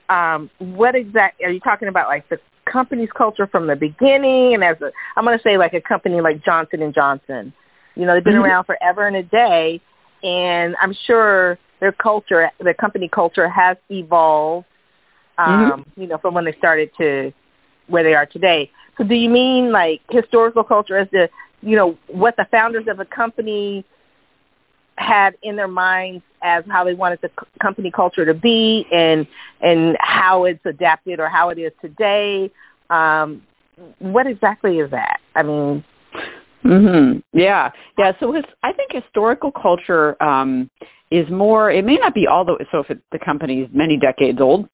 um, 0.09 0.49
what 0.59 0.95
exact 0.95 1.41
are 1.43 1.51
you 1.51 1.59
talking 1.59 1.87
about? 1.87 2.07
Like 2.07 2.29
the 2.29 2.37
company's 2.71 3.09
culture 3.15 3.47
from 3.47 3.67
the 3.67 3.75
beginning, 3.75 4.53
and 4.53 4.63
as 4.63 4.81
a, 4.81 4.91
I'm 5.15 5.25
going 5.25 5.37
to 5.37 5.43
say 5.43 5.57
like 5.57 5.73
a 5.73 5.81
company 5.81 6.21
like 6.21 6.43
Johnson 6.45 6.81
and 6.81 6.93
Johnson, 6.93 7.53
you 7.95 8.05
know, 8.05 8.15
they've 8.15 8.23
been 8.23 8.33
mm-hmm. 8.33 8.43
around 8.43 8.65
forever 8.65 9.07
and 9.07 9.17
a 9.17 9.23
day, 9.23 9.81
and 10.23 10.75
I'm 10.81 10.93
sure 11.07 11.57
their 11.79 11.91
culture, 11.91 12.49
their 12.63 12.73
company 12.73 13.09
culture, 13.13 13.49
has 13.49 13.77
evolved. 13.89 14.65
Mm-hmm. 15.39 15.51
Um, 15.51 15.81
mm-hmm. 15.81 16.01
You 16.01 16.07
know, 16.07 16.17
from 16.17 16.33
when 16.33 16.45
they 16.45 16.55
started 16.57 16.89
to 16.99 17.31
where 17.87 18.03
they 18.03 18.13
are 18.13 18.25
today. 18.25 18.69
So, 18.97 19.03
do 19.03 19.15
you 19.15 19.29
mean 19.29 19.71
like 19.71 20.01
historical 20.09 20.63
culture 20.63 20.97
as 20.97 21.07
the, 21.11 21.29
you 21.61 21.75
know, 21.75 21.97
what 22.07 22.35
the 22.35 22.45
founders 22.51 22.85
of 22.89 22.99
a 22.99 23.05
company 23.05 23.85
had 24.97 25.31
in 25.43 25.55
their 25.55 25.67
minds 25.67 26.23
as 26.43 26.63
how 26.69 26.83
they 26.83 26.93
wanted 26.93 27.19
the 27.21 27.29
company 27.61 27.91
culture 27.95 28.25
to 28.25 28.33
be 28.33 28.83
and 28.91 29.27
and 29.61 29.95
how 29.99 30.45
it's 30.45 30.65
adapted 30.65 31.19
or 31.19 31.29
how 31.29 31.49
it 31.49 31.59
is 31.59 31.71
today? 31.81 32.51
Um 32.89 33.43
what 33.99 34.25
exactly 34.27 34.77
is 34.77 34.89
that? 34.91 35.17
I 35.35 35.43
mean 35.43 35.83
mhm 36.65 37.21
yeah. 37.33 37.69
Yeah. 37.97 38.11
So 38.19 38.33
his, 38.33 38.43
i 38.63 38.71
think 38.73 38.91
historical 38.91 39.51
culture 39.51 40.21
um 40.21 40.69
is 41.11 41.27
more 41.31 41.71
it 41.71 41.85
may 41.85 41.95
not 42.01 42.13
be 42.15 42.25
all 42.29 42.43
the 42.43 42.65
so 42.71 42.79
if 42.79 42.89
it, 42.89 42.99
the 43.11 43.19
company 43.23 43.61
is 43.61 43.69
many 43.71 43.97
decades 43.97 44.39
old 44.41 44.67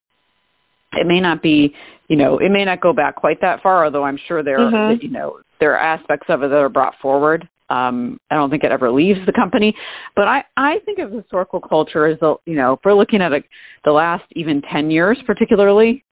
it 0.96 1.08
may 1.08 1.20
not 1.20 1.42
be 1.42 1.74
you 2.08 2.16
know 2.16 2.38
it 2.38 2.50
may 2.50 2.66
not 2.66 2.82
go 2.82 2.94
back 2.94 3.16
quite 3.16 3.40
that 3.42 3.62
far 3.62 3.86
although 3.86 4.04
i'm 4.04 4.20
sure 4.28 4.44
there 4.44 4.60
mm-hmm. 4.60 4.76
are 4.76 4.94
you 4.94 5.10
know 5.10 5.40
there 5.60 5.74
are 5.74 5.96
aspects 5.96 6.28
of 6.30 6.44
it 6.44 6.50
that 6.50 6.56
are 6.56 6.70
brought 6.70 6.94
forward 7.02 7.48
um, 7.70 8.20
I 8.30 8.36
don't 8.36 8.50
think 8.50 8.64
it 8.64 8.72
ever 8.72 8.92
leaves 8.92 9.20
the 9.26 9.32
company, 9.32 9.74
but 10.16 10.28
I 10.28 10.42
I 10.58 10.76
think 10.86 11.00
of 11.00 11.12
historical 11.12 11.60
culture 11.60 12.06
as 12.06 12.22
a 12.22 12.36
you 12.46 12.56
know 12.56 12.74
if 12.74 12.80
we're 12.84 12.94
looking 12.94 13.22
at 13.22 13.32
a, 13.32 13.40
the 13.84 13.92
last 13.92 14.26
even 14.36 14.62
ten 14.72 14.92
years 14.92 15.18
particularly, 15.26 16.04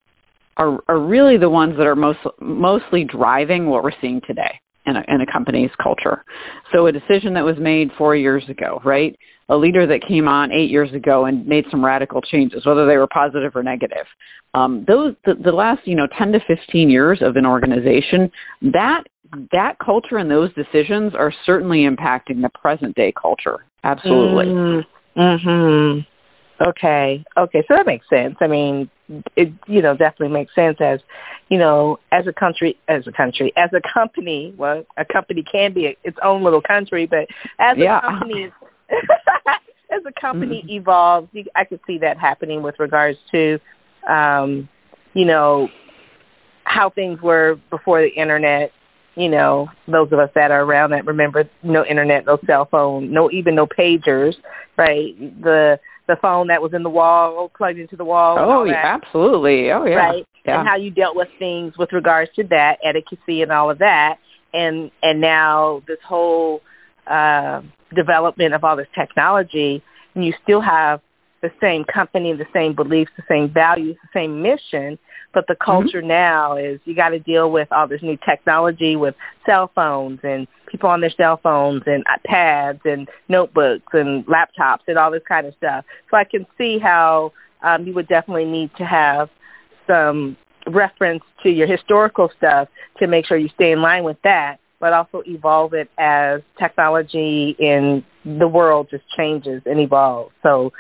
are 0.58 0.80
are 0.88 1.00
really 1.00 1.38
the 1.38 1.50
ones 1.50 1.76
that 1.78 1.86
are 1.86 1.96
most 1.96 2.20
mostly 2.40 3.04
driving 3.04 3.68
what 3.68 3.84
we're 3.84 3.92
seeing 4.02 4.22
today 4.26 4.60
in 4.86 4.96
a, 4.96 5.04
in 5.08 5.22
a 5.22 5.32
company's 5.32 5.70
culture. 5.82 6.24
So 6.74 6.88
a 6.88 6.92
decision 6.92 7.34
that 7.36 7.46
was 7.46 7.58
made 7.60 7.90
four 7.98 8.16
years 8.16 8.44
ago, 8.50 8.82
right? 8.84 9.16
A 9.50 9.56
leader 9.56 9.86
that 9.86 10.08
came 10.08 10.28
on 10.28 10.52
eight 10.52 10.72
years 10.72 10.94
ago 10.94 11.26
and 11.26 11.46
made 11.46 11.66
some 11.70 11.84
radical 11.84 12.22
changes, 12.22 12.66
whether 12.66 12.88
they 12.88 12.98
were 12.98 13.08
positive 13.08 13.52
or 13.56 13.64
negative. 13.64 14.08
Um, 14.54 14.86
those 14.88 15.16
the, 15.26 15.34
the 15.42 15.52
last 15.52 15.82
you 15.86 15.96
know 15.96 16.08
ten 16.18 16.32
to 16.34 16.40
fifteen 16.46 16.90
years 16.90 17.22
of 17.22 17.36
an 17.36 17.46
organization 17.46 18.32
that 18.62 19.04
that 19.52 19.78
culture 19.84 20.18
and 20.18 20.30
those 20.30 20.54
decisions 20.54 21.14
are 21.16 21.34
certainly 21.46 21.88
impacting 21.90 22.42
the 22.42 22.50
present 22.62 22.96
day 22.96 23.14
culture. 23.20 23.66
Absolutely. 23.84 24.86
Mhm. 25.18 26.06
Okay. 26.62 27.24
Okay. 27.38 27.64
So 27.68 27.76
that 27.76 27.86
makes 27.86 28.08
sense. 28.10 28.36
I 28.42 28.48
mean, 28.48 28.90
it 29.36 29.54
you 29.68 29.82
know 29.82 29.96
definitely 29.96 30.30
makes 30.30 30.54
sense 30.54 30.78
as 30.80 31.00
you 31.50 31.58
know 31.58 31.98
as 32.12 32.28
a 32.28 32.34
country 32.34 32.78
as 32.88 33.04
a 33.08 33.12
country 33.12 33.54
as 33.58 33.72
a 33.74 33.82
company. 33.94 34.54
Well, 34.58 34.84
a 34.98 35.06
company 35.06 35.44
can 35.50 35.74
be 35.74 35.98
its 36.04 36.18
own 36.24 36.44
little 36.44 36.62
country, 36.62 37.08
but 37.10 37.28
as 37.60 37.78
a 37.78 37.82
yeah. 37.82 38.02
company. 38.02 38.52
as 39.92 40.02
a 40.08 40.22
company 40.22 40.62
mm-hmm. 40.64 40.82
evolves, 40.82 41.30
I 41.56 41.66
could 41.66 41.82
see 41.86 41.98
that 42.00 42.18
happening 42.18 42.62
with 42.62 42.76
regards 42.80 43.18
to, 43.32 43.60
um, 44.08 44.70
you 45.14 45.26
know, 45.26 45.68
how 46.64 46.90
things 46.90 47.20
were 47.22 47.56
before 47.70 48.02
the 48.02 48.22
internet 48.22 48.72
you 49.16 49.30
know, 49.30 49.68
those 49.88 50.08
of 50.12 50.20
us 50.20 50.30
that 50.36 50.52
are 50.52 50.64
around 50.64 50.92
that 50.92 51.06
remember 51.06 51.44
no 51.64 51.84
internet, 51.86 52.26
no 52.26 52.38
cell 52.48 52.68
phone, 52.70 53.12
no 53.12 53.30
even 53.32 53.56
no 53.56 53.68
pagers, 53.68 54.34
right? 54.78 55.18
The 55.20 55.80
the 56.08 56.16
phone 56.22 56.48
that 56.48 56.62
was 56.62 56.72
in 56.74 56.84
the 56.84 56.90
wall, 56.90 57.52
plugged 57.56 57.78
into 57.78 57.96
the 57.96 58.06
wall. 58.06 58.38
Oh 58.40 58.64
yeah, 58.66 58.98
absolutely. 58.98 59.70
Oh 59.72 59.86
yeah. 59.86 59.96
Right. 59.96 60.26
Yeah. 60.46 60.60
And 60.60 60.68
how 60.68 60.78
you 60.78 60.92
dealt 60.92 61.16
with 61.16 61.28
things 61.40 61.74
with 61.78 61.90
regards 61.92 62.32
to 62.38 62.44
that, 62.50 62.78
etiquette 62.84 63.44
and 63.44 63.52
all 63.52 63.70
of 63.70 63.80
that. 63.80 64.16
And 64.54 64.92
and 65.02 65.20
now 65.20 65.82
this 65.88 66.00
whole 66.08 66.62
uh 67.06 67.62
development 67.94 68.54
of 68.54 68.64
all 68.64 68.78
this 68.78 68.88
technology 68.98 69.84
and 70.16 70.26
you 70.26 70.34
still 70.44 70.62
have 70.62 71.02
the 71.42 71.52
same 71.62 71.84
company, 71.84 72.34
the 72.34 72.46
same 72.54 72.76
beliefs, 72.76 73.12
the 73.18 73.24
same 73.28 73.52
values, 73.52 73.98
the 74.02 74.20
same 74.20 74.42
mission, 74.42 74.98
but 75.34 75.46
the 75.48 75.54
mm-hmm. 75.54 75.72
culture 75.72 76.00
mm-hmm. 76.00 76.08
now 76.08 76.58
is 76.58 76.80
you 76.86 76.96
got 76.96 77.10
to 77.10 77.20
deal 77.20 77.52
with 77.52 77.68
all 77.72 77.88
this 77.88 78.02
new 78.02 78.18
technology 78.28 78.96
with 78.96 79.16
cell 79.46 79.72
phones 79.74 80.20
and 80.24 80.48
people 80.70 80.90
on 80.90 81.02
their 81.02 81.14
cell 81.16 81.40
phones 81.42 81.84
and 81.86 82.04
pads 82.26 82.80
and 82.86 83.08
notebooks 83.28 83.94
and 83.94 84.26
laptops 84.26 84.86
and 84.88 84.98
all 84.98 85.12
this 85.12 85.24
kind 85.28 85.48
of 85.48 85.54
stuff. 85.58 85.86
So 86.10 86.18
I 86.18 86.24
can 86.24 86.46
see 86.58 86.78
how 86.82 87.34
um, 87.64 87.86
you 87.86 87.94
would 87.94 88.08
definitely 88.08 88.46
need 88.46 88.72
to 88.78 88.84
have 88.84 89.30
some 89.88 90.38
reference 90.68 91.24
to 91.44 91.50
your 91.50 91.68
historical 91.68 92.30
stuff 92.38 92.68
to 93.00 93.08
make 93.08 93.26
sure 93.26 93.38
you 93.38 93.50
stay 93.56 93.72
in 93.72 93.82
line 93.82 94.04
with 94.04 94.18
that, 94.24 94.58
but 94.80 94.94
also 94.94 95.24
evolve 95.26 95.74
it 95.74 95.90
as 95.98 96.42
technology 96.60 97.56
in 97.60 98.04
the 98.24 98.48
world 98.48 98.88
just 98.92 99.04
changes 99.18 99.62
and 99.66 99.80
evolves. 99.80 100.32
So 100.44 100.72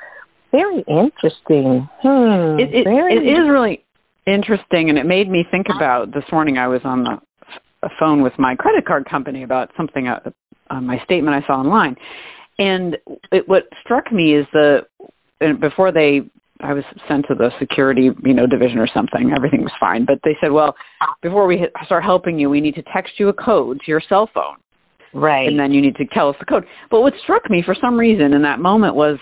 very 0.51 0.83
interesting. 0.87 1.87
Hmm. 2.01 2.59
It, 2.59 2.73
it, 2.73 2.83
very 2.83 3.15
it 3.15 3.23
is 3.23 3.49
really 3.49 3.83
interesting, 4.27 4.89
and 4.89 4.97
it 4.97 5.05
made 5.05 5.29
me 5.29 5.45
think 5.49 5.67
about 5.75 6.13
this 6.13 6.23
morning. 6.31 6.57
I 6.57 6.67
was 6.67 6.81
on 6.83 7.03
the 7.03 7.89
phone 7.99 8.21
with 8.21 8.33
my 8.37 8.55
credit 8.55 8.85
card 8.85 9.09
company 9.09 9.43
about 9.43 9.69
something 9.75 10.07
uh, 10.07 10.29
on 10.69 10.85
my 10.85 10.97
statement 11.03 11.35
I 11.35 11.47
saw 11.47 11.59
online, 11.59 11.95
and 12.59 12.97
it, 13.31 13.47
what 13.47 13.63
struck 13.83 14.11
me 14.11 14.35
is 14.35 14.45
the 14.53 14.79
before 15.59 15.91
they 15.91 16.21
I 16.63 16.73
was 16.73 16.83
sent 17.07 17.25
to 17.27 17.35
the 17.35 17.49
security, 17.59 18.09
you 18.23 18.33
know, 18.33 18.45
division 18.45 18.77
or 18.77 18.87
something. 18.93 19.31
Everything 19.35 19.61
was 19.61 19.73
fine, 19.79 20.05
but 20.05 20.19
they 20.23 20.37
said, 20.39 20.51
"Well, 20.51 20.75
before 21.21 21.47
we 21.47 21.65
start 21.85 22.03
helping 22.03 22.37
you, 22.37 22.49
we 22.49 22.61
need 22.61 22.75
to 22.75 22.83
text 22.93 23.13
you 23.17 23.29
a 23.29 23.33
code 23.33 23.79
to 23.85 23.91
your 23.91 24.01
cell 24.07 24.29
phone." 24.33 24.57
Right. 25.13 25.47
And 25.47 25.59
then 25.59 25.71
you 25.71 25.81
need 25.81 25.95
to 25.95 26.05
tell 26.05 26.29
us 26.29 26.35
the 26.39 26.45
code. 26.45 26.65
But 26.89 27.01
what 27.01 27.13
struck 27.23 27.49
me 27.49 27.63
for 27.65 27.75
some 27.79 27.97
reason 27.97 28.33
in 28.33 28.43
that 28.43 28.59
moment 28.59 28.95
was 28.95 29.17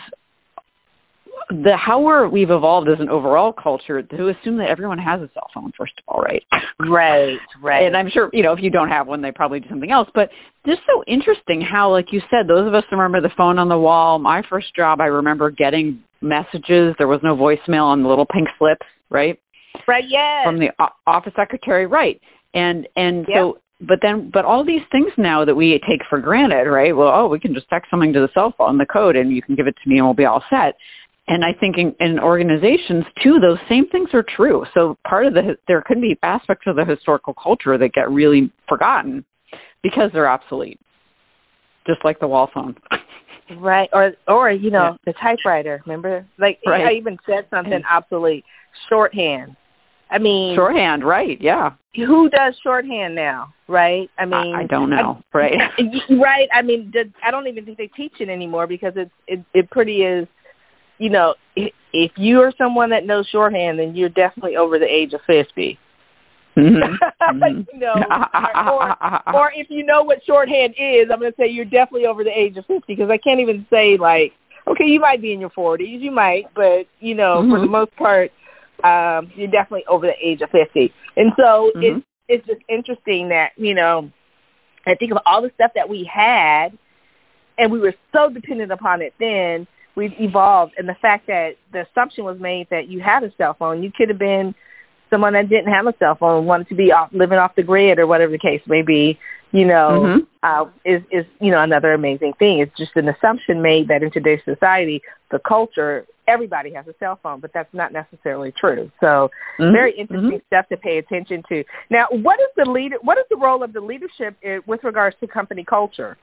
the 1.50 1.76
how 1.76 2.00
we're 2.00 2.28
we've 2.28 2.52
evolved 2.52 2.88
as 2.88 3.00
an 3.00 3.10
overall 3.10 3.52
culture 3.52 4.04
to 4.04 4.30
assume 4.30 4.58
that 4.58 4.70
everyone 4.70 5.00
has 5.00 5.20
a 5.20 5.30
cell 5.34 5.50
phone 5.54 5.72
first 5.76 5.94
of 5.98 6.04
all 6.08 6.22
right? 6.22 6.44
Right 6.80 7.38
right. 7.62 7.86
And 7.86 7.98
i'm 7.98 8.10
sure 8.14 8.30
you 8.34 8.44
know 8.44 8.54
if 8.54 8.60
you 8.62 8.70
don't 8.70 8.90
have 8.90 9.08
one 9.08 9.22
they 9.22 9.32
probably 9.32 9.60
do 9.60 9.68
something 9.70 9.92
else. 9.92 10.08
But 10.14 10.30
just 10.66 10.82
so 10.86 11.04
interesting 11.08 11.62
how 11.62 11.92
like 11.92 12.08
you 12.12 12.22
said 12.30 12.48
those 12.48 12.68
of 12.68 12.76
us 12.76 12.84
remember 12.92 13.20
the 13.20 13.34
phone 13.36 13.58
on 13.58 13.68
the 13.68 13.78
wall 13.78 14.20
my 14.20 14.44
first 14.48 14.76
job 14.76 15.02
i 15.02 15.06
remember 15.06 15.50
getting 15.50 16.04
messages. 16.22 16.94
There 16.98 17.08
was 17.08 17.22
no 17.24 17.36
voicemail 17.36 17.84
on 17.84 18.04
the 18.04 18.10
little 18.10 18.28
pink 18.28 18.48
slips 18.60 18.86
right? 19.10 19.40
Right 19.88 20.04
yeah 20.08 20.44
from 20.46 20.60
the 20.60 20.70
office 21.08 21.34
secretary 21.36 21.88
right. 21.88 22.22
And 22.54 22.88
and 22.96 23.26
yep. 23.28 23.36
so 23.36 23.58
but 23.82 24.00
then 24.04 24.30
but 24.32 24.46
all 24.46 24.64
these 24.64 24.86
things 24.92 25.12
now 25.18 25.46
that 25.46 25.56
we 25.56 25.80
take 25.90 26.02
for 26.08 26.20
granted 26.20 26.70
right? 26.70 26.96
Well 26.96 27.12
oh 27.12 27.28
we 27.28 27.40
can 27.40 27.56
just 27.56 27.70
text 27.70 27.90
something 27.90 28.14
to 28.14 28.20
the 28.20 28.30
cell 28.36 28.54
phone 28.56 28.78
the 28.78 28.86
code 28.86 29.16
and 29.16 29.32
you 29.32 29.42
can 29.42 29.56
give 29.56 29.66
it 29.66 29.76
to 29.84 29.90
me 29.90 29.98
and 29.98 30.06
we'll 30.06 30.14
be 30.14 30.26
all 30.26 30.44
set 30.52 30.76
and 31.30 31.46
I 31.46 31.58
think 31.58 31.76
in, 31.78 31.96
in 32.00 32.20
organizations 32.20 33.06
too, 33.24 33.38
those 33.40 33.60
same 33.70 33.88
things 33.88 34.10
are 34.14 34.26
true. 34.36 34.66
So 34.74 34.98
part 35.08 35.28
of 35.28 35.34
the 35.36 35.56
there 35.68 35.84
could 35.86 36.02
be 36.02 36.18
aspects 36.24 36.66
of 36.68 36.76
the 36.76 36.84
historical 36.84 37.36
culture 37.36 37.78
that 37.78 37.92
get 37.94 38.10
really 38.10 38.52
forgotten 38.68 39.24
because 39.84 40.10
they're 40.12 40.30
obsolete, 40.30 40.80
just 41.86 42.04
like 42.04 42.20
the 42.20 42.28
wall 42.28 42.50
phone. 42.52 42.76
Right, 43.60 43.90
or 43.94 44.14
or 44.28 44.52
you 44.52 44.72
know 44.72 44.98
yeah. 44.98 44.98
the 45.06 45.14
typewriter. 45.14 45.82
Remember, 45.86 46.26
like 46.40 46.60
right. 46.66 46.88
I 46.88 46.98
even 46.98 47.18
said 47.26 47.48
something 47.52 47.82
obsolete. 47.90 48.44
Shorthand. 48.90 49.56
I 50.12 50.18
mean, 50.18 50.56
shorthand. 50.58 51.06
Right. 51.06 51.38
Yeah. 51.40 51.72
Who 51.96 52.30
does 52.30 52.56
shorthand 52.64 53.14
now? 53.14 53.54
Right. 53.68 54.10
I 54.18 54.26
mean, 54.26 54.56
I, 54.56 54.62
I 54.64 54.68
don't 54.68 54.90
know. 54.90 55.22
I, 55.34 55.38
right. 55.38 55.54
right. 56.10 56.48
I 56.52 56.64
mean, 56.64 56.92
I 57.24 57.30
don't 57.30 57.48
even 57.48 57.66
think 57.66 57.78
they 57.78 57.90
teach 57.96 58.14
it 58.20 58.30
anymore 58.30 58.66
because 58.66 58.94
it's 58.96 59.12
it 59.28 59.46
it 59.54 59.70
pretty 59.70 59.98
is 59.98 60.28
you 61.00 61.10
know, 61.10 61.34
if 61.56 62.12
you 62.18 62.40
are 62.40 62.54
someone 62.58 62.92
that 62.92 63.06
knows 63.06 63.28
shorthand, 63.32 63.80
then 63.80 63.96
you're 63.96 64.10
definitely 64.10 64.56
over 64.58 64.78
the 64.78 64.86
age 64.86 65.14
of 65.14 65.22
50. 65.26 65.80
Mm-hmm. 66.58 67.62
you 67.74 67.80
know, 67.80 67.96
or, 67.96 69.34
or 69.34 69.52
if 69.56 69.68
you 69.70 69.86
know 69.86 70.04
what 70.04 70.20
shorthand 70.28 70.76
is, 70.78 71.10
I'm 71.12 71.20
going 71.20 71.32
to 71.32 71.38
say 71.38 71.48
you're 71.50 71.66
definitely 71.66 72.06
over 72.06 72.24
the 72.24 72.36
age 72.36 72.58
of 72.58 72.66
50 72.66 72.84
because 72.88 73.10
I 73.10 73.18
can't 73.18 73.40
even 73.40 73.66
say 73.70 73.98
like, 74.00 74.34
okay, 74.68 74.86
you 74.86 75.00
might 75.00 75.22
be 75.22 75.34
in 75.34 75.40
your 75.40 75.52
40s, 75.52 76.02
you 76.02 76.12
might, 76.12 76.44
but 76.54 76.86
you 77.00 77.16
know, 77.16 77.42
mm-hmm. 77.42 77.52
for 77.52 77.60
the 77.60 77.66
mm-hmm. 77.66 77.72
most 77.72 77.96
part, 77.96 78.32
um, 78.84 79.32
you're 79.36 79.52
definitely 79.52 79.88
over 79.90 80.06
the 80.06 80.20
age 80.20 80.42
of 80.42 80.50
50. 80.52 80.94
And 81.16 81.32
so 81.36 81.72
mm-hmm. 81.76 81.82
it's 81.98 82.06
it's 82.32 82.46
just 82.46 82.62
interesting 82.70 83.30
that 83.30 83.50
you 83.58 83.74
know, 83.74 84.12
I 84.86 84.94
think 84.96 85.12
of 85.12 85.18
all 85.26 85.42
the 85.42 85.50
stuff 85.56 85.72
that 85.76 85.90
we 85.90 86.08
had, 86.08 86.70
and 87.58 87.72
we 87.72 87.80
were 87.80 87.96
so 88.14 88.32
dependent 88.32 88.72
upon 88.72 89.02
it 89.02 89.14
then 89.20 89.68
we've 89.96 90.14
evolved, 90.20 90.74
and 90.78 90.88
the 90.88 90.96
fact 91.02 91.28
that 91.28 91.52
the 91.72 91.84
assumption 91.90 92.24
was 92.24 92.38
made 92.40 92.68
that 92.72 92.88
you 92.88 93.02
had 93.02 93.24
a 93.24 93.32
cell 93.38 93.56
phone, 93.58 93.84
you 93.84 93.92
could 93.96 94.10
have 94.10 94.20
been 94.20 94.56
someone 95.10 95.34
that 95.34 95.50
didn't 95.50 95.74
have 95.74 95.88
a 95.88 95.94
cell 95.98 96.16
phone, 96.20 96.46
wanted 96.46 96.70
to 96.70 96.76
be 96.76 96.92
off, 96.92 97.10
living 97.12 97.38
off 97.38 97.56
the 97.56 97.64
grid 97.64 98.00
or 98.00 98.08
whatever 98.08 98.32
the 98.32 98.40
case 98.40 98.62
may 98.68 98.82
be. 98.82 99.18
you 99.52 99.66
know, 99.66 100.04
mm-hmm. 100.06 100.20
uh, 100.44 100.70
is 100.86 101.02
is 101.12 101.26
you 101.42 101.52
know 101.52 101.62
another 101.62 101.94
amazing 101.94 102.34
thing. 102.38 102.60
It's 102.60 102.78
just 102.78 102.92
an 102.96 103.10
assumption 103.10 103.62
made 103.62 103.88
that 103.88 104.04
in 104.04 104.12
today's 104.12 104.42
society, 104.46 105.02
the 105.32 105.40
culture, 105.40 106.06
everybody 106.28 106.74
has 106.74 106.86
a 106.88 106.94
cell 107.00 107.20
phone, 107.22 107.40
but 107.40 107.52
that's 107.54 107.74
not 107.74 107.92
necessarily 107.92 108.54
true. 108.60 108.92
So, 109.00 109.30
mm-hmm. 109.60 109.74
very 109.74 109.98
interesting 109.98 110.40
mm-hmm. 110.40 110.56
stuff 110.56 110.68
to 110.70 110.78
pay 110.78 111.00
attention 111.00 111.44
to. 111.50 111.64
Now, 111.90 112.06
what 112.12 112.40
is 112.40 112.50
the 112.56 112.70
leader? 112.70 112.98
What 113.02 113.18
is 113.18 113.26
the 113.30 113.38
role 113.38 113.64
of 113.64 113.74
the 113.74 113.82
leadership 113.82 114.38
in, 114.44 114.62
with 114.68 114.82
regards 114.84 115.16
to 115.22 115.28
company 115.28 115.66
culture? 115.68 116.18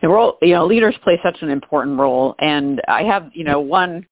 The 0.00 0.08
role, 0.08 0.36
you 0.42 0.54
know, 0.54 0.66
leaders 0.66 0.96
play 1.04 1.18
such 1.22 1.36
an 1.42 1.50
important 1.50 1.98
role, 1.98 2.34
and 2.38 2.80
I 2.88 3.02
have, 3.02 3.30
you 3.34 3.44
know, 3.44 3.60
one 3.60 4.06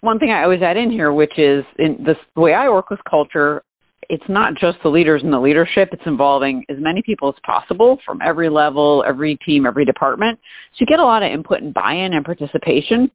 one 0.00 0.18
thing 0.18 0.30
I 0.30 0.44
always 0.44 0.62
add 0.62 0.76
in 0.76 0.90
here, 0.90 1.12
which 1.12 1.32
is 1.38 1.64
in 1.78 2.04
this, 2.06 2.16
the 2.36 2.40
way 2.40 2.54
I 2.54 2.68
work 2.68 2.90
with 2.90 3.00
culture, 3.08 3.62
it's 4.08 4.24
not 4.28 4.52
just 4.54 4.78
the 4.82 4.88
leaders 4.88 5.22
and 5.24 5.32
the 5.32 5.40
leadership, 5.40 5.88
it's 5.92 6.02
involving 6.06 6.64
as 6.70 6.76
many 6.78 7.02
people 7.04 7.28
as 7.28 7.34
possible 7.44 7.98
from 8.06 8.20
every 8.24 8.48
level, 8.48 9.04
every 9.06 9.36
team, 9.44 9.66
every 9.66 9.84
department. 9.84 10.38
So 10.72 10.76
you 10.80 10.86
get 10.86 11.00
a 11.00 11.04
lot 11.04 11.22
of 11.22 11.32
input 11.32 11.62
and 11.62 11.74
buy-in 11.74 12.12
and 12.14 12.24
participation 12.24 13.10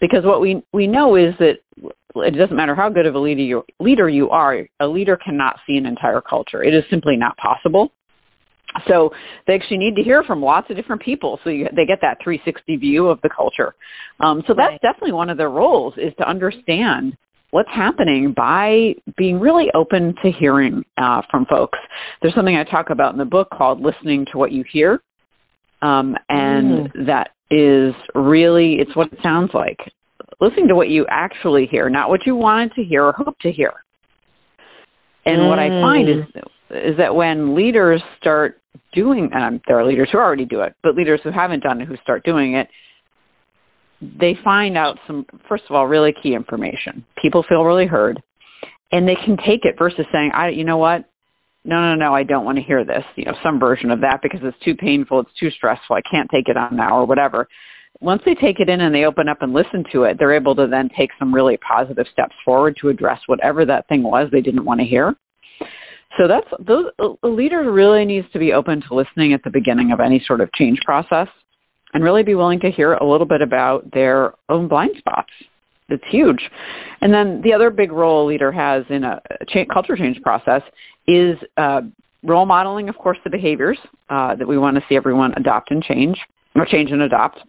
because 0.00 0.24
what 0.24 0.40
we 0.40 0.62
we 0.72 0.86
know 0.86 1.16
is 1.16 1.34
that 1.38 1.54
it 2.14 2.36
doesn't 2.36 2.56
matter 2.56 2.74
how 2.74 2.88
good 2.90 3.06
of 3.06 3.14
a 3.14 3.18
leader 3.18 3.42
you, 3.42 3.62
leader 3.80 4.08
you 4.08 4.30
are, 4.30 4.66
a 4.80 4.86
leader 4.86 5.16
cannot 5.16 5.56
see 5.66 5.76
an 5.76 5.86
entire 5.86 6.20
culture. 6.20 6.62
It 6.62 6.74
is 6.74 6.82
simply 6.90 7.16
not 7.16 7.36
possible. 7.36 7.90
So 8.88 9.10
they 9.46 9.54
actually 9.54 9.78
need 9.78 9.96
to 9.96 10.02
hear 10.02 10.22
from 10.24 10.42
lots 10.42 10.70
of 10.70 10.76
different 10.76 11.02
people, 11.02 11.38
so 11.44 11.50
you, 11.50 11.66
they 11.74 11.84
get 11.84 11.98
that 12.02 12.18
360 12.22 12.76
view 12.76 13.08
of 13.08 13.20
the 13.22 13.30
culture. 13.34 13.74
Um, 14.20 14.42
so 14.46 14.54
that's 14.56 14.72
right. 14.72 14.80
definitely 14.80 15.12
one 15.12 15.30
of 15.30 15.36
their 15.36 15.50
roles 15.50 15.94
is 15.96 16.12
to 16.18 16.28
understand 16.28 17.16
what's 17.50 17.68
happening 17.74 18.32
by 18.34 18.94
being 19.16 19.38
really 19.38 19.66
open 19.74 20.14
to 20.22 20.30
hearing 20.38 20.84
uh, 20.96 21.20
from 21.30 21.44
folks. 21.46 21.78
There's 22.22 22.34
something 22.34 22.56
I 22.56 22.68
talk 22.68 22.90
about 22.90 23.12
in 23.12 23.18
the 23.18 23.26
book 23.26 23.48
called 23.52 23.80
listening 23.80 24.24
to 24.32 24.38
what 24.38 24.52
you 24.52 24.64
hear. 24.72 25.00
Um, 25.82 26.16
and 26.28 26.90
mm. 26.90 27.06
that 27.06 27.30
is 27.50 27.94
really, 28.14 28.76
it's 28.80 28.96
what 28.96 29.12
it 29.12 29.18
sounds 29.22 29.50
like. 29.52 29.78
Listening 30.40 30.68
to 30.68 30.74
what 30.74 30.88
you 30.88 31.04
actually 31.10 31.66
hear, 31.70 31.90
not 31.90 32.08
what 32.08 32.20
you 32.24 32.36
wanted 32.36 32.72
to 32.76 32.84
hear 32.84 33.04
or 33.04 33.12
hope 33.12 33.38
to 33.40 33.52
hear. 33.52 33.72
And 35.24 35.40
mm. 35.40 35.48
what 35.48 35.58
I 35.58 35.68
find 35.68 36.08
is 36.08 36.24
mm. 36.34 36.90
is 36.90 36.96
that 36.98 37.14
when 37.14 37.54
leaders 37.54 38.02
start 38.18 38.60
doing, 38.92 39.30
and 39.32 39.60
there 39.66 39.78
are 39.78 39.86
leaders 39.86 40.08
who 40.12 40.18
already 40.18 40.44
do 40.44 40.62
it, 40.62 40.74
but 40.82 40.94
leaders 40.94 41.20
who 41.22 41.30
haven't 41.30 41.62
done 41.62 41.80
it 41.80 41.88
who 41.88 41.96
start 42.02 42.24
doing 42.24 42.54
it, 42.54 42.68
they 44.00 44.34
find 44.42 44.76
out 44.76 44.96
some, 45.06 45.26
first 45.48 45.64
of 45.70 45.76
all, 45.76 45.86
really 45.86 46.12
key 46.22 46.34
information. 46.34 47.04
People 47.20 47.44
feel 47.48 47.62
really 47.64 47.86
heard, 47.86 48.20
and 48.90 49.06
they 49.06 49.16
can 49.24 49.36
take 49.36 49.64
it 49.64 49.76
versus 49.78 50.06
saying, 50.12 50.32
"I, 50.34 50.48
you 50.48 50.64
know 50.64 50.78
what? 50.78 51.04
No, 51.64 51.80
no, 51.80 51.94
no, 51.94 52.12
I 52.14 52.24
don't 52.24 52.44
want 52.44 52.58
to 52.58 52.64
hear 52.64 52.84
this." 52.84 53.04
You 53.16 53.26
know, 53.26 53.34
some 53.42 53.60
version 53.60 53.90
of 53.90 54.00
that 54.00 54.18
because 54.22 54.40
it's 54.42 54.58
too 54.64 54.74
painful, 54.74 55.20
it's 55.20 55.38
too 55.38 55.50
stressful, 55.50 55.94
I 55.94 56.02
can't 56.10 56.28
take 56.30 56.48
it 56.48 56.56
on 56.56 56.76
now, 56.76 56.98
or 56.98 57.06
whatever. 57.06 57.46
Once 58.00 58.22
they 58.24 58.34
take 58.34 58.58
it 58.58 58.68
in 58.68 58.80
and 58.80 58.94
they 58.94 59.04
open 59.04 59.28
up 59.28 59.42
and 59.42 59.52
listen 59.52 59.84
to 59.92 60.04
it, 60.04 60.16
they're 60.18 60.34
able 60.34 60.54
to 60.54 60.66
then 60.68 60.88
take 60.98 61.10
some 61.18 61.32
really 61.32 61.56
positive 61.56 62.06
steps 62.12 62.34
forward 62.44 62.76
to 62.80 62.88
address 62.88 63.18
whatever 63.26 63.64
that 63.64 63.86
thing 63.88 64.02
was 64.02 64.28
they 64.32 64.40
didn't 64.40 64.64
want 64.64 64.80
to 64.80 64.86
hear. 64.86 65.14
So 66.18 66.28
that's 66.28 66.46
those 66.66 66.86
a 67.22 67.28
leader 67.28 67.72
really 67.72 68.04
needs 68.04 68.30
to 68.32 68.38
be 68.38 68.52
open 68.52 68.82
to 68.88 68.94
listening 68.94 69.32
at 69.32 69.42
the 69.44 69.50
beginning 69.50 69.92
of 69.92 70.00
any 70.00 70.22
sort 70.26 70.40
of 70.40 70.52
change 70.52 70.78
process 70.84 71.28
and 71.94 72.04
really 72.04 72.22
be 72.22 72.34
willing 72.34 72.60
to 72.60 72.70
hear 72.70 72.94
a 72.94 73.08
little 73.08 73.26
bit 73.26 73.40
about 73.40 73.90
their 73.92 74.32
own 74.48 74.68
blind 74.68 74.92
spots. 74.98 75.30
It's 75.88 76.04
huge. 76.10 76.40
And 77.00 77.12
then 77.12 77.40
the 77.42 77.52
other 77.52 77.70
big 77.70 77.92
role 77.92 78.26
a 78.26 78.28
leader 78.28 78.52
has 78.52 78.84
in 78.88 79.04
a 79.04 79.20
cha- 79.48 79.72
culture 79.72 79.96
change 79.96 80.20
process 80.22 80.62
is 81.06 81.36
uh, 81.56 81.82
role 82.22 82.46
modeling, 82.46 82.88
of 82.88 82.96
course, 82.96 83.18
the 83.24 83.30
behaviors 83.30 83.78
uh, 84.08 84.34
that 84.36 84.46
we 84.46 84.56
want 84.56 84.76
to 84.76 84.82
see 84.88 84.96
everyone 84.96 85.32
adopt 85.36 85.70
and 85.70 85.82
change, 85.82 86.16
or 86.54 86.66
change 86.70 86.90
and 86.90 87.02
adopt. 87.02 87.40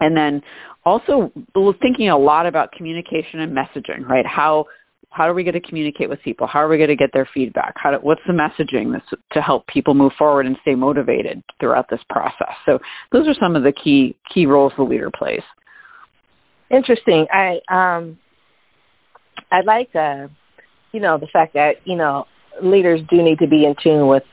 And 0.00 0.16
then 0.16 0.42
also 0.84 1.32
thinking 1.80 2.08
a 2.08 2.18
lot 2.18 2.46
about 2.46 2.72
communication 2.72 3.40
and 3.40 3.56
messaging, 3.56 4.06
right? 4.08 4.24
How 4.26 4.66
how 5.10 5.24
are 5.28 5.34
we 5.34 5.42
going 5.42 5.54
to 5.54 5.60
communicate 5.60 6.08
with 6.08 6.20
people? 6.22 6.46
How 6.46 6.60
are 6.60 6.68
we 6.68 6.76
going 6.76 6.90
to 6.90 6.96
get 6.96 7.10
their 7.12 7.28
feedback? 7.32 7.74
How 7.76 7.92
do, 7.92 7.96
what's 8.02 8.20
the 8.26 8.34
messaging 8.34 8.92
to 9.32 9.40
help 9.40 9.66
people 9.66 9.94
move 9.94 10.12
forward 10.18 10.46
and 10.46 10.56
stay 10.62 10.74
motivated 10.74 11.42
throughout 11.58 11.86
this 11.90 12.00
process? 12.10 12.54
So 12.66 12.78
those 13.10 13.26
are 13.26 13.34
some 13.40 13.56
of 13.56 13.62
the 13.62 13.72
key 13.72 14.16
key 14.32 14.46
roles 14.46 14.72
the 14.76 14.84
leader 14.84 15.10
plays. 15.16 15.42
Interesting. 16.70 17.26
I 17.32 17.60
um 17.70 18.18
I 19.50 19.62
like 19.64 19.90
uh 19.94 20.28
you 20.92 21.00
know 21.00 21.18
the 21.18 21.28
fact 21.32 21.54
that 21.54 21.76
you 21.84 21.96
know 21.96 22.26
leaders 22.62 23.00
do 23.10 23.22
need 23.22 23.38
to 23.38 23.48
be 23.48 23.64
in 23.64 23.74
tune 23.82 24.08
with 24.08 24.24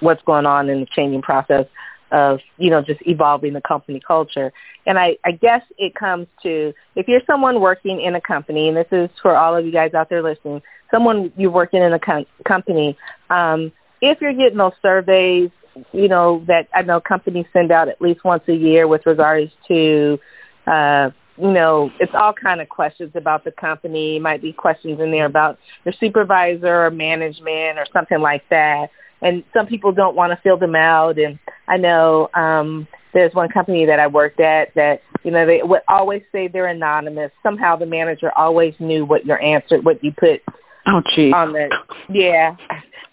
what's 0.00 0.22
going 0.22 0.46
on 0.46 0.68
in 0.68 0.80
the 0.80 0.86
changing 0.94 1.22
process 1.22 1.66
of 2.12 2.38
you 2.58 2.70
know 2.70 2.80
just 2.80 3.00
evolving 3.06 3.52
the 3.52 3.60
company 3.60 4.00
culture 4.06 4.52
and 4.86 4.98
i 4.98 5.16
i 5.24 5.30
guess 5.30 5.62
it 5.78 5.94
comes 5.94 6.26
to 6.42 6.72
if 6.96 7.08
you're 7.08 7.20
someone 7.26 7.60
working 7.60 8.02
in 8.04 8.14
a 8.14 8.20
company 8.20 8.68
and 8.68 8.76
this 8.76 8.86
is 8.92 9.10
for 9.22 9.36
all 9.36 9.56
of 9.56 9.64
you 9.64 9.72
guys 9.72 9.94
out 9.94 10.08
there 10.10 10.22
listening 10.22 10.60
someone 10.90 11.32
you're 11.36 11.50
working 11.50 11.82
in 11.82 11.92
a 11.92 11.98
com- 11.98 12.26
company 12.46 12.96
um 13.30 13.72
if 14.00 14.18
you're 14.20 14.34
getting 14.34 14.58
those 14.58 14.72
surveys 14.82 15.50
you 15.92 16.08
know 16.08 16.44
that 16.46 16.68
i 16.74 16.82
know 16.82 17.00
companies 17.00 17.46
send 17.52 17.72
out 17.72 17.88
at 17.88 18.00
least 18.00 18.20
once 18.24 18.42
a 18.48 18.54
year 18.54 18.86
with 18.86 19.02
regards 19.06 19.50
to 19.66 20.18
uh 20.66 21.10
you 21.36 21.50
know, 21.50 21.90
it's 21.98 22.12
all 22.14 22.32
kind 22.32 22.60
of 22.60 22.68
questions 22.68 23.10
about 23.16 23.42
the 23.42 23.50
company. 23.50 24.20
Might 24.20 24.40
be 24.40 24.52
questions 24.52 25.00
in 25.00 25.10
there 25.10 25.26
about 25.26 25.58
your 25.84 25.92
supervisor 25.98 26.86
or 26.86 26.90
management 26.92 27.76
or 27.76 27.86
something 27.92 28.20
like 28.20 28.42
that 28.50 28.86
and 29.22 29.44
some 29.52 29.66
people 29.66 29.92
don't 29.92 30.16
want 30.16 30.32
to 30.32 30.42
fill 30.42 30.58
them 30.58 30.74
out 30.74 31.18
and 31.18 31.38
I 31.68 31.76
know 31.76 32.28
um 32.34 32.86
there's 33.12 33.32
one 33.32 33.48
company 33.48 33.86
that 33.86 34.00
I 34.00 34.08
worked 34.08 34.40
at 34.40 34.74
that 34.74 34.96
you 35.22 35.30
know 35.30 35.46
they 35.46 35.60
would 35.62 35.80
always 35.88 36.22
say 36.32 36.48
they're 36.48 36.68
anonymous. 36.68 37.30
Somehow 37.42 37.76
the 37.76 37.86
manager 37.86 38.30
always 38.36 38.74
knew 38.78 39.06
what 39.06 39.24
your 39.24 39.40
answer 39.40 39.78
what 39.80 40.02
you 40.02 40.12
put 40.12 40.42
oh 40.86 41.00
gee 41.14 41.30
on 41.34 41.52
the 41.52 41.68
yeah. 42.08 42.56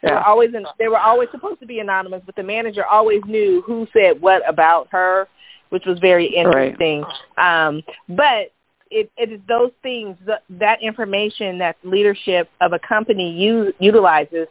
They 0.01 0.09
were 0.09 0.19
always 0.19 0.49
in, 0.55 0.63
they 0.79 0.87
were 0.87 0.97
always 0.97 1.29
supposed 1.31 1.59
to 1.59 1.67
be 1.67 1.77
anonymous, 1.77 2.23
but 2.25 2.35
the 2.35 2.41
manager 2.41 2.81
always 2.83 3.21
knew 3.27 3.61
who 3.65 3.85
said 3.93 4.19
what 4.19 4.41
about 4.49 4.87
her, 4.91 5.27
which 5.69 5.83
was 5.85 5.99
very 6.01 6.33
interesting. 6.35 7.03
Right. 7.37 7.67
Um 7.67 7.83
but 8.09 8.51
it, 8.89 9.09
it 9.15 9.31
is 9.31 9.39
those 9.47 9.71
things 9.81 10.17
that 10.49 10.77
information 10.81 11.59
that 11.59 11.75
leadership 11.83 12.49
of 12.59 12.73
a 12.73 12.79
company 12.85 13.31
u- 13.39 13.73
utilizes 13.79 14.47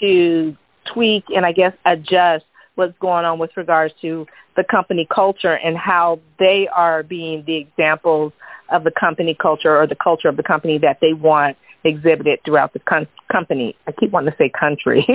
to 0.00 0.56
tweak 0.92 1.24
and 1.28 1.44
I 1.44 1.52
guess 1.52 1.72
adjust 1.84 2.44
what's 2.74 2.96
going 2.98 3.24
on 3.24 3.38
with 3.38 3.50
regards 3.56 3.94
to 4.02 4.26
the 4.56 4.64
company 4.68 5.06
culture 5.12 5.54
and 5.54 5.76
how 5.76 6.20
they 6.38 6.68
are 6.74 7.02
being 7.02 7.44
the 7.46 7.58
examples 7.58 8.32
of 8.70 8.84
the 8.84 8.90
company 8.98 9.36
culture 9.40 9.76
or 9.76 9.86
the 9.86 9.96
culture 9.96 10.28
of 10.28 10.36
the 10.36 10.42
company 10.42 10.78
that 10.78 10.98
they 11.00 11.12
want 11.12 11.56
exhibited 11.84 12.40
throughout 12.44 12.72
the 12.72 12.80
con- 12.80 13.06
company. 13.30 13.76
I 13.86 13.92
keep 13.92 14.10
wanting 14.10 14.32
to 14.32 14.36
say 14.36 14.50
country. 14.50 15.06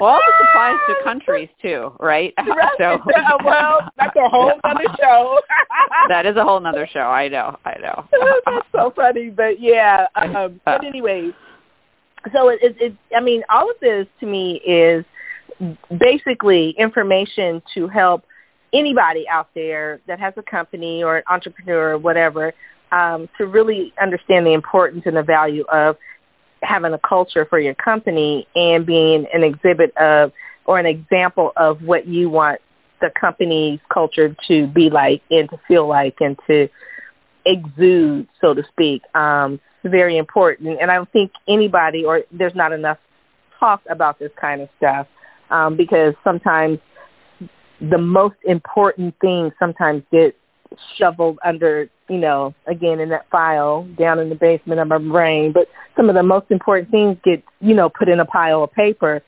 well, 0.00 0.18
this 0.18 0.36
applies 0.42 0.78
to 0.88 0.94
countries 1.04 1.48
too, 1.62 1.92
right? 2.00 2.34
right. 2.36 2.68
So, 2.78 2.98
well, 3.44 3.90
that's 3.96 4.14
a 4.16 4.28
whole 4.28 4.52
other 4.64 4.86
show. 5.00 5.38
that 6.08 6.26
is 6.26 6.36
a 6.36 6.44
whole 6.44 6.64
other 6.64 6.88
show. 6.92 7.00
I 7.00 7.28
know. 7.28 7.56
I 7.64 7.74
know. 7.80 8.04
that's 8.46 8.66
so 8.72 8.92
funny, 8.94 9.30
but 9.30 9.60
yeah. 9.60 10.06
Um, 10.14 10.60
but 10.64 10.84
anyways, 10.84 11.32
so 12.32 12.48
it, 12.48 12.58
it, 12.62 12.76
it 12.80 12.96
I 13.16 13.22
mean, 13.22 13.42
all 13.48 13.70
of 13.70 13.76
this 13.80 14.06
to 14.20 14.26
me 14.26 14.60
is 14.66 15.04
basically 15.90 16.74
information 16.78 17.62
to 17.74 17.88
help 17.88 18.24
anybody 18.72 19.24
out 19.30 19.48
there 19.54 20.00
that 20.06 20.20
has 20.20 20.34
a 20.36 20.42
company 20.42 21.02
or 21.02 21.18
an 21.18 21.22
entrepreneur 21.30 21.94
or 21.94 21.98
whatever 21.98 22.52
um, 22.92 23.28
to 23.38 23.46
really 23.46 23.92
understand 24.00 24.46
the 24.46 24.52
importance 24.52 25.02
and 25.06 25.16
the 25.16 25.22
value 25.22 25.64
of 25.72 25.96
having 26.62 26.92
a 26.92 26.98
culture 26.98 27.46
for 27.48 27.58
your 27.58 27.74
company 27.74 28.46
and 28.54 28.84
being 28.84 29.26
an 29.32 29.42
exhibit 29.42 29.96
of 29.96 30.32
or 30.66 30.78
an 30.78 30.86
example 30.86 31.52
of 31.56 31.80
what 31.82 32.06
you 32.06 32.28
want 32.28 32.60
the 33.00 33.10
company's 33.18 33.78
culture 33.92 34.34
to 34.48 34.66
be 34.66 34.90
like 34.92 35.22
and 35.30 35.48
to 35.50 35.56
feel 35.68 35.88
like 35.88 36.16
and 36.20 36.36
to 36.46 36.68
exude, 37.46 38.26
so 38.40 38.54
to 38.54 38.62
speak. 38.72 39.02
Um, 39.14 39.60
very 39.84 40.18
important. 40.18 40.80
And 40.80 40.90
I 40.90 40.96
don't 40.96 41.10
think 41.12 41.32
anybody 41.48 42.04
or 42.04 42.22
there's 42.30 42.54
not 42.54 42.72
enough 42.72 42.98
talk 43.58 43.82
about 43.90 44.18
this 44.18 44.30
kind 44.40 44.60
of 44.60 44.68
stuff 44.76 45.06
um, 45.50 45.76
because 45.76 46.14
sometimes 46.22 46.78
the 47.80 47.98
most 47.98 48.36
important 48.44 49.14
things 49.20 49.52
sometimes 49.58 50.02
get 50.10 50.34
shoveled 50.98 51.38
under, 51.44 51.88
you 52.08 52.18
know, 52.18 52.54
again 52.66 53.00
in 53.00 53.10
that 53.10 53.28
file 53.30 53.88
down 53.98 54.18
in 54.18 54.28
the 54.28 54.34
basement 54.34 54.80
of 54.80 54.88
my 54.88 54.98
brain. 54.98 55.52
But 55.52 55.68
some 55.96 56.08
of 56.08 56.14
the 56.14 56.22
most 56.22 56.46
important 56.50 56.90
things 56.90 57.16
get, 57.24 57.42
you 57.60 57.74
know, 57.74 57.88
put 57.88 58.08
in 58.08 58.20
a 58.20 58.24
pile 58.24 58.64
of 58.64 58.72
paper 58.72 59.22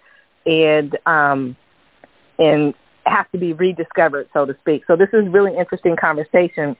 and 0.46 0.96
um 1.06 1.56
and 2.38 2.74
have 3.04 3.30
to 3.32 3.38
be 3.38 3.52
rediscovered, 3.52 4.28
so 4.32 4.46
to 4.46 4.54
speak. 4.60 4.82
So 4.86 4.96
this 4.96 5.08
is 5.12 5.30
really 5.30 5.56
interesting 5.56 5.96
conversation 6.00 6.76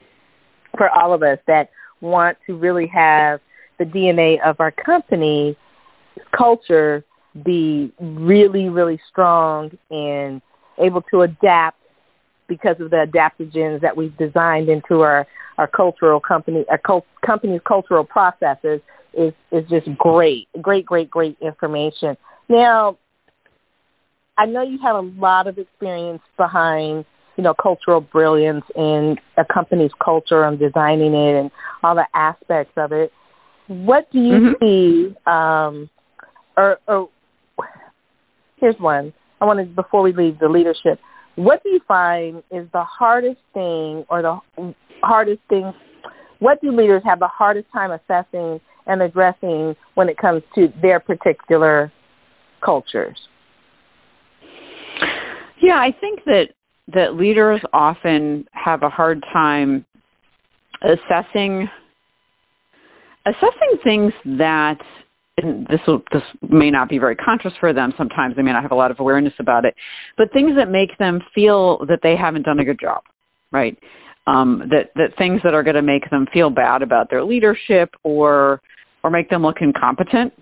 for 0.77 0.89
all 0.89 1.13
of 1.15 1.23
us 1.23 1.39
that 1.47 1.71
want 2.01 2.39
to 2.47 2.57
really 2.57 2.91
have 2.95 3.41
the 3.81 3.87
DNA 3.87 4.37
of 4.47 4.57
our 4.61 4.71
company 4.71 5.57
culture 6.37 7.03
be 7.45 7.93
really, 7.99 8.69
really 8.69 9.01
strong 9.11 9.71
and 9.91 10.43
able 10.79 11.03
to 11.11 11.23
adapt 11.23 11.79
because 12.47 12.77
of 12.81 12.91
the 12.91 13.07
adaptogens 13.07 13.81
that 13.81 13.97
we've 13.97 14.17
designed 14.19 14.69
into 14.69 15.01
our, 15.01 15.27
our 15.57 15.67
cultural 15.67 16.21
company, 16.21 16.65
our 16.69 16.79
cult, 16.79 17.07
company's 17.25 17.61
cultural 17.67 18.05
processes 18.05 18.81
is, 19.15 19.33
is 19.51 19.65
just 19.71 19.87
great, 19.97 20.49
great, 20.61 20.85
great, 20.85 21.11
great 21.11 21.39
information. 21.41 22.17
Now, 22.49 22.99
I 24.37 24.47
know 24.47 24.63
you 24.63 24.79
have 24.83 24.97
a 24.97 25.09
lot 25.21 25.47
of 25.47 25.59
experience 25.59 26.23
behind, 26.37 27.05
you 27.37 27.45
know, 27.45 27.55
cultural 27.55 28.01
brilliance 28.01 28.65
in 28.75 29.17
a 29.39 29.45
company's 29.45 29.93
culture 30.05 30.45
and 30.45 30.59
designing 30.59 31.15
it 31.15 31.41
and 31.41 31.51
all 31.83 31.95
the 31.95 32.07
aspects 32.15 32.73
of 32.77 32.93
it. 32.93 33.13
What 33.71 34.11
do 34.11 34.19
you 34.19 34.33
mm-hmm. 34.33 34.65
see, 34.65 35.17
um, 35.27 35.89
or, 36.57 36.79
or 36.89 37.09
here's 38.57 38.75
one. 38.81 39.13
I 39.41 39.45
want 39.45 39.61
to 39.61 39.65
before 39.65 40.03
we 40.03 40.13
leave 40.13 40.41
the 40.41 40.49
leadership. 40.49 40.99
What 41.37 41.63
do 41.63 41.69
you 41.69 41.79
find 41.87 42.39
is 42.51 42.67
the 42.73 42.83
hardest 42.83 43.39
thing, 43.55 44.05
or 44.11 44.23
the 44.23 44.75
hardest 45.05 45.43
thing? 45.49 45.73
What 46.41 46.61
do 46.61 46.77
leaders 46.77 47.03
have 47.05 47.21
the 47.21 47.29
hardest 47.29 47.69
time 47.73 47.93
assessing 47.93 48.61
and 48.89 49.03
addressing 49.03 49.77
when 49.95 50.09
it 50.09 50.19
comes 50.19 50.43
to 50.57 50.67
their 50.83 50.99
particular 50.99 51.93
cultures? 52.65 53.17
Yeah, 55.63 55.75
I 55.75 55.91
think 56.01 56.25
that 56.25 56.47
that 56.89 57.15
leaders 57.15 57.61
often 57.73 58.47
have 58.51 58.83
a 58.83 58.89
hard 58.89 59.23
time 59.33 59.87
assessing 60.83 61.69
assessing 63.27 63.79
things 63.83 64.13
that 64.25 64.79
and 65.37 65.67
this 65.69 65.81
will 65.87 66.03
this 66.13 66.23
may 66.49 66.71
not 66.71 66.89
be 66.89 66.99
very 66.99 67.17
conscious 67.17 67.53
for 67.61 67.73
them 67.73 67.93
sometimes 67.97 68.37
they 68.37 68.43
may 68.43 68.53
not 68.53 68.63
have 68.63 68.73
a 68.73 68.77
lot 68.77 68.91
of 68.91 68.99
awareness 69.01 69.33
about 69.39 69.65
it 69.65 69.75
but 70.17 70.33
things 70.33 70.53
that 70.57 70.71
make 70.71 70.97
them 70.99 71.21
feel 71.35 71.79
that 71.87 72.01
they 72.03 72.15
haven't 72.21 72.43
done 72.43 72.59
a 72.59 72.65
good 72.65 72.79
job 72.81 73.03
right 73.53 73.79
um 74.27 74.63
that 74.71 74.91
that 74.97 75.17
things 75.17 75.41
that 75.45 75.55
are 75.55 75.63
going 75.63 75.77
to 75.77 75.83
make 75.83 76.09
them 76.11 76.27
feel 76.33 76.51
bad 76.51 76.83
about 76.83 77.09
their 77.11 77.25
leadership 77.25 77.91
or 78.03 78.61
or 79.03 79.11
make 79.11 79.31
them 79.31 79.43
look 79.43 79.57
incompetent 79.61 80.33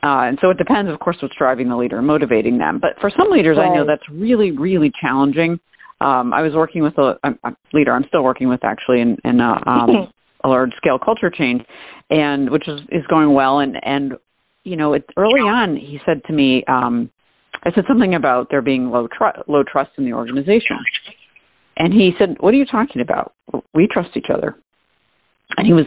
uh, 0.00 0.30
and 0.30 0.38
so 0.40 0.50
it 0.50 0.58
depends, 0.58 0.88
of 0.92 1.00
course, 1.00 1.16
what's 1.20 1.34
driving 1.36 1.68
the 1.68 1.76
leader, 1.76 2.00
motivating 2.00 2.58
them. 2.58 2.78
But 2.80 2.90
for 3.00 3.10
some 3.10 3.32
leaders, 3.32 3.56
right. 3.58 3.66
I 3.66 3.74
know 3.74 3.84
that's 3.84 4.08
really, 4.08 4.52
really 4.52 4.92
challenging. 5.00 5.58
Um, 6.00 6.32
I 6.32 6.42
was 6.42 6.52
working 6.54 6.84
with 6.84 6.96
a, 6.98 7.14
a 7.24 7.50
leader. 7.72 7.92
I'm 7.92 8.04
still 8.06 8.22
working 8.22 8.48
with 8.48 8.60
actually 8.62 9.00
in, 9.00 9.16
in 9.24 9.40
a, 9.40 9.58
um, 9.68 10.12
a 10.44 10.48
large 10.48 10.72
scale 10.76 10.98
culture 10.98 11.30
change, 11.30 11.62
and 12.10 12.50
which 12.50 12.68
is 12.68 12.80
is 12.90 13.06
going 13.08 13.32
well. 13.34 13.58
And 13.58 13.76
and 13.82 14.14
you 14.64 14.76
know, 14.76 14.94
it, 14.94 15.04
early 15.16 15.40
on, 15.40 15.76
he 15.76 15.98
said 16.04 16.22
to 16.26 16.32
me, 16.32 16.64
um, 16.68 17.10
I 17.64 17.70
said 17.74 17.84
something 17.88 18.14
about 18.14 18.48
there 18.50 18.62
being 18.62 18.90
low 18.90 19.08
tr- 19.08 19.40
low 19.46 19.62
trust 19.62 19.90
in 19.98 20.04
the 20.04 20.12
organization, 20.12 20.78
and 21.76 21.92
he 21.92 22.12
said, 22.18 22.36
"What 22.40 22.54
are 22.54 22.58
you 22.58 22.66
talking 22.66 23.02
about? 23.02 23.34
We 23.74 23.88
trust 23.90 24.10
each 24.16 24.30
other." 24.32 24.56
And 25.56 25.66
he 25.66 25.72
was 25.72 25.86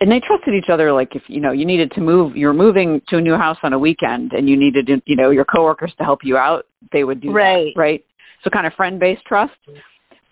and 0.00 0.10
they 0.10 0.20
trusted 0.26 0.54
each 0.54 0.70
other 0.72 0.92
like 0.92 1.14
if 1.14 1.22
you 1.28 1.40
know 1.40 1.52
you 1.52 1.66
needed 1.66 1.90
to 1.92 2.00
move 2.00 2.36
you're 2.36 2.52
moving 2.52 3.00
to 3.08 3.16
a 3.16 3.20
new 3.20 3.36
house 3.36 3.56
on 3.62 3.72
a 3.72 3.78
weekend 3.78 4.32
and 4.32 4.48
you 4.48 4.56
needed 4.58 4.88
you 5.06 5.16
know 5.16 5.30
your 5.30 5.44
coworkers 5.44 5.92
to 5.98 6.04
help 6.04 6.20
you 6.22 6.36
out 6.36 6.64
they 6.92 7.04
would 7.04 7.20
do 7.20 7.32
right 7.32 7.72
that, 7.74 7.80
right 7.80 8.04
so 8.44 8.50
kind 8.50 8.66
of 8.66 8.72
friend 8.74 9.00
based 9.00 9.22
trust 9.26 9.52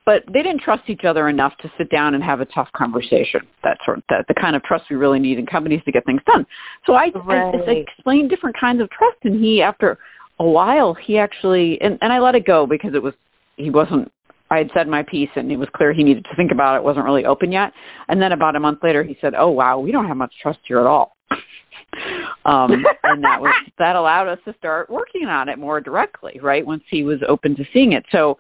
but 0.07 0.23
they 0.27 0.43
didn't 0.43 0.61
trust 0.61 0.83
each 0.89 1.03
other 1.09 1.29
enough 1.29 1.53
to 1.63 1.71
sit 1.79 1.91
down 1.91 2.15
and 2.15 2.23
have 2.23 2.41
a 2.41 2.47
tough 2.47 2.69
conversation 2.77 3.41
that 3.63 3.79
sort 3.85 3.99
of 3.99 4.05
the, 4.09 4.25
the 4.29 4.35
kind 4.35 4.55
of 4.57 4.63
trust 4.63 4.85
we 4.91 4.97
really 4.97 5.19
need 5.19 5.39
in 5.39 5.47
companies 5.47 5.81
to 5.85 5.93
get 5.93 6.05
things 6.05 6.21
done 6.27 6.47
so 6.87 6.95
i, 6.95 7.09
right. 7.27 7.55
I, 7.55 7.71
I 7.71 7.75
explained 7.75 8.31
different 8.31 8.57
kinds 8.59 8.81
of 8.81 8.91
trust 8.91 9.19
and 9.25 9.41
he 9.43 9.63
after 9.63 9.99
a 10.41 10.45
while 10.45 10.97
he 11.07 11.19
actually 11.19 11.79
and, 11.81 11.99
and 12.01 12.13
i 12.13 12.19
let 12.19 12.35
it 12.35 12.47
go 12.47 12.67
because 12.69 12.95
it 12.95 13.03
was 13.03 13.15
he 13.57 13.71
wasn't 13.71 14.11
I 14.51 14.59
had 14.59 14.71
said 14.75 14.89
my 14.89 15.03
piece 15.03 15.31
and 15.37 15.51
it 15.51 15.57
was 15.57 15.69
clear 15.75 15.93
he 15.93 16.05
needed 16.05 16.25
to 16.25 16.37
think 16.37 16.53
about 16.53 16.77
it. 16.77 16.79
it 16.79 16.85
wasn't 16.85 17.07
really 17.07 17.25
open 17.25 17.51
yet. 17.51 17.73
And 18.09 18.21
then 18.21 18.33
about 18.33 18.57
a 18.57 18.61
month 18.61 18.81
later 18.83 19.03
he 19.03 19.17
said, 19.21 19.35
"Oh 19.35 19.51
wow, 19.51 19.79
we 19.79 19.91
don't 19.91 20.07
have 20.07 20.17
much 20.17 20.35
trust 20.43 20.59
here 20.69 20.81
at 20.81 20.87
all." 20.87 21.17
um 22.45 22.71
and 23.03 23.25
that 23.25 23.41
was 23.41 23.55
that 23.79 23.97
allowed 23.97 24.31
us 24.31 24.39
to 24.45 24.55
start 24.59 24.91
working 24.91 25.27
on 25.27 25.49
it 25.49 25.59
more 25.59 25.81
directly, 25.81 26.39
right? 26.43 26.65
Once 26.65 26.83
he 26.91 27.03
was 27.03 27.19
open 27.29 27.57
to 27.57 27.65
seeing 27.73 27.93
it. 27.93 28.05
So 28.13 28.39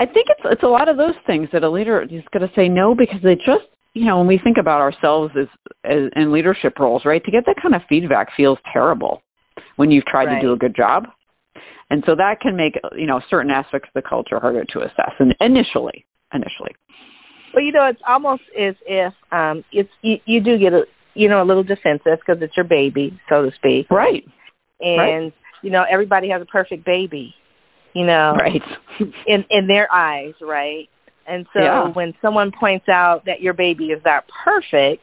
I 0.00 0.06
think 0.06 0.26
it's 0.30 0.40
it's 0.44 0.62
a 0.62 0.68
lot 0.68 0.88
of 0.88 0.96
those 0.96 1.16
things 1.26 1.48
that 1.52 1.62
a 1.62 1.70
leader 1.70 2.02
is 2.02 2.22
going 2.32 2.46
to 2.46 2.54
say 2.54 2.68
no 2.68 2.94
because 2.94 3.20
they 3.22 3.34
just 3.34 3.66
you 3.94 4.04
know 4.04 4.18
when 4.18 4.26
we 4.26 4.40
think 4.42 4.56
about 4.60 4.80
ourselves 4.80 5.34
as, 5.38 5.48
as 5.84 6.10
in 6.14 6.32
leadership 6.32 6.78
roles, 6.78 7.02
right? 7.04 7.24
To 7.24 7.30
get 7.30 7.44
that 7.46 7.56
kind 7.60 7.74
of 7.74 7.82
feedback 7.88 8.28
feels 8.36 8.58
terrible 8.72 9.22
when 9.76 9.90
you've 9.90 10.06
tried 10.06 10.26
right. 10.26 10.40
to 10.40 10.46
do 10.46 10.52
a 10.52 10.56
good 10.56 10.76
job 10.76 11.04
and 11.90 12.02
so 12.06 12.14
that 12.14 12.40
can 12.40 12.56
make 12.56 12.74
you 12.96 13.06
know 13.06 13.20
certain 13.30 13.50
aspects 13.50 13.88
of 13.94 14.02
the 14.02 14.08
culture 14.08 14.38
harder 14.40 14.64
to 14.64 14.80
assess 14.80 15.12
and 15.18 15.34
initially 15.40 16.06
initially 16.32 16.74
well 17.54 17.64
you 17.64 17.72
know 17.72 17.86
it's 17.86 18.00
almost 18.06 18.42
as 18.58 18.74
if 18.86 19.12
um 19.32 19.64
it's 19.72 19.90
you, 20.02 20.16
you 20.26 20.42
do 20.42 20.58
get 20.58 20.72
a 20.72 20.82
you 21.14 21.28
know 21.28 21.42
a 21.42 21.46
little 21.46 21.64
defensive 21.64 22.18
because 22.24 22.40
it's 22.42 22.56
your 22.56 22.66
baby 22.66 23.18
so 23.28 23.42
to 23.42 23.50
speak 23.56 23.90
right 23.90 24.24
and 24.80 25.24
right. 25.24 25.32
you 25.62 25.70
know 25.70 25.84
everybody 25.90 26.28
has 26.28 26.42
a 26.42 26.46
perfect 26.46 26.84
baby 26.84 27.34
you 27.98 28.06
know 28.06 28.34
right. 28.38 28.62
in 29.26 29.44
in 29.50 29.66
their 29.66 29.92
eyes 29.92 30.34
right? 30.40 30.88
And 31.26 31.44
so 31.52 31.60
yeah. 31.60 31.88
when 31.92 32.14
someone 32.22 32.52
points 32.58 32.88
out 32.88 33.24
that 33.26 33.42
your 33.42 33.52
baby 33.52 33.86
is 33.86 34.00
not 34.04 34.24
perfect 34.44 35.02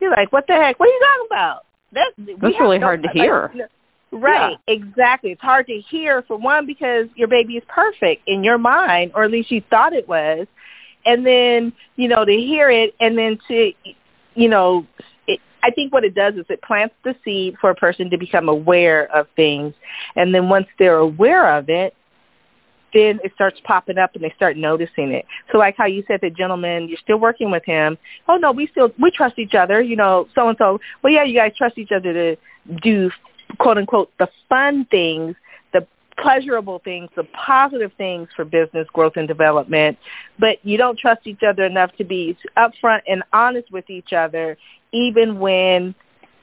you're 0.00 0.10
like 0.10 0.32
what 0.32 0.44
the 0.46 0.54
heck? 0.54 0.78
What 0.78 0.86
are 0.86 0.92
you 0.92 1.00
talking 1.00 1.26
about? 1.30 1.60
That, 1.92 2.40
that's 2.40 2.60
really 2.60 2.80
hard 2.80 3.02
to 3.02 3.08
hear. 3.12 3.50
Like, 3.54 3.70
Right, 4.12 4.56
yeah. 4.68 4.74
exactly. 4.74 5.30
It's 5.30 5.40
hard 5.40 5.66
to 5.68 5.80
hear 5.90 6.22
for 6.28 6.36
one 6.36 6.66
because 6.66 7.06
your 7.16 7.28
baby 7.28 7.54
is 7.54 7.62
perfect 7.66 8.22
in 8.26 8.44
your 8.44 8.58
mind, 8.58 9.12
or 9.14 9.24
at 9.24 9.30
least 9.30 9.50
you 9.50 9.62
thought 9.70 9.94
it 9.94 10.06
was, 10.06 10.46
and 11.06 11.24
then 11.24 11.72
you 11.96 12.08
know 12.08 12.22
to 12.22 12.30
hear 12.30 12.70
it, 12.70 12.94
and 13.00 13.16
then 13.16 13.38
to, 13.48 13.70
you 14.34 14.50
know, 14.50 14.86
it, 15.26 15.40
I 15.64 15.70
think 15.70 15.94
what 15.94 16.04
it 16.04 16.14
does 16.14 16.34
is 16.34 16.44
it 16.50 16.60
plants 16.60 16.94
the 17.04 17.14
seed 17.24 17.54
for 17.58 17.70
a 17.70 17.74
person 17.74 18.10
to 18.10 18.18
become 18.18 18.50
aware 18.50 19.08
of 19.16 19.28
things, 19.34 19.72
and 20.14 20.34
then 20.34 20.50
once 20.50 20.66
they're 20.78 20.98
aware 20.98 21.56
of 21.56 21.66
it, 21.68 21.94
then 22.92 23.18
it 23.24 23.32
starts 23.34 23.56
popping 23.64 23.98
up 23.98 24.14
and 24.14 24.22
they 24.22 24.32
start 24.36 24.56
noticing 24.56 25.12
it. 25.12 25.24
So 25.50 25.58
like 25.58 25.74
how 25.76 25.86
you 25.86 26.02
said 26.06 26.20
the 26.20 26.30
gentleman, 26.30 26.88
you're 26.88 26.98
still 27.02 27.18
working 27.18 27.50
with 27.50 27.64
him. 27.64 27.98
Oh 28.28 28.36
no, 28.36 28.52
we 28.52 28.68
still 28.70 28.90
we 29.00 29.10
trust 29.14 29.38
each 29.38 29.54
other, 29.58 29.80
you 29.80 29.96
know, 29.96 30.26
so 30.34 30.48
and 30.48 30.56
so. 30.58 30.78
Well 31.02 31.12
yeah, 31.12 31.24
you 31.24 31.36
guys 31.36 31.52
trust 31.56 31.78
each 31.78 31.90
other 31.94 32.12
to 32.12 32.36
do 32.82 33.10
quote 33.58 33.78
unquote 33.78 34.10
the 34.18 34.28
fun 34.48 34.86
things, 34.90 35.36
the 35.72 35.86
pleasurable 36.20 36.80
things, 36.84 37.08
the 37.16 37.24
positive 37.46 37.92
things 37.96 38.28
for 38.36 38.44
business 38.44 38.86
growth 38.92 39.14
and 39.16 39.28
development, 39.28 39.98
but 40.38 40.56
you 40.62 40.76
don't 40.76 40.98
trust 40.98 41.26
each 41.26 41.40
other 41.48 41.64
enough 41.64 41.90
to 41.98 42.04
be 42.04 42.36
upfront 42.56 43.00
and 43.06 43.22
honest 43.32 43.70
with 43.72 43.88
each 43.90 44.12
other, 44.16 44.56
even 44.92 45.38
when 45.38 45.94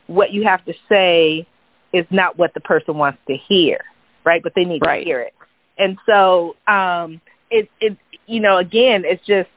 what 0.07 0.31
you 0.31 0.43
have 0.43 0.63
to 0.65 0.73
say 0.89 1.47
is 1.93 2.05
not 2.11 2.37
what 2.37 2.53
the 2.53 2.59
person 2.59 2.97
wants 2.97 3.19
to 3.27 3.35
hear, 3.47 3.79
right? 4.25 4.41
But 4.43 4.53
they 4.55 4.63
need 4.63 4.81
right. 4.83 4.99
to 4.99 5.05
hear 5.05 5.21
it. 5.21 5.33
And 5.79 5.97
so 6.05 6.53
um 6.71 7.21
it 7.49 7.69
it 7.81 7.97
you 8.27 8.39
know, 8.39 8.59
again, 8.59 9.03
it's 9.05 9.25
just 9.25 9.49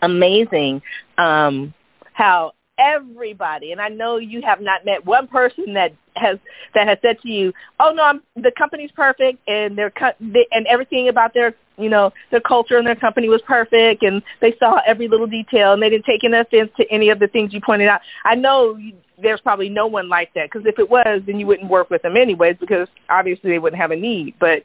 amazing 0.00 0.80
um 1.18 1.74
how 2.12 2.52
everybody 2.78 3.72
and 3.72 3.80
i 3.80 3.88
know 3.88 4.16
you 4.16 4.40
have 4.46 4.60
not 4.60 4.84
met 4.84 5.04
one 5.04 5.26
person 5.26 5.74
that 5.74 5.90
has 6.14 6.38
that 6.74 6.86
has 6.86 6.96
said 7.02 7.16
to 7.20 7.28
you 7.28 7.52
oh 7.80 7.90
no 7.92 8.02
I'm, 8.04 8.22
the 8.36 8.52
company's 8.56 8.90
perfect 8.94 9.38
and 9.48 9.76
their 9.76 9.92
they, 10.20 10.46
and 10.52 10.66
everything 10.72 11.08
about 11.08 11.34
their 11.34 11.56
you 11.76 11.88
know 11.88 12.10
their 12.30 12.40
culture 12.40 12.76
and 12.76 12.86
their 12.86 12.96
company 12.96 13.28
was 13.28 13.40
perfect 13.46 14.02
and 14.02 14.22
they 14.40 14.54
saw 14.58 14.78
every 14.86 15.08
little 15.08 15.26
detail 15.26 15.72
and 15.72 15.82
they 15.82 15.88
didn't 15.88 16.04
take 16.04 16.22
any 16.24 16.38
offense 16.38 16.70
to 16.76 16.84
any 16.90 17.10
of 17.10 17.18
the 17.18 17.28
things 17.28 17.52
you 17.52 17.60
pointed 17.64 17.88
out. 17.88 18.00
I 18.24 18.34
know 18.34 18.76
you, 18.76 18.94
there's 19.20 19.40
probably 19.40 19.68
no 19.68 19.86
one 19.86 20.08
like 20.08 20.34
that 20.34 20.48
because 20.52 20.66
if 20.66 20.78
it 20.78 20.90
was 20.90 21.22
then 21.26 21.38
you 21.38 21.46
wouldn't 21.46 21.70
work 21.70 21.90
with 21.90 22.02
them 22.02 22.14
anyways 22.20 22.56
because 22.60 22.88
obviously 23.08 23.50
they 23.50 23.58
wouldn't 23.58 23.80
have 23.80 23.90
a 23.90 23.96
need 23.96 24.34
but 24.38 24.62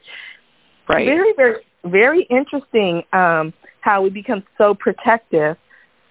right 0.90 1.06
very 1.06 1.34
very 1.36 1.62
very 1.86 2.28
interesting 2.30 3.04
um 3.14 3.54
how 3.82 4.02
we 4.02 4.10
become 4.10 4.44
so 4.58 4.74
protective 4.74 5.58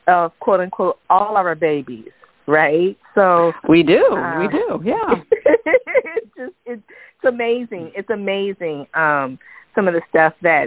of 0.07 0.33
quote 0.41 0.61
unquote 0.61 0.99
all 1.09 1.37
our 1.37 1.55
babies, 1.55 2.11
right? 2.47 2.97
So 3.15 3.53
we 3.69 3.83
do, 3.83 4.15
uh, 4.15 4.41
we 4.41 4.49
do, 4.49 4.81
yeah. 4.85 5.23
it's 5.31 6.27
just 6.37 6.53
it's, 6.67 6.83
it's 6.89 7.25
amazing. 7.27 7.93
It's 7.95 8.11
amazing 8.11 8.87
um, 8.95 9.39
some 9.75 9.89
of 9.89 9.95
the 9.95 10.03
stuff 10.11 10.35
that 10.43 10.67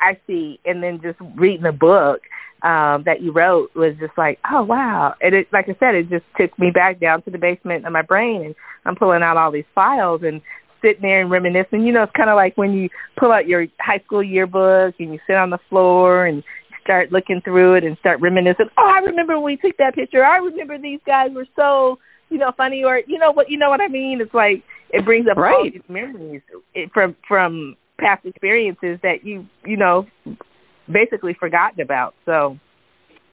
I 0.00 0.18
see, 0.26 0.60
and 0.64 0.82
then 0.82 1.00
just 1.02 1.18
reading 1.36 1.62
the 1.62 1.72
book 1.72 2.20
um, 2.62 3.04
that 3.04 3.20
you 3.20 3.32
wrote 3.32 3.70
was 3.74 3.94
just 4.00 4.16
like, 4.16 4.38
oh 4.50 4.62
wow! 4.62 5.14
And 5.20 5.34
it, 5.34 5.48
like 5.52 5.66
I 5.68 5.76
said, 5.78 5.94
it 5.94 6.08
just 6.08 6.24
took 6.40 6.56
me 6.58 6.70
back 6.72 7.00
down 7.00 7.22
to 7.22 7.30
the 7.30 7.38
basement 7.38 7.86
of 7.86 7.92
my 7.92 8.02
brain, 8.02 8.42
and 8.44 8.54
I'm 8.84 8.96
pulling 8.96 9.22
out 9.22 9.36
all 9.36 9.52
these 9.52 9.64
files 9.74 10.22
and 10.24 10.40
sitting 10.84 11.02
there 11.02 11.22
and 11.22 11.30
reminiscing. 11.30 11.82
You 11.82 11.92
know, 11.92 12.02
it's 12.02 12.12
kind 12.16 12.28
of 12.28 12.36
like 12.36 12.56
when 12.56 12.72
you 12.72 12.90
pull 13.18 13.32
out 13.32 13.48
your 13.48 13.66
high 13.80 14.00
school 14.04 14.22
yearbook 14.22 14.94
and 14.98 15.12
you 15.12 15.18
sit 15.26 15.36
on 15.36 15.50
the 15.50 15.58
floor 15.70 16.26
and 16.26 16.44
start 16.82 17.10
looking 17.10 17.40
through 17.42 17.76
it 17.76 17.84
and 17.84 17.96
start 17.98 18.20
reminiscing. 18.20 18.68
Oh, 18.76 18.92
I 18.94 18.98
remember 18.98 19.34
when 19.34 19.44
we 19.44 19.56
took 19.56 19.76
that 19.78 19.94
picture. 19.94 20.24
I 20.24 20.36
remember 20.36 20.78
these 20.78 21.00
guys 21.06 21.30
were 21.34 21.46
so, 21.56 21.98
you 22.28 22.38
know, 22.38 22.52
funny 22.56 22.84
or 22.84 23.00
you 23.06 23.18
know 23.18 23.32
what 23.32 23.50
you 23.50 23.58
know 23.58 23.70
what 23.70 23.80
I 23.80 23.88
mean. 23.88 24.20
It's 24.20 24.34
like 24.34 24.62
it 24.90 25.04
brings 25.04 25.26
up 25.30 25.38
right. 25.38 25.52
all 25.52 25.64
these 25.64 25.82
memories 25.88 26.42
from 26.92 27.16
from 27.26 27.76
past 27.98 28.26
experiences 28.26 28.98
that 29.02 29.24
you 29.24 29.46
you 29.64 29.76
know 29.76 30.06
basically 30.92 31.34
forgotten 31.38 31.80
about. 31.80 32.14
So 32.26 32.58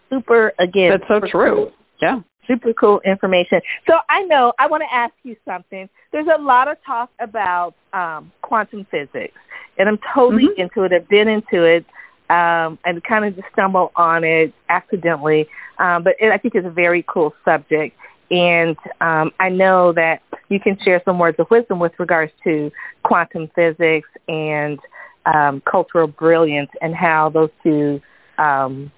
super 0.09 0.53
again. 0.59 0.91
That's 0.91 1.07
so 1.07 1.27
true. 1.29 1.55
Cool. 1.55 1.71
Yeah. 2.01 2.19
Super 2.47 2.73
cool 2.73 3.01
information. 3.05 3.61
So 3.87 3.93
I 4.09 4.23
know 4.23 4.53
I 4.59 4.67
want 4.67 4.81
to 4.81 4.95
ask 4.95 5.13
you 5.23 5.35
something. 5.45 5.87
There's 6.11 6.27
a 6.27 6.41
lot 6.41 6.67
of 6.67 6.77
talk 6.85 7.09
about 7.19 7.73
um, 7.93 8.31
quantum 8.41 8.85
physics, 8.89 9.37
and 9.77 9.87
I'm 9.87 9.99
totally 10.13 10.45
mm-hmm. 10.45 10.61
into 10.61 10.83
it. 10.83 10.91
I've 10.91 11.07
been 11.07 11.27
into 11.27 11.63
it 11.65 11.85
um, 12.29 12.79
and 12.85 13.03
kind 13.03 13.25
of 13.25 13.35
just 13.35 13.47
stumbled 13.53 13.91
on 13.95 14.23
it 14.23 14.53
accidentally. 14.69 15.47
Um, 15.77 16.03
but 16.03 16.13
it, 16.19 16.31
I 16.31 16.37
think 16.37 16.55
it's 16.55 16.65
a 16.65 16.71
very 16.71 17.05
cool 17.07 17.33
subject. 17.45 17.95
And 18.29 18.77
um, 19.01 19.31
I 19.39 19.49
know 19.49 19.91
that 19.93 20.19
you 20.49 20.59
can 20.59 20.77
share 20.83 21.01
some 21.03 21.19
words 21.19 21.37
of 21.39 21.47
wisdom 21.51 21.79
with 21.79 21.91
regards 21.99 22.31
to 22.45 22.71
quantum 23.03 23.49
physics 23.53 24.07
and 24.27 24.79
um, 25.25 25.61
cultural 25.69 26.07
brilliance 26.07 26.69
and 26.81 26.95
how 26.95 27.29
those 27.33 27.49
two 27.61 27.99
um, 28.37 28.91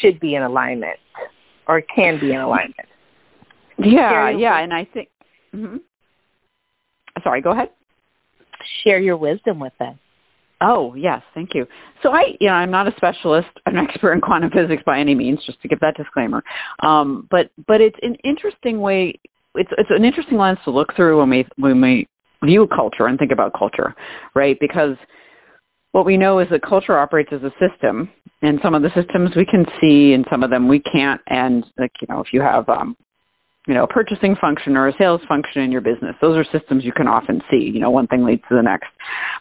should 0.00 0.20
be 0.20 0.34
in 0.34 0.42
alignment 0.42 0.98
or 1.66 1.82
can 1.82 2.18
be 2.20 2.30
in 2.30 2.40
alignment. 2.40 2.88
Yeah, 3.78 4.30
yeah, 4.30 4.62
and 4.62 4.72
I 4.72 4.86
think. 4.92 5.08
Mm-hmm. 5.54 5.76
Sorry, 7.22 7.42
go 7.42 7.52
ahead. 7.52 7.68
Share 8.84 8.98
your 8.98 9.16
wisdom 9.16 9.60
with 9.60 9.72
them. 9.78 9.98
Oh 10.60 10.94
yes, 10.94 11.22
thank 11.34 11.50
you. 11.54 11.66
So 12.02 12.10
I, 12.10 12.22
you 12.40 12.48
know, 12.48 12.54
I'm 12.54 12.70
not 12.70 12.88
a 12.88 12.92
specialist, 12.96 13.48
an 13.66 13.76
expert 13.76 14.12
in 14.14 14.20
quantum 14.20 14.50
physics 14.50 14.82
by 14.86 14.98
any 14.98 15.14
means, 15.14 15.40
just 15.44 15.60
to 15.62 15.68
give 15.68 15.80
that 15.80 15.94
disclaimer. 15.96 16.42
Um, 16.82 17.28
but 17.30 17.50
but 17.66 17.80
it's 17.80 17.98
an 18.02 18.16
interesting 18.24 18.80
way. 18.80 19.18
It's 19.54 19.70
it's 19.76 19.90
an 19.90 20.04
interesting 20.04 20.38
lens 20.38 20.58
to 20.64 20.70
look 20.70 20.94
through 20.96 21.18
when 21.20 21.30
we 21.30 21.46
when 21.56 21.80
we 21.80 22.06
view 22.44 22.66
culture 22.74 23.06
and 23.06 23.18
think 23.18 23.32
about 23.32 23.52
culture, 23.58 23.94
right? 24.34 24.56
Because 24.58 24.96
what 25.96 26.04
we 26.04 26.18
know 26.18 26.40
is 26.40 26.48
that 26.50 26.60
culture 26.60 26.98
operates 26.98 27.30
as 27.32 27.40
a 27.40 27.50
system, 27.56 28.10
and 28.42 28.60
some 28.62 28.74
of 28.74 28.82
the 28.82 28.90
systems 28.94 29.30
we 29.34 29.46
can 29.46 29.64
see, 29.80 30.12
and 30.12 30.26
some 30.30 30.42
of 30.42 30.50
them 30.50 30.68
we 30.68 30.78
can't. 30.78 31.22
And 31.26 31.64
like 31.78 31.92
you 32.02 32.06
know, 32.10 32.20
if 32.20 32.34
you 32.34 32.42
have 32.42 32.68
um, 32.68 32.98
you 33.66 33.72
know, 33.72 33.84
a 33.84 33.88
purchasing 33.88 34.36
function 34.38 34.76
or 34.76 34.88
a 34.88 34.92
sales 34.98 35.22
function 35.26 35.62
in 35.62 35.72
your 35.72 35.80
business. 35.80 36.14
Those 36.20 36.36
are 36.36 36.44
systems 36.56 36.84
you 36.84 36.92
can 36.92 37.08
often 37.08 37.40
see. 37.50 37.70
You 37.72 37.80
know, 37.80 37.90
one 37.90 38.06
thing 38.08 38.26
leads 38.26 38.42
to 38.50 38.54
the 38.54 38.62
next. 38.62 38.88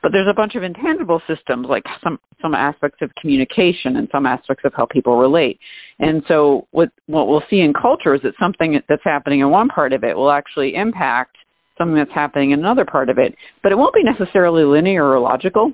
But 0.01 0.13
there's 0.13 0.29
a 0.31 0.33
bunch 0.33 0.55
of 0.55 0.63
intangible 0.63 1.21
systems, 1.27 1.67
like 1.69 1.83
some 2.01 2.19
some 2.41 2.55
aspects 2.55 2.99
of 3.01 3.11
communication 3.19 3.97
and 3.97 4.07
some 4.09 4.25
aspects 4.25 4.63
of 4.63 4.71
how 4.77 4.87
people 4.89 5.17
relate. 5.17 5.59
And 5.99 6.23
so, 6.25 6.69
what 6.71 6.87
what 7.07 7.27
we'll 7.27 7.43
see 7.49 7.59
in 7.59 7.73
culture 7.73 8.15
is 8.15 8.21
that 8.23 8.33
something 8.39 8.79
that's 8.87 9.03
happening 9.03 9.41
in 9.41 9.49
one 9.49 9.67
part 9.67 9.91
of 9.91 10.05
it 10.05 10.15
will 10.15 10.31
actually 10.31 10.73
impact 10.73 11.35
something 11.77 11.97
that's 11.97 12.15
happening 12.15 12.51
in 12.51 12.59
another 12.59 12.85
part 12.85 13.09
of 13.09 13.17
it. 13.17 13.35
But 13.61 13.73
it 13.73 13.75
won't 13.75 13.93
be 13.93 14.03
necessarily 14.03 14.63
linear 14.63 15.03
or 15.03 15.19
logical. 15.19 15.73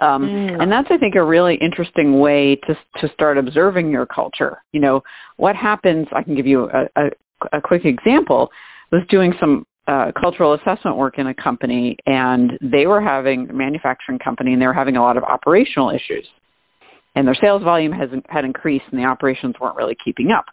Um, 0.00 0.22
mm. 0.22 0.62
And 0.62 0.70
that's, 0.70 0.88
I 0.90 0.98
think, 0.98 1.14
a 1.14 1.24
really 1.24 1.58
interesting 1.60 2.18
way 2.20 2.58
to 2.66 2.74
to 3.00 3.12
start 3.14 3.38
observing 3.38 3.90
your 3.90 4.06
culture. 4.06 4.62
You 4.72 4.80
know, 4.80 5.02
what 5.36 5.56
happens? 5.56 6.06
I 6.14 6.22
can 6.22 6.34
give 6.34 6.46
you 6.46 6.68
a, 6.70 6.88
a, 6.96 7.58
a 7.58 7.60
quick 7.60 7.82
example 7.84 8.50
was 8.90 9.02
doing 9.10 9.34
some 9.38 9.66
uh, 9.86 10.12
cultural 10.20 10.54
assessment 10.54 10.96
work 10.96 11.18
in 11.18 11.26
a 11.26 11.34
company, 11.34 11.96
and 12.06 12.52
they 12.60 12.86
were 12.86 13.00
having 13.00 13.48
a 13.50 13.52
manufacturing 13.52 14.18
company, 14.18 14.52
and 14.52 14.60
they 14.60 14.66
were 14.66 14.74
having 14.74 14.96
a 14.96 15.02
lot 15.02 15.16
of 15.16 15.22
operational 15.24 15.90
issues, 15.90 16.26
and 17.14 17.26
their 17.26 17.36
sales 17.40 17.62
volume 17.62 17.92
has 17.92 18.10
had 18.28 18.44
increased, 18.44 18.84
and 18.90 19.00
the 19.00 19.06
operations 19.06 19.54
weren't 19.60 19.76
really 19.76 19.96
keeping 20.04 20.30
up. 20.30 20.46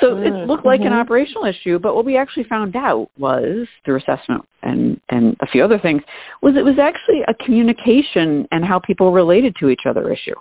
So 0.00 0.08
mm, 0.08 0.26
it 0.26 0.46
looked 0.46 0.66
like 0.66 0.80
mm-hmm. 0.80 0.92
an 0.92 0.98
operational 0.98 1.44
issue, 1.46 1.78
but 1.78 1.94
what 1.94 2.04
we 2.04 2.16
actually 2.16 2.44
found 2.48 2.76
out 2.76 3.08
was 3.18 3.66
through 3.84 3.98
assessment 3.98 4.44
and 4.62 5.00
and 5.08 5.36
a 5.40 5.46
few 5.46 5.64
other 5.64 5.78
things 5.80 6.02
was 6.42 6.54
it 6.56 6.64
was 6.64 6.78
actually 6.80 7.22
a 7.26 7.34
communication 7.44 8.46
and 8.50 8.64
how 8.64 8.80
people 8.84 9.12
related 9.12 9.54
to 9.60 9.68
each 9.68 9.82
other 9.88 10.12
issue 10.12 10.36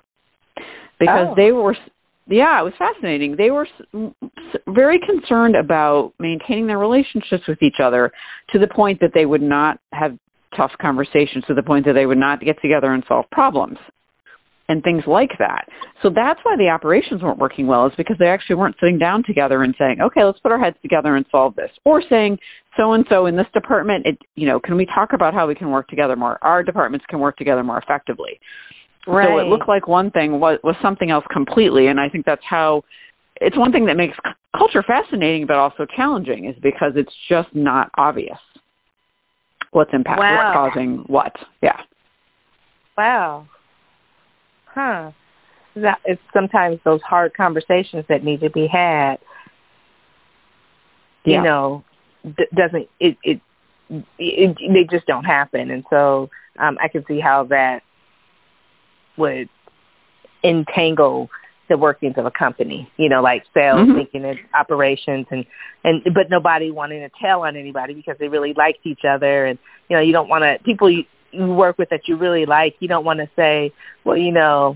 because 0.99 1.27
oh. 1.31 1.33
they 1.35 1.51
were 1.51 1.75
yeah, 2.27 2.59
it 2.59 2.63
was 2.63 2.73
fascinating. 2.79 3.35
They 3.37 3.51
were 3.51 3.67
very 4.67 4.99
concerned 4.99 5.55
about 5.55 6.13
maintaining 6.19 6.65
their 6.65 6.79
relationships 6.79 7.43
with 7.47 7.61
each 7.61 7.77
other 7.83 8.11
to 8.51 8.59
the 8.59 8.67
point 8.67 8.99
that 9.01 9.11
they 9.13 9.27
would 9.27 9.43
not 9.43 9.79
have 9.93 10.17
tough 10.57 10.71
conversations, 10.81 11.43
to 11.47 11.53
the 11.53 11.61
point 11.61 11.85
that 11.85 11.93
they 11.93 12.07
would 12.07 12.17
not 12.17 12.39
get 12.39 12.59
together 12.61 12.91
and 12.91 13.03
solve 13.07 13.25
problems 13.31 13.77
and 14.67 14.83
things 14.83 15.03
like 15.05 15.31
that. 15.39 15.67
So 16.01 16.09
that's 16.09 16.39
why 16.43 16.55
the 16.57 16.69
operations 16.69 17.21
weren't 17.21 17.37
working 17.37 17.67
well 17.67 17.85
is 17.85 17.93
because 17.97 18.17
they 18.19 18.27
actually 18.27 18.55
weren't 18.55 18.75
sitting 18.79 18.97
down 18.97 19.23
together 19.25 19.63
and 19.63 19.75
saying, 19.77 20.01
"Okay, 20.01 20.23
let's 20.23 20.39
put 20.39 20.51
our 20.51 20.59
heads 20.59 20.77
together 20.81 21.15
and 21.15 21.25
solve 21.31 21.55
this." 21.55 21.71
Or 21.83 22.01
saying, 22.01 22.39
"So 22.75 22.93
and 22.93 23.05
so 23.09 23.25
in 23.25 23.35
this 23.35 23.47
department, 23.53 24.05
it, 24.05 24.17
you 24.35 24.47
know, 24.47 24.59
can 24.59 24.75
we 24.75 24.85
talk 24.85 25.13
about 25.13 25.33
how 25.33 25.47
we 25.47 25.55
can 25.55 25.69
work 25.69 25.87
together 25.87 26.15
more? 26.15 26.39
Our 26.41 26.63
departments 26.63 27.05
can 27.07 27.19
work 27.19 27.37
together 27.37 27.63
more 27.63 27.77
effectively." 27.77 28.39
Right. 29.07 29.27
So 29.27 29.37
it 29.37 29.43
looked 29.43 29.67
like 29.67 29.87
one 29.87 30.09
thing 30.11 30.39
was 30.39 30.59
was 30.63 30.75
something 30.81 31.11
else 31.11 31.25
completely, 31.31 31.87
and 31.87 31.99
I 31.99 32.09
think 32.09 32.25
that's 32.25 32.43
how 32.49 32.83
it's 33.41 33.57
one 33.57 33.71
thing 33.71 33.85
that 33.85 33.97
makes 33.97 34.17
culture 34.57 34.83
fascinating 34.83 35.45
but 35.45 35.57
also 35.57 35.85
challenging 35.95 36.45
is 36.45 36.55
because 36.61 36.93
it's 36.95 37.11
just 37.29 37.53
not 37.53 37.91
obvious 37.97 38.37
what's 39.71 39.91
impacting 39.91 40.19
wow. 40.19 40.53
what's 40.53 40.73
causing 40.73 41.03
what. 41.07 41.33
Yeah. 41.61 41.77
Wow. 42.97 43.47
Huh. 44.75 45.11
That 45.75 45.99
it's 46.05 46.21
sometimes 46.33 46.79
those 46.85 47.01
hard 47.01 47.33
conversations 47.35 48.05
that 48.07 48.23
need 48.23 48.41
to 48.41 48.49
be 48.49 48.67
had. 48.71 49.15
You 51.23 51.33
yeah. 51.33 51.43
know, 51.43 51.83
d- 52.23 52.47
doesn't 52.55 52.87
it, 52.99 53.17
it 53.23 53.41
it 53.89 54.57
they 54.59 54.87
just 54.95 55.07
don't 55.07 55.23
happen, 55.23 55.71
and 55.71 55.83
so 55.89 56.29
um 56.59 56.77
I 56.83 56.87
can 56.89 57.03
see 57.07 57.19
how 57.19 57.45
that 57.49 57.79
would 59.17 59.49
entangle 60.43 61.29
the 61.67 61.77
workings 61.77 62.15
of 62.17 62.25
a 62.25 62.31
company, 62.31 62.87
you 62.97 63.09
know, 63.09 63.21
like 63.21 63.43
sales, 63.53 63.79
mm-hmm. 63.79 63.97
thinking 63.97 64.25
of 64.25 64.37
operations 64.53 65.25
and, 65.31 65.45
and, 65.83 66.03
but 66.13 66.29
nobody 66.29 66.69
wanting 66.69 67.01
to 67.01 67.09
tell 67.19 67.41
on 67.41 67.55
anybody 67.55 67.93
because 67.93 68.15
they 68.19 68.27
really 68.27 68.53
liked 68.55 68.85
each 68.85 69.01
other. 69.09 69.45
And, 69.45 69.57
you 69.89 69.97
know, 69.97 70.03
you 70.03 70.11
don't 70.11 70.29
want 70.29 70.43
to, 70.43 70.63
people 70.63 70.91
you, 70.91 71.03
you 71.35 71.53
work 71.53 71.77
with 71.77 71.89
that 71.89 72.01
you 72.07 72.17
really 72.17 72.45
like, 72.45 72.75
you 72.79 72.87
don't 72.87 73.05
want 73.05 73.19
to 73.19 73.27
say, 73.35 73.73
well, 74.03 74.17
you 74.17 74.31
know, 74.31 74.75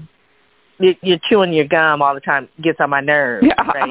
you're 0.80 0.94
you're 1.02 1.18
chewing 1.30 1.54
your 1.54 1.68
gum 1.68 2.02
all 2.02 2.16
the 2.16 2.22
time 2.22 2.48
gets 2.64 2.80
on 2.80 2.90
my 2.90 3.02
nerves, 3.02 3.46
right? 3.58 3.90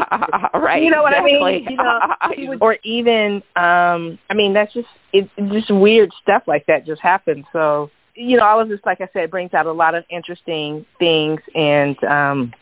right. 0.54 0.82
You 0.82 0.90
know 0.90 1.02
what 1.02 1.12
exactly. 1.12 1.32
I 1.34 1.52
mean? 1.52 1.66
You 1.70 2.48
know, 2.48 2.56
or 2.60 2.78
even, 2.82 3.42
um, 3.54 4.18
I 4.30 4.34
mean, 4.34 4.54
that's 4.54 4.72
just 4.72 4.88
it's 5.12 5.28
just 5.36 5.70
weird 5.70 6.10
stuff 6.22 6.44
like 6.46 6.66
that 6.66 6.86
just 6.86 7.02
happens. 7.02 7.44
So 7.52 7.90
you 8.14 8.36
know, 8.36 8.44
all 8.44 8.60
of 8.60 8.68
this, 8.68 8.80
like 8.84 9.00
I 9.00 9.08
said, 9.12 9.30
brings 9.30 9.54
out 9.54 9.66
a 9.66 9.72
lot 9.72 9.94
of 9.94 10.04
interesting 10.10 10.84
things, 10.98 11.40
and 11.54 11.96
um, 12.04 12.52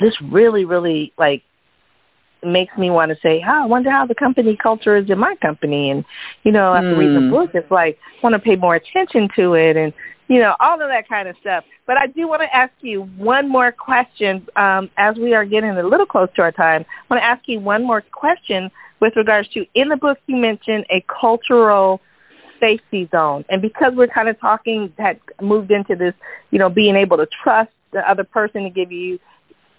this 0.00 0.12
really, 0.30 0.64
really 0.64 1.12
like 1.18 1.42
makes 2.44 2.76
me 2.76 2.90
want 2.90 3.10
to 3.10 3.16
say, 3.22 3.42
oh, 3.46 3.64
I 3.64 3.66
wonder 3.66 3.90
how 3.90 4.06
the 4.06 4.14
company 4.14 4.56
culture 4.60 4.96
is 4.96 5.08
in 5.08 5.18
my 5.18 5.34
company, 5.40 5.90
and 5.90 6.04
you 6.42 6.52
know, 6.52 6.74
after 6.74 6.94
mm. 6.94 6.98
reading 6.98 7.14
the 7.14 7.20
hmm. 7.20 7.30
book, 7.30 7.50
it's 7.54 7.70
like 7.70 7.98
want 8.22 8.34
to 8.34 8.38
pay 8.38 8.56
more 8.56 8.74
attention 8.74 9.28
to 9.36 9.54
it, 9.54 9.76
and 9.76 9.92
you 10.28 10.38
know, 10.40 10.54
all 10.60 10.74
of 10.74 10.88
that 10.88 11.08
kind 11.08 11.28
of 11.28 11.36
stuff. 11.40 11.64
But 11.86 11.96
I 11.96 12.06
do 12.06 12.26
want 12.26 12.42
to 12.42 12.56
ask 12.56 12.72
you 12.80 13.02
one 13.16 13.50
more 13.50 13.72
question 13.72 14.46
um, 14.56 14.90
as 14.96 15.16
we 15.16 15.34
are 15.34 15.44
getting 15.44 15.70
a 15.70 15.82
little 15.82 16.06
close 16.06 16.28
to 16.36 16.42
our 16.42 16.52
time. 16.52 16.84
I 16.88 17.14
want 17.14 17.20
to 17.20 17.24
ask 17.24 17.42
you 17.46 17.60
one 17.60 17.86
more 17.86 18.02
question 18.12 18.70
with 19.00 19.12
regards 19.16 19.48
to 19.50 19.66
in 19.74 19.88
the 19.88 19.96
book 19.96 20.18
you 20.26 20.36
mentioned 20.36 20.86
a 20.90 21.04
cultural 21.20 22.00
safety 22.60 23.08
zone. 23.10 23.44
And 23.48 23.60
because 23.60 23.92
we're 23.94 24.06
kind 24.06 24.28
of 24.28 24.40
talking, 24.40 24.92
had 24.96 25.20
moved 25.40 25.70
into 25.70 25.96
this, 25.96 26.14
you 26.50 26.58
know, 26.58 26.70
being 26.70 26.96
able 26.96 27.16
to 27.16 27.26
trust 27.42 27.70
the 27.92 27.98
other 28.08 28.24
person 28.24 28.62
to 28.62 28.70
give 28.70 28.92
you 28.92 29.18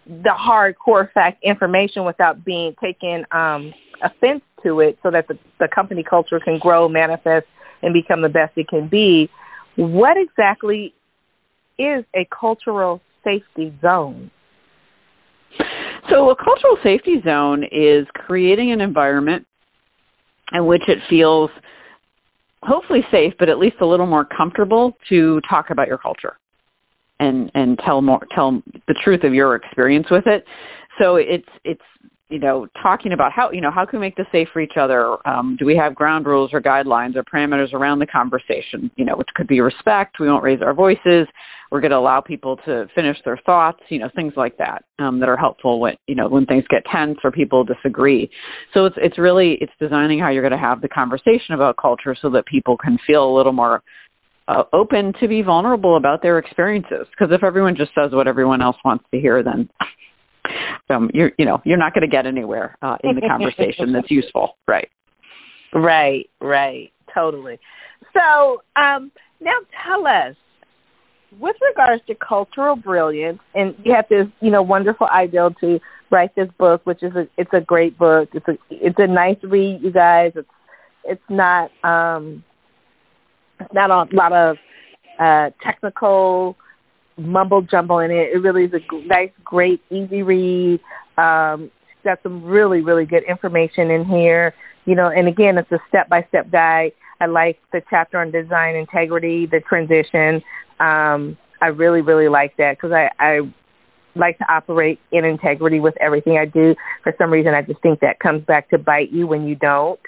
the 0.06 0.34
hardcore 0.38 1.12
fact 1.14 1.44
information 1.44 2.06
without 2.06 2.44
being 2.44 2.76
taken 2.82 3.26
um, 3.32 3.74
offense 4.04 4.42
to 4.64 4.80
it 4.80 4.98
so 5.04 5.12
that 5.12 5.28
the, 5.28 5.38
the 5.60 5.68
company 5.74 6.04
culture 6.08 6.40
can 6.44 6.60
grow, 6.60 6.90
manifest, 6.90 7.46
and 7.82 7.94
become 7.94 8.22
the 8.22 8.30
best 8.30 8.54
it 8.58 8.68
can 8.68 8.88
be. 8.90 9.30
What 9.76 10.18
exactly 10.18 10.94
is 11.80 12.04
a 12.16 12.28
cultural 12.38 13.02
safety 13.24 13.74
zone? 13.82 14.30
So, 16.10 16.30
a 16.30 16.36
cultural 16.36 16.78
safety 16.84 17.22
zone 17.24 17.64
is 17.64 18.06
creating 18.14 18.72
an 18.72 18.82
environment 18.82 19.46
in 20.52 20.66
which 20.66 20.82
it 20.88 20.98
feels 21.10 21.50
hopefully 22.62 23.02
safe, 23.10 23.34
but 23.40 23.50
at 23.50 23.58
least 23.58 23.78
a 23.82 23.86
little 23.86 24.06
more 24.06 24.26
comfortable 24.26 24.94
to 25.10 25.40
talk 25.50 25.70
about 25.70 25.88
your 25.88 25.98
culture 25.98 26.38
and 27.24 27.52
and 27.54 27.80
tell 27.86 28.02
more 28.02 28.20
tell 28.36 28.62
the 28.88 28.96
truth 29.04 29.24
of 29.24 29.34
your 29.34 29.56
experience 29.56 30.08
with 30.12 30.26
it. 30.28 30.44
So 31.00 31.16
it's 31.16 31.48
it's 31.64 31.82
you 32.30 32.40
know 32.40 32.68
talking 32.82 33.14
about 33.14 33.32
how 33.32 33.52
you 33.52 33.62
know 33.62 33.72
how 33.72 33.86
can 33.86 34.00
we 34.00 34.08
make 34.08 34.16
this 34.16 34.28
safe 34.32 34.48
for 34.52 34.62
each 34.62 34.78
other 34.80 35.18
um, 35.28 35.56
do 35.60 35.66
we 35.66 35.76
have 35.76 35.94
ground 35.94 36.26
rules 36.26 36.52
or 36.54 36.62
guidelines 36.62 37.16
or 37.16 37.24
parameters 37.24 37.74
around 37.74 38.00
the 38.00 38.08
conversation 38.08 38.90
you 38.96 39.06
know 39.06 39.16
which 39.16 39.28
could 39.36 39.48
be 39.48 39.60
respect 39.60 40.16
we 40.20 40.28
won't 40.28 40.44
raise 40.44 40.62
our 40.62 40.74
voices 40.74 41.28
we're 41.74 41.82
going 41.82 41.90
to 41.90 41.98
allow 41.98 42.22
people 42.22 42.58
to 42.66 42.86
finish 42.94 43.18
their 43.26 43.40
thoughts, 43.48 43.80
you 43.90 43.98
know, 43.98 44.08
things 44.16 44.34
like 44.38 44.60
that 44.60 44.84
um, 45.00 45.20
that 45.20 45.28
are 45.28 45.36
helpful 45.36 45.80
when 45.80 45.96
you 46.06 46.14
know 46.14 46.30
when 46.30 46.46
things 46.46 46.64
get 46.70 46.84
tense 46.86 47.18
or 47.24 47.32
people 47.32 47.64
disagree. 47.64 48.30
So 48.76 48.86
it's 48.86 48.96
it's 49.00 49.18
really 49.18 49.58
it's 49.60 49.72
designing 49.80 50.20
how 50.20 50.30
you're 50.30 50.48
going 50.48 50.52
to 50.52 50.68
have 50.68 50.82
the 50.82 50.88
conversation 50.88 51.56
about 51.56 51.78
culture 51.82 52.16
so 52.22 52.30
that 52.30 52.46
people 52.46 52.78
can 52.78 53.00
feel 53.08 53.26
a 53.26 53.36
little 53.36 53.54
more 53.54 53.82
uh, 54.48 54.64
open 54.74 55.14
to 55.22 55.28
be 55.28 55.42
vulnerable 55.42 55.98
about 55.98 56.22
their 56.22 56.38
experiences. 56.38 57.08
Because 57.12 57.34
if 57.34 57.44
everyone 57.44 57.76
just 57.76 57.92
says 57.96 58.12
what 58.12 58.28
everyone 58.28 58.62
else 58.62 58.78
wants 58.84 59.06
to 59.14 59.20
hear, 59.20 59.44
then 59.44 59.70
um, 60.90 61.10
you're 61.14 61.32
you 61.38 61.46
know 61.46 61.62
you're 61.64 61.78
not 61.78 61.94
going 61.94 62.08
to 62.08 62.12
get 62.12 62.26
anywhere 62.26 62.78
uh, 62.82 62.98
in 63.04 63.16
the 63.16 63.22
conversation 63.22 63.94
that's 63.94 64.12
useful, 64.12 64.58
right? 64.68 64.90
Right, 65.74 66.30
right, 66.40 66.92
totally. 67.14 67.60
So 68.14 68.62
um, 68.80 69.12
now 69.42 69.58
tell 69.86 70.06
us, 70.06 70.36
with 71.40 71.56
regards 71.68 72.04
to 72.08 72.16
cultural 72.16 72.76
brilliance, 72.76 73.40
and 73.56 73.76
you 73.84 73.94
have 73.96 74.06
this 74.10 74.28
you 74.42 74.52
know 74.52 74.62
wonderful 74.62 75.08
ideal 75.08 75.52
to 75.62 75.80
write 76.12 76.36
this 76.36 76.50
book, 76.60 76.82
which 76.86 77.02
is 77.02 77.14
a 77.16 77.28
it's 77.38 77.52
a 77.54 77.62
great 77.62 77.98
book. 77.98 78.30
It's 78.34 78.48
a 78.48 78.58
it's 78.70 78.98
a 79.00 79.08
nice 79.08 79.38
read, 79.42 79.80
you 79.82 79.92
guys. 79.92 80.34
It's 80.36 80.50
it's 81.06 81.24
not 81.30 81.72
um 81.84 82.44
not 83.74 83.90
a 83.92 84.16
lot 84.16 84.34
of 84.34 84.58
uh 85.20 85.50
technical 85.64 86.56
mumble 87.18 87.62
jumble 87.62 88.00
in 88.00 88.12
it. 88.12 88.30
It 88.34 88.42
really 88.42 88.66
is 88.66 88.74
a 88.74 89.08
nice, 89.08 89.32
great, 89.44 89.82
easy 89.90 90.24
read. 90.24 90.80
Um, 91.18 91.72
got 92.04 92.20
some 92.24 92.44
really, 92.44 92.82
really 92.82 93.06
good 93.06 93.24
information 93.28 93.90
in 93.90 94.06
here. 94.06 94.54
You 94.86 94.96
know, 94.96 95.08
and 95.08 95.28
again, 95.28 95.58
it's 95.58 95.72
a 95.72 95.80
step 95.88 96.10
by 96.10 96.26
step 96.30 96.52
guide. 96.52 96.92
I 97.22 97.28
like 97.28 97.58
the 97.72 97.82
chapter 97.90 98.20
on 98.20 98.32
design 98.32 98.76
integrity, 98.76 99.46
the 99.46 99.62
transition. 99.62 100.44
Um, 100.80 101.38
I 101.62 101.68
really, 101.68 102.02
really 102.02 102.28
like 102.28 102.58
that 102.58 102.76
because 102.76 102.92
I, 102.92 103.10
I 103.18 103.40
like 104.16 104.38
to 104.40 104.46
operate 104.52 105.00
in 105.12 105.24
integrity 105.24 105.80
with 105.80 105.96
everything 106.02 106.38
I 106.38 106.46
do. 106.46 106.76
For 107.04 107.14
some 107.18 107.32
reason, 107.32 107.54
I 107.54 107.62
just 107.62 107.82
think 107.82 108.02
that 108.02 108.20
comes 108.20 108.44
back 108.44 108.70
to 108.72 108.78
bite 108.78 109.12
you 109.12 109.26
when 109.26 109.48
you 109.48 109.56
don't. 109.56 110.00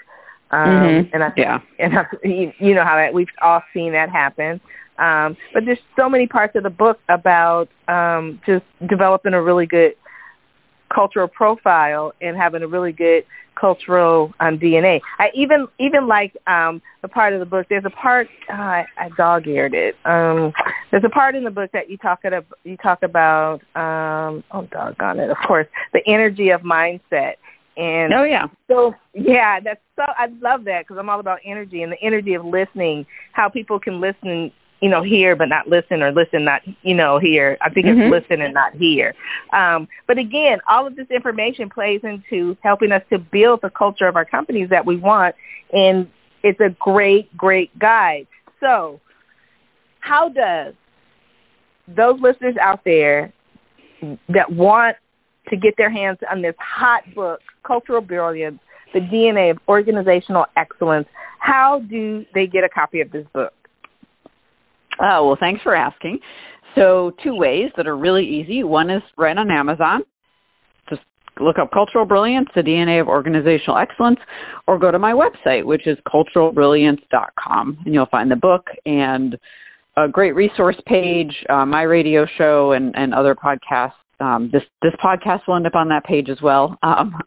Um, 0.50 0.68
mm-hmm. 0.68 1.14
And 1.14 1.24
I, 1.24 1.28
yeah, 1.36 1.58
and 1.78 1.92
I, 1.98 2.04
you 2.24 2.74
know 2.74 2.84
how 2.84 2.96
that 2.96 3.14
we've 3.14 3.26
all 3.42 3.62
seen 3.74 3.92
that 3.92 4.10
happen. 4.10 4.60
Um, 4.98 5.36
but 5.52 5.64
there's 5.66 5.78
so 5.96 6.08
many 6.08 6.26
parts 6.26 6.56
of 6.56 6.62
the 6.62 6.70
book 6.70 6.98
about 7.08 7.68
um, 7.88 8.40
just 8.46 8.64
developing 8.88 9.34
a 9.34 9.42
really 9.42 9.66
good 9.66 9.92
cultural 10.94 11.28
profile 11.28 12.12
and 12.20 12.36
having 12.36 12.62
a 12.62 12.68
really 12.68 12.92
good 12.92 13.24
cultural 13.60 14.32
um, 14.38 14.58
DNA. 14.58 15.00
I 15.18 15.26
even 15.34 15.66
even 15.80 16.06
like 16.06 16.36
um, 16.46 16.82
the 17.02 17.08
part 17.08 17.32
of 17.32 17.40
the 17.40 17.46
book. 17.46 17.66
There's 17.68 17.84
a 17.84 17.90
part 17.90 18.28
uh, 18.48 18.52
I, 18.52 18.84
I 18.98 19.08
dog 19.16 19.46
eared 19.46 19.74
it. 19.74 19.94
Um, 20.04 20.52
there's 20.90 21.04
a 21.04 21.10
part 21.10 21.34
in 21.34 21.44
the 21.44 21.50
book 21.50 21.70
that 21.72 21.90
you 21.90 21.96
talk 21.96 22.20
about. 22.24 22.46
You 22.64 22.76
talk 22.76 23.02
about 23.02 23.60
um, 23.74 24.44
oh 24.52 24.66
doggone 24.70 25.18
it, 25.18 25.30
of 25.30 25.36
course, 25.46 25.66
the 25.92 26.00
energy 26.06 26.50
of 26.50 26.60
mindset. 26.60 27.34
And 27.76 28.12
oh 28.14 28.24
yeah, 28.24 28.46
so 28.68 28.94
yeah, 29.14 29.60
that's 29.62 29.80
so 29.96 30.02
I 30.02 30.26
love 30.40 30.64
that 30.64 30.82
because 30.82 30.96
I'm 30.98 31.10
all 31.10 31.20
about 31.20 31.40
energy 31.44 31.82
and 31.82 31.92
the 31.92 32.00
energy 32.02 32.34
of 32.34 32.44
listening. 32.44 33.06
How 33.32 33.48
people 33.48 33.78
can 33.78 34.00
listen 34.00 34.52
you 34.80 34.90
know, 34.90 35.02
hear 35.02 35.34
but 35.36 35.46
not 35.46 35.68
listen 35.68 36.02
or 36.02 36.12
listen 36.12 36.44
not, 36.44 36.60
you 36.82 36.94
know, 36.94 37.18
hear. 37.18 37.56
I 37.60 37.70
think 37.70 37.86
mm-hmm. 37.86 38.12
it's 38.12 38.28
listen 38.28 38.42
and 38.42 38.52
not 38.52 38.74
hear. 38.74 39.14
Um, 39.52 39.88
but 40.06 40.18
again, 40.18 40.58
all 40.68 40.86
of 40.86 40.96
this 40.96 41.06
information 41.10 41.70
plays 41.70 42.00
into 42.02 42.56
helping 42.62 42.92
us 42.92 43.02
to 43.10 43.18
build 43.18 43.60
the 43.62 43.70
culture 43.70 44.06
of 44.06 44.16
our 44.16 44.24
companies 44.24 44.68
that 44.70 44.84
we 44.84 44.96
want. 44.96 45.34
And 45.72 46.08
it's 46.42 46.60
a 46.60 46.74
great, 46.78 47.34
great 47.36 47.76
guide. 47.78 48.26
So 48.60 49.00
how 50.00 50.28
does 50.28 50.74
those 51.88 52.20
listeners 52.20 52.56
out 52.60 52.80
there 52.84 53.32
that 54.28 54.50
want 54.50 54.96
to 55.48 55.56
get 55.56 55.74
their 55.76 55.90
hands 55.90 56.18
on 56.30 56.42
this 56.42 56.54
hot 56.58 57.02
book, 57.14 57.40
Cultural 57.66 58.00
Brilliance, 58.00 58.58
the 58.92 59.00
DNA 59.00 59.50
of 59.50 59.58
Organizational 59.68 60.46
Excellence, 60.56 61.06
how 61.38 61.82
do 61.88 62.24
they 62.34 62.46
get 62.46 62.64
a 62.64 62.68
copy 62.68 63.00
of 63.00 63.10
this 63.10 63.26
book? 63.32 63.52
Uh, 64.98 65.20
well, 65.22 65.36
thanks 65.38 65.62
for 65.62 65.74
asking. 65.74 66.18
So, 66.74 67.12
two 67.22 67.34
ways 67.34 67.70
that 67.76 67.86
are 67.86 67.96
really 67.96 68.24
easy. 68.24 68.64
One 68.64 68.90
is 68.90 69.02
right 69.16 69.36
on 69.36 69.50
Amazon. 69.50 70.02
Just 70.88 71.02
look 71.40 71.56
up 71.58 71.70
Cultural 71.72 72.04
Brilliance, 72.04 72.48
the 72.54 72.62
DNA 72.62 73.00
of 73.00 73.08
Organizational 73.08 73.78
Excellence, 73.78 74.18
or 74.66 74.78
go 74.78 74.90
to 74.90 74.98
my 74.98 75.12
website, 75.12 75.64
which 75.64 75.86
is 75.86 75.96
culturalbrilliance.com, 76.06 77.78
and 77.84 77.94
you'll 77.94 78.06
find 78.06 78.30
the 78.30 78.36
book 78.36 78.66
and 78.84 79.38
a 79.96 80.08
great 80.08 80.34
resource 80.34 80.76
page, 80.86 81.32
uh, 81.48 81.64
my 81.64 81.82
radio 81.82 82.26
show, 82.36 82.72
and, 82.72 82.94
and 82.96 83.14
other 83.14 83.34
podcasts. 83.34 83.92
Um, 84.18 84.50
this 84.52 84.62
this 84.82 84.92
podcast 85.02 85.40
will 85.46 85.56
end 85.56 85.66
up 85.66 85.74
on 85.74 85.88
that 85.88 86.04
page 86.04 86.28
as 86.30 86.38
well. 86.42 86.78
Um, 86.86 87.18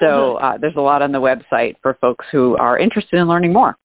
so 0.00 0.36
uh, 0.36 0.56
there's 0.58 0.76
a 0.76 0.80
lot 0.80 1.02
on 1.02 1.12
the 1.12 1.18
website 1.18 1.74
for 1.82 1.94
folks 2.00 2.24
who 2.32 2.56
are 2.56 2.78
interested 2.78 3.18
in 3.18 3.28
learning 3.28 3.52
more. 3.52 3.76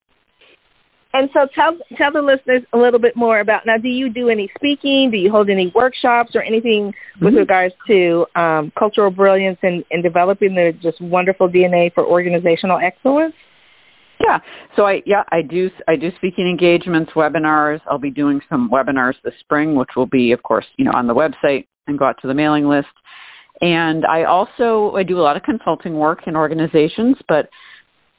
And 1.14 1.30
so 1.32 1.48
tell 1.54 1.78
tell 1.96 2.12
the 2.12 2.22
listeners 2.22 2.64
a 2.74 2.78
little 2.78 3.00
bit 3.00 3.16
more 3.16 3.40
about 3.40 3.66
now. 3.66 3.78
Do 3.78 3.88
you 3.88 4.10
do 4.10 4.30
any 4.30 4.50
speaking? 4.58 5.10
Do 5.12 5.18
you 5.18 5.30
hold 5.30 5.50
any 5.50 5.72
workshops 5.76 6.32
or 6.34 6.42
anything 6.42 6.94
with 7.22 7.34
mm-hmm. 7.34 7.38
regards 7.38 7.76
to 7.88 8.26
um, 8.36 8.72
cultural 8.78 9.12
brilliance 9.12 9.60
and, 9.62 9.84
and 9.92 10.02
developing 10.02 10.56
the 10.56 10.72
just 10.82 11.00
wonderful 11.00 11.48
DNA 11.50 11.94
for 11.94 12.04
organizational 12.04 12.80
excellence? 12.84 13.36
Yeah. 14.24 14.40
So 14.76 14.84
I 14.84 15.02
yeah 15.06 15.24
I 15.32 15.42
do 15.42 15.70
I 15.88 15.96
do 15.96 16.10
speaking 16.18 16.48
engagements, 16.48 17.12
webinars. 17.16 17.80
I'll 17.90 18.00
be 18.00 18.12
doing 18.12 18.40
some 18.50 18.70
webinars 18.72 19.14
this 19.24 19.34
spring, 19.42 19.76
which 19.76 19.90
will 19.96 20.08
be 20.08 20.32
of 20.32 20.44
course 20.44 20.66
you 20.78 20.86
know 20.86 20.92
on 20.92 21.08
the 21.08 21.14
website 21.14 21.68
and 21.88 22.00
go 22.00 22.06
out 22.06 22.18
to 22.22 22.28
the 22.28 22.34
mailing 22.34 22.68
list. 22.68 22.88
And 23.62 24.06
I 24.06 24.24
also 24.24 24.96
I 24.96 25.04
do 25.04 25.20
a 25.20 25.22
lot 25.22 25.38
of 25.38 25.44
consulting 25.44 25.96
work 25.96 26.20
in 26.26 26.36
organizations, 26.36 27.18
but 27.28 27.50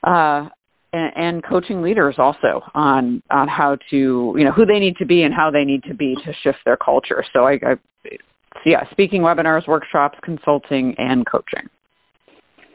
uh, 0.07 0.49
and, 0.93 1.13
and 1.17 1.45
coaching 1.45 1.83
leaders 1.83 2.17
also 2.19 2.63
on 2.75 3.23
on 3.31 3.49
how 3.49 3.77
to 3.91 4.35
you 4.37 4.45
know 4.45 4.53
who 4.53 4.67
they 4.67 4.79
need 4.79 4.97
to 4.97 5.07
be 5.07 5.23
and 5.23 5.35
how 5.35 5.51
they 5.51 5.65
need 5.65 5.83
to 5.85 5.95
be 5.95 6.15
to 6.25 6.33
shift 6.43 6.59
their 6.65 6.77
culture. 6.77 7.25
So 7.33 7.45
I, 7.45 7.53
I 7.55 7.75
so 8.05 8.71
yeah, 8.71 8.85
speaking 8.91 9.23
webinars, 9.23 9.67
workshops, 9.67 10.19
consulting, 10.23 10.95
and 10.99 11.27
coaching. 11.27 11.69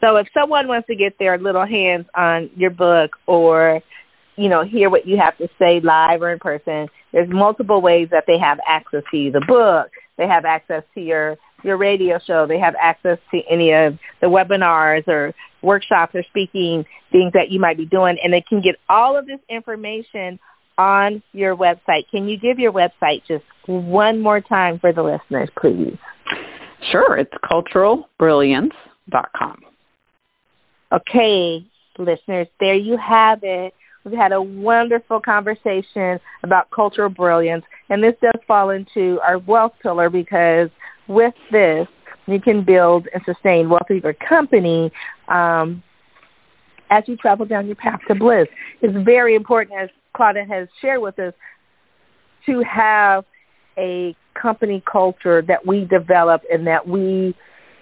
So 0.02 0.18
if 0.18 0.28
someone 0.34 0.68
wants 0.68 0.88
to 0.88 0.96
get 0.96 1.20
their 1.20 1.38
little 1.38 1.66
hands 1.66 2.08
on 2.16 2.50
your 2.56 2.72
book 2.72 3.12
or 3.28 3.82
you 4.36 4.50
know 4.50 4.64
hear 4.64 4.90
what 4.90 5.06
you 5.06 5.18
have 5.22 5.38
to 5.38 5.48
say 5.60 5.80
live 5.84 6.22
or 6.22 6.32
in 6.32 6.40
person, 6.40 6.88
there's 7.12 7.30
multiple 7.30 7.82
ways 7.82 8.08
that 8.12 8.24
they 8.28 8.38
have 8.42 8.60
access 8.68 9.04
to 9.12 9.32
the 9.32 9.44
book. 9.46 9.92
They 10.18 10.28
have 10.28 10.46
access 10.46 10.84
to 10.96 11.02
your 11.02 11.38
your 11.64 11.78
radio 11.78 12.20
show. 12.26 12.48
They 12.48 12.58
have 12.60 12.74
access 12.82 13.20
to 13.32 13.42
any 13.50 13.74
of 13.74 14.00
the 14.22 14.28
webinars 14.28 15.06
or 15.08 15.34
workshops 15.62 16.16
or 16.16 16.24
speaking 16.30 16.86
things 17.12 17.34
that 17.34 17.50
you 17.50 17.60
might 17.60 17.76
be 17.78 17.86
doing, 17.86 18.18
and 18.24 18.32
they 18.32 18.42
can 18.48 18.62
get 18.62 18.76
all 18.88 19.18
of 19.18 19.26
this 19.26 19.40
information 19.50 20.40
on 20.78 21.22
your 21.34 21.58
website. 21.58 22.08
Can 22.10 22.30
you 22.30 22.40
give 22.40 22.60
your 22.60 22.72
website 22.72 23.24
just 23.28 23.44
one 23.66 24.22
more 24.22 24.40
time 24.40 24.80
for 24.80 24.94
the 24.94 25.04
listeners, 25.04 25.50
please? 25.60 25.98
Sure, 26.92 27.18
it's 27.18 27.34
culturalbrilliance.com. 27.44 29.64
Okay, 30.92 31.66
listeners, 32.00 32.48
there 32.60 32.76
you 32.76 32.98
have 32.98 33.40
it. 33.44 33.74
We've 34.04 34.18
had 34.18 34.32
a 34.32 34.42
wonderful 34.42 35.20
conversation 35.20 36.20
about 36.42 36.72
cultural 36.72 37.10
brilliance, 37.10 37.64
and 37.90 38.04
this 38.04 38.14
does 38.22 38.42
fall 38.48 38.70
into 38.72 39.20
our 39.22 39.38
wealth 39.38 39.74
pillar 39.84 40.10
because 40.10 40.70
with 41.08 41.34
this, 41.52 41.88
you 42.28 42.40
can 42.40 42.64
build 42.66 43.08
and 43.14 43.22
sustain 43.26 43.70
wealth 43.70 43.90
of 43.90 44.04
your 44.04 44.14
company 44.14 44.92
um, 45.28 45.84
as 46.90 47.04
you 47.08 47.18
travel 47.18 47.46
down 47.46 47.68
your 47.68 47.76
path 47.76 48.00
to 48.08 48.16
bliss. 48.16 48.48
It's 48.82 48.94
very 49.06 49.36
important, 49.36 49.80
as 49.80 49.90
Claudette 50.16 50.48
has 50.48 50.68
shared 50.82 51.02
with 51.02 51.20
us, 51.20 51.34
to 52.46 52.64
have 52.64 53.26
a 53.78 54.16
company 54.40 54.84
culture 54.92 55.44
that 55.48 55.68
we 55.68 55.86
develop 55.86 56.42
and 56.52 56.66
that 56.68 56.88
we 56.88 57.36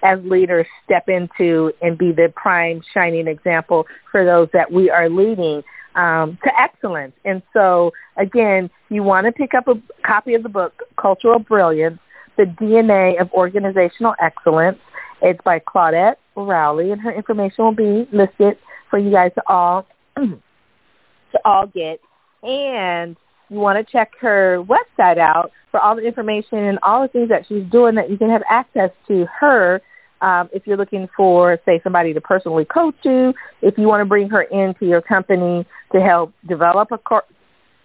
as 0.03 0.19
leaders 0.23 0.65
step 0.83 1.07
into 1.07 1.71
and 1.81 1.97
be 1.97 2.11
the 2.11 2.31
prime 2.35 2.81
shining 2.93 3.27
example 3.27 3.85
for 4.11 4.25
those 4.25 4.47
that 4.53 4.71
we 4.71 4.89
are 4.89 5.09
leading 5.09 5.63
um, 5.95 6.37
to 6.43 6.51
excellence. 6.59 7.13
And 7.25 7.41
so, 7.53 7.91
again, 8.17 8.69
you 8.89 9.03
want 9.03 9.25
to 9.25 9.31
pick 9.31 9.51
up 9.57 9.67
a 9.67 9.73
copy 10.05 10.35
of 10.35 10.43
the 10.43 10.49
book, 10.49 10.73
Cultural 11.01 11.39
Brilliance 11.39 11.99
The 12.37 12.43
DNA 12.43 13.19
of 13.19 13.31
Organizational 13.31 14.13
Excellence. 14.23 14.77
It's 15.21 15.39
by 15.43 15.59
Claudette 15.59 16.15
Rowley, 16.35 16.91
and 16.91 17.01
her 17.01 17.11
information 17.11 17.65
will 17.65 17.75
be 17.75 18.07
listed 18.13 18.57
for 18.89 18.99
you 18.99 19.11
guys 19.11 19.31
to 19.35 19.41
all 19.47 19.87
to 20.15 21.39
all 21.43 21.65
get. 21.67 21.99
And 22.43 23.17
you 23.49 23.57
want 23.57 23.85
to 23.85 23.91
check 23.91 24.11
her 24.21 24.63
website 24.63 25.17
out 25.17 25.51
for 25.71 25.79
all 25.79 25.95
the 25.95 26.05
information 26.05 26.59
and 26.59 26.79
all 26.83 27.01
the 27.01 27.07
things 27.07 27.29
that 27.29 27.43
she's 27.47 27.63
doing 27.71 27.95
that 27.95 28.09
you 28.09 28.17
can 28.17 28.29
have 28.29 28.43
access 28.49 28.91
to 29.07 29.25
her 29.39 29.81
um, 30.21 30.49
if 30.51 30.65
you're 30.65 30.77
looking 30.77 31.07
for, 31.15 31.59
say, 31.65 31.79
somebody 31.83 32.13
to 32.13 32.21
personally 32.21 32.65
coach 32.65 32.95
you, 33.03 33.33
if 33.61 33.77
you 33.77 33.87
want 33.87 34.01
to 34.01 34.05
bring 34.05 34.29
her 34.29 34.41
into 34.41 34.85
your 34.85 35.01
company 35.01 35.65
to 35.91 36.01
help 36.01 36.33
develop 36.47 36.91
a 36.91 36.97
cor- 36.97 37.25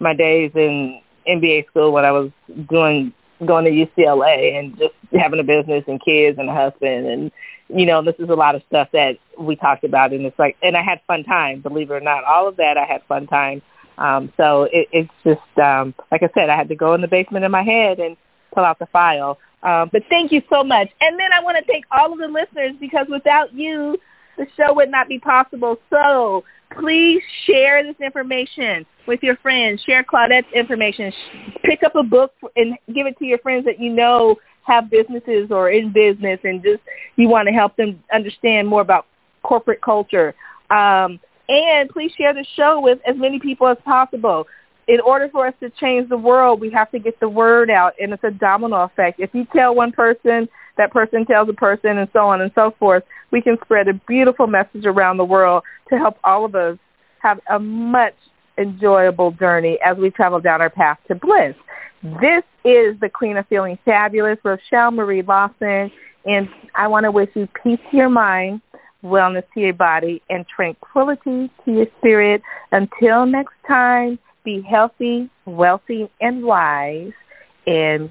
my 0.00 0.14
days 0.14 0.52
in 0.54 1.00
MBA 1.28 1.66
school 1.68 1.92
when 1.92 2.04
I 2.04 2.12
was 2.12 2.30
doing 2.68 3.12
going 3.46 3.64
to 3.64 3.70
UCLA 3.70 4.58
and 4.58 4.72
just 4.78 4.94
having 5.12 5.40
a 5.40 5.44
business 5.44 5.84
and 5.86 6.00
kids 6.04 6.38
and 6.38 6.48
a 6.48 6.54
husband. 6.54 7.06
And 7.06 7.32
you 7.68 7.86
know 7.86 8.04
this 8.04 8.16
is 8.18 8.28
a 8.28 8.34
lot 8.34 8.54
of 8.54 8.62
stuff 8.68 8.88
that 8.92 9.14
we 9.38 9.56
talked 9.56 9.84
about. 9.84 10.12
And 10.12 10.26
it's 10.26 10.38
like 10.38 10.56
and 10.62 10.76
I 10.76 10.82
had 10.82 11.00
fun 11.06 11.24
time 11.24 11.60
believe 11.60 11.90
it 11.90 11.94
or 11.94 12.00
not. 12.00 12.24
All 12.24 12.48
of 12.48 12.56
that 12.56 12.76
I 12.76 12.90
had 12.90 13.02
fun 13.08 13.26
time. 13.26 13.62
Um 13.98 14.32
so 14.36 14.64
it, 14.64 14.88
it's 14.92 15.14
just 15.24 15.58
um 15.58 15.94
like 16.10 16.22
I 16.22 16.30
said 16.34 16.50
I 16.50 16.56
had 16.56 16.68
to 16.68 16.76
go 16.76 16.94
in 16.94 17.00
the 17.00 17.08
basement 17.08 17.44
in 17.44 17.50
my 17.50 17.62
head 17.62 17.98
and 17.98 18.16
pull 18.54 18.64
out 18.64 18.78
the 18.78 18.86
file. 18.86 19.38
Um 19.62 19.90
but 19.92 20.02
thank 20.08 20.32
you 20.32 20.42
so 20.50 20.64
much. 20.64 20.88
And 21.00 21.18
then 21.18 21.32
I 21.32 21.42
want 21.42 21.56
to 21.58 21.64
thank 21.70 21.84
all 21.90 22.12
of 22.12 22.18
the 22.18 22.28
listeners 22.28 22.76
because 22.80 23.06
without 23.08 23.54
you 23.54 23.98
the 24.36 24.46
show 24.56 24.74
would 24.74 24.90
not 24.90 25.08
be 25.08 25.18
possible. 25.18 25.76
So 25.90 26.44
please 26.78 27.22
share 27.46 27.82
this 27.84 27.96
information 28.04 28.86
with 29.06 29.20
your 29.22 29.36
friends. 29.36 29.80
Share 29.86 30.04
Claudette's 30.04 30.52
information. 30.54 31.12
Pick 31.64 31.80
up 31.84 31.94
a 31.96 32.02
book 32.02 32.32
and 32.56 32.76
give 32.88 33.06
it 33.06 33.18
to 33.18 33.24
your 33.24 33.38
friends 33.38 33.64
that 33.64 33.80
you 33.80 33.92
know 33.92 34.36
have 34.66 34.90
businesses 34.90 35.50
or 35.50 35.70
in 35.70 35.92
business 35.92 36.38
and 36.44 36.62
just 36.62 36.82
you 37.16 37.28
want 37.28 37.48
to 37.48 37.52
help 37.52 37.76
them 37.76 38.02
understand 38.12 38.68
more 38.68 38.80
about 38.80 39.06
corporate 39.42 39.82
culture. 39.82 40.34
Um, 40.70 41.18
and 41.48 41.90
please 41.90 42.12
share 42.16 42.32
the 42.32 42.46
show 42.56 42.80
with 42.82 42.98
as 43.08 43.16
many 43.18 43.40
people 43.40 43.68
as 43.68 43.76
possible. 43.84 44.46
In 44.86 44.98
order 45.04 45.28
for 45.30 45.46
us 45.46 45.54
to 45.60 45.70
change 45.80 46.08
the 46.08 46.16
world, 46.16 46.60
we 46.60 46.70
have 46.72 46.90
to 46.92 46.98
get 46.98 47.18
the 47.20 47.28
word 47.28 47.70
out, 47.70 47.92
and 48.00 48.12
it's 48.12 48.24
a 48.24 48.30
domino 48.30 48.84
effect. 48.84 49.20
If 49.20 49.30
you 49.32 49.44
tell 49.52 49.74
one 49.74 49.92
person, 49.92 50.48
that 50.80 50.92
person 50.92 51.26
tells 51.26 51.48
a 51.48 51.52
person, 51.52 51.98
and 51.98 52.08
so 52.12 52.20
on 52.20 52.40
and 52.40 52.50
so 52.54 52.72
forth, 52.78 53.04
we 53.30 53.42
can 53.42 53.58
spread 53.62 53.86
a 53.86 53.92
beautiful 54.08 54.46
message 54.46 54.84
around 54.86 55.18
the 55.18 55.24
world 55.24 55.62
to 55.90 55.98
help 55.98 56.16
all 56.24 56.46
of 56.46 56.54
us 56.54 56.78
have 57.20 57.38
a 57.50 57.58
much 57.58 58.14
enjoyable 58.56 59.30
journey 59.32 59.78
as 59.84 59.98
we 59.98 60.10
travel 60.10 60.40
down 60.40 60.62
our 60.62 60.70
path 60.70 60.98
to 61.08 61.14
bliss. 61.14 61.54
This 62.02 62.44
is 62.64 62.98
the 63.00 63.10
Queen 63.12 63.36
of 63.36 63.46
Feeling 63.48 63.78
Fabulous, 63.84 64.38
Rochelle 64.42 64.90
Marie 64.90 65.22
Lawson, 65.22 65.90
and 66.24 66.48
I 66.74 66.88
want 66.88 67.04
to 67.04 67.10
wish 67.10 67.28
you 67.34 67.46
peace 67.62 67.78
to 67.90 67.96
your 67.96 68.08
mind, 68.08 68.62
wellness 69.04 69.44
to 69.54 69.60
your 69.60 69.74
body, 69.74 70.22
and 70.30 70.46
tranquility 70.54 71.50
to 71.64 71.70
your 71.70 71.86
spirit. 71.98 72.40
Until 72.72 73.26
next 73.26 73.54
time, 73.68 74.18
be 74.44 74.62
healthy, 74.68 75.30
wealthy, 75.44 76.10
and 76.22 76.42
wise, 76.42 77.12
and 77.66 78.10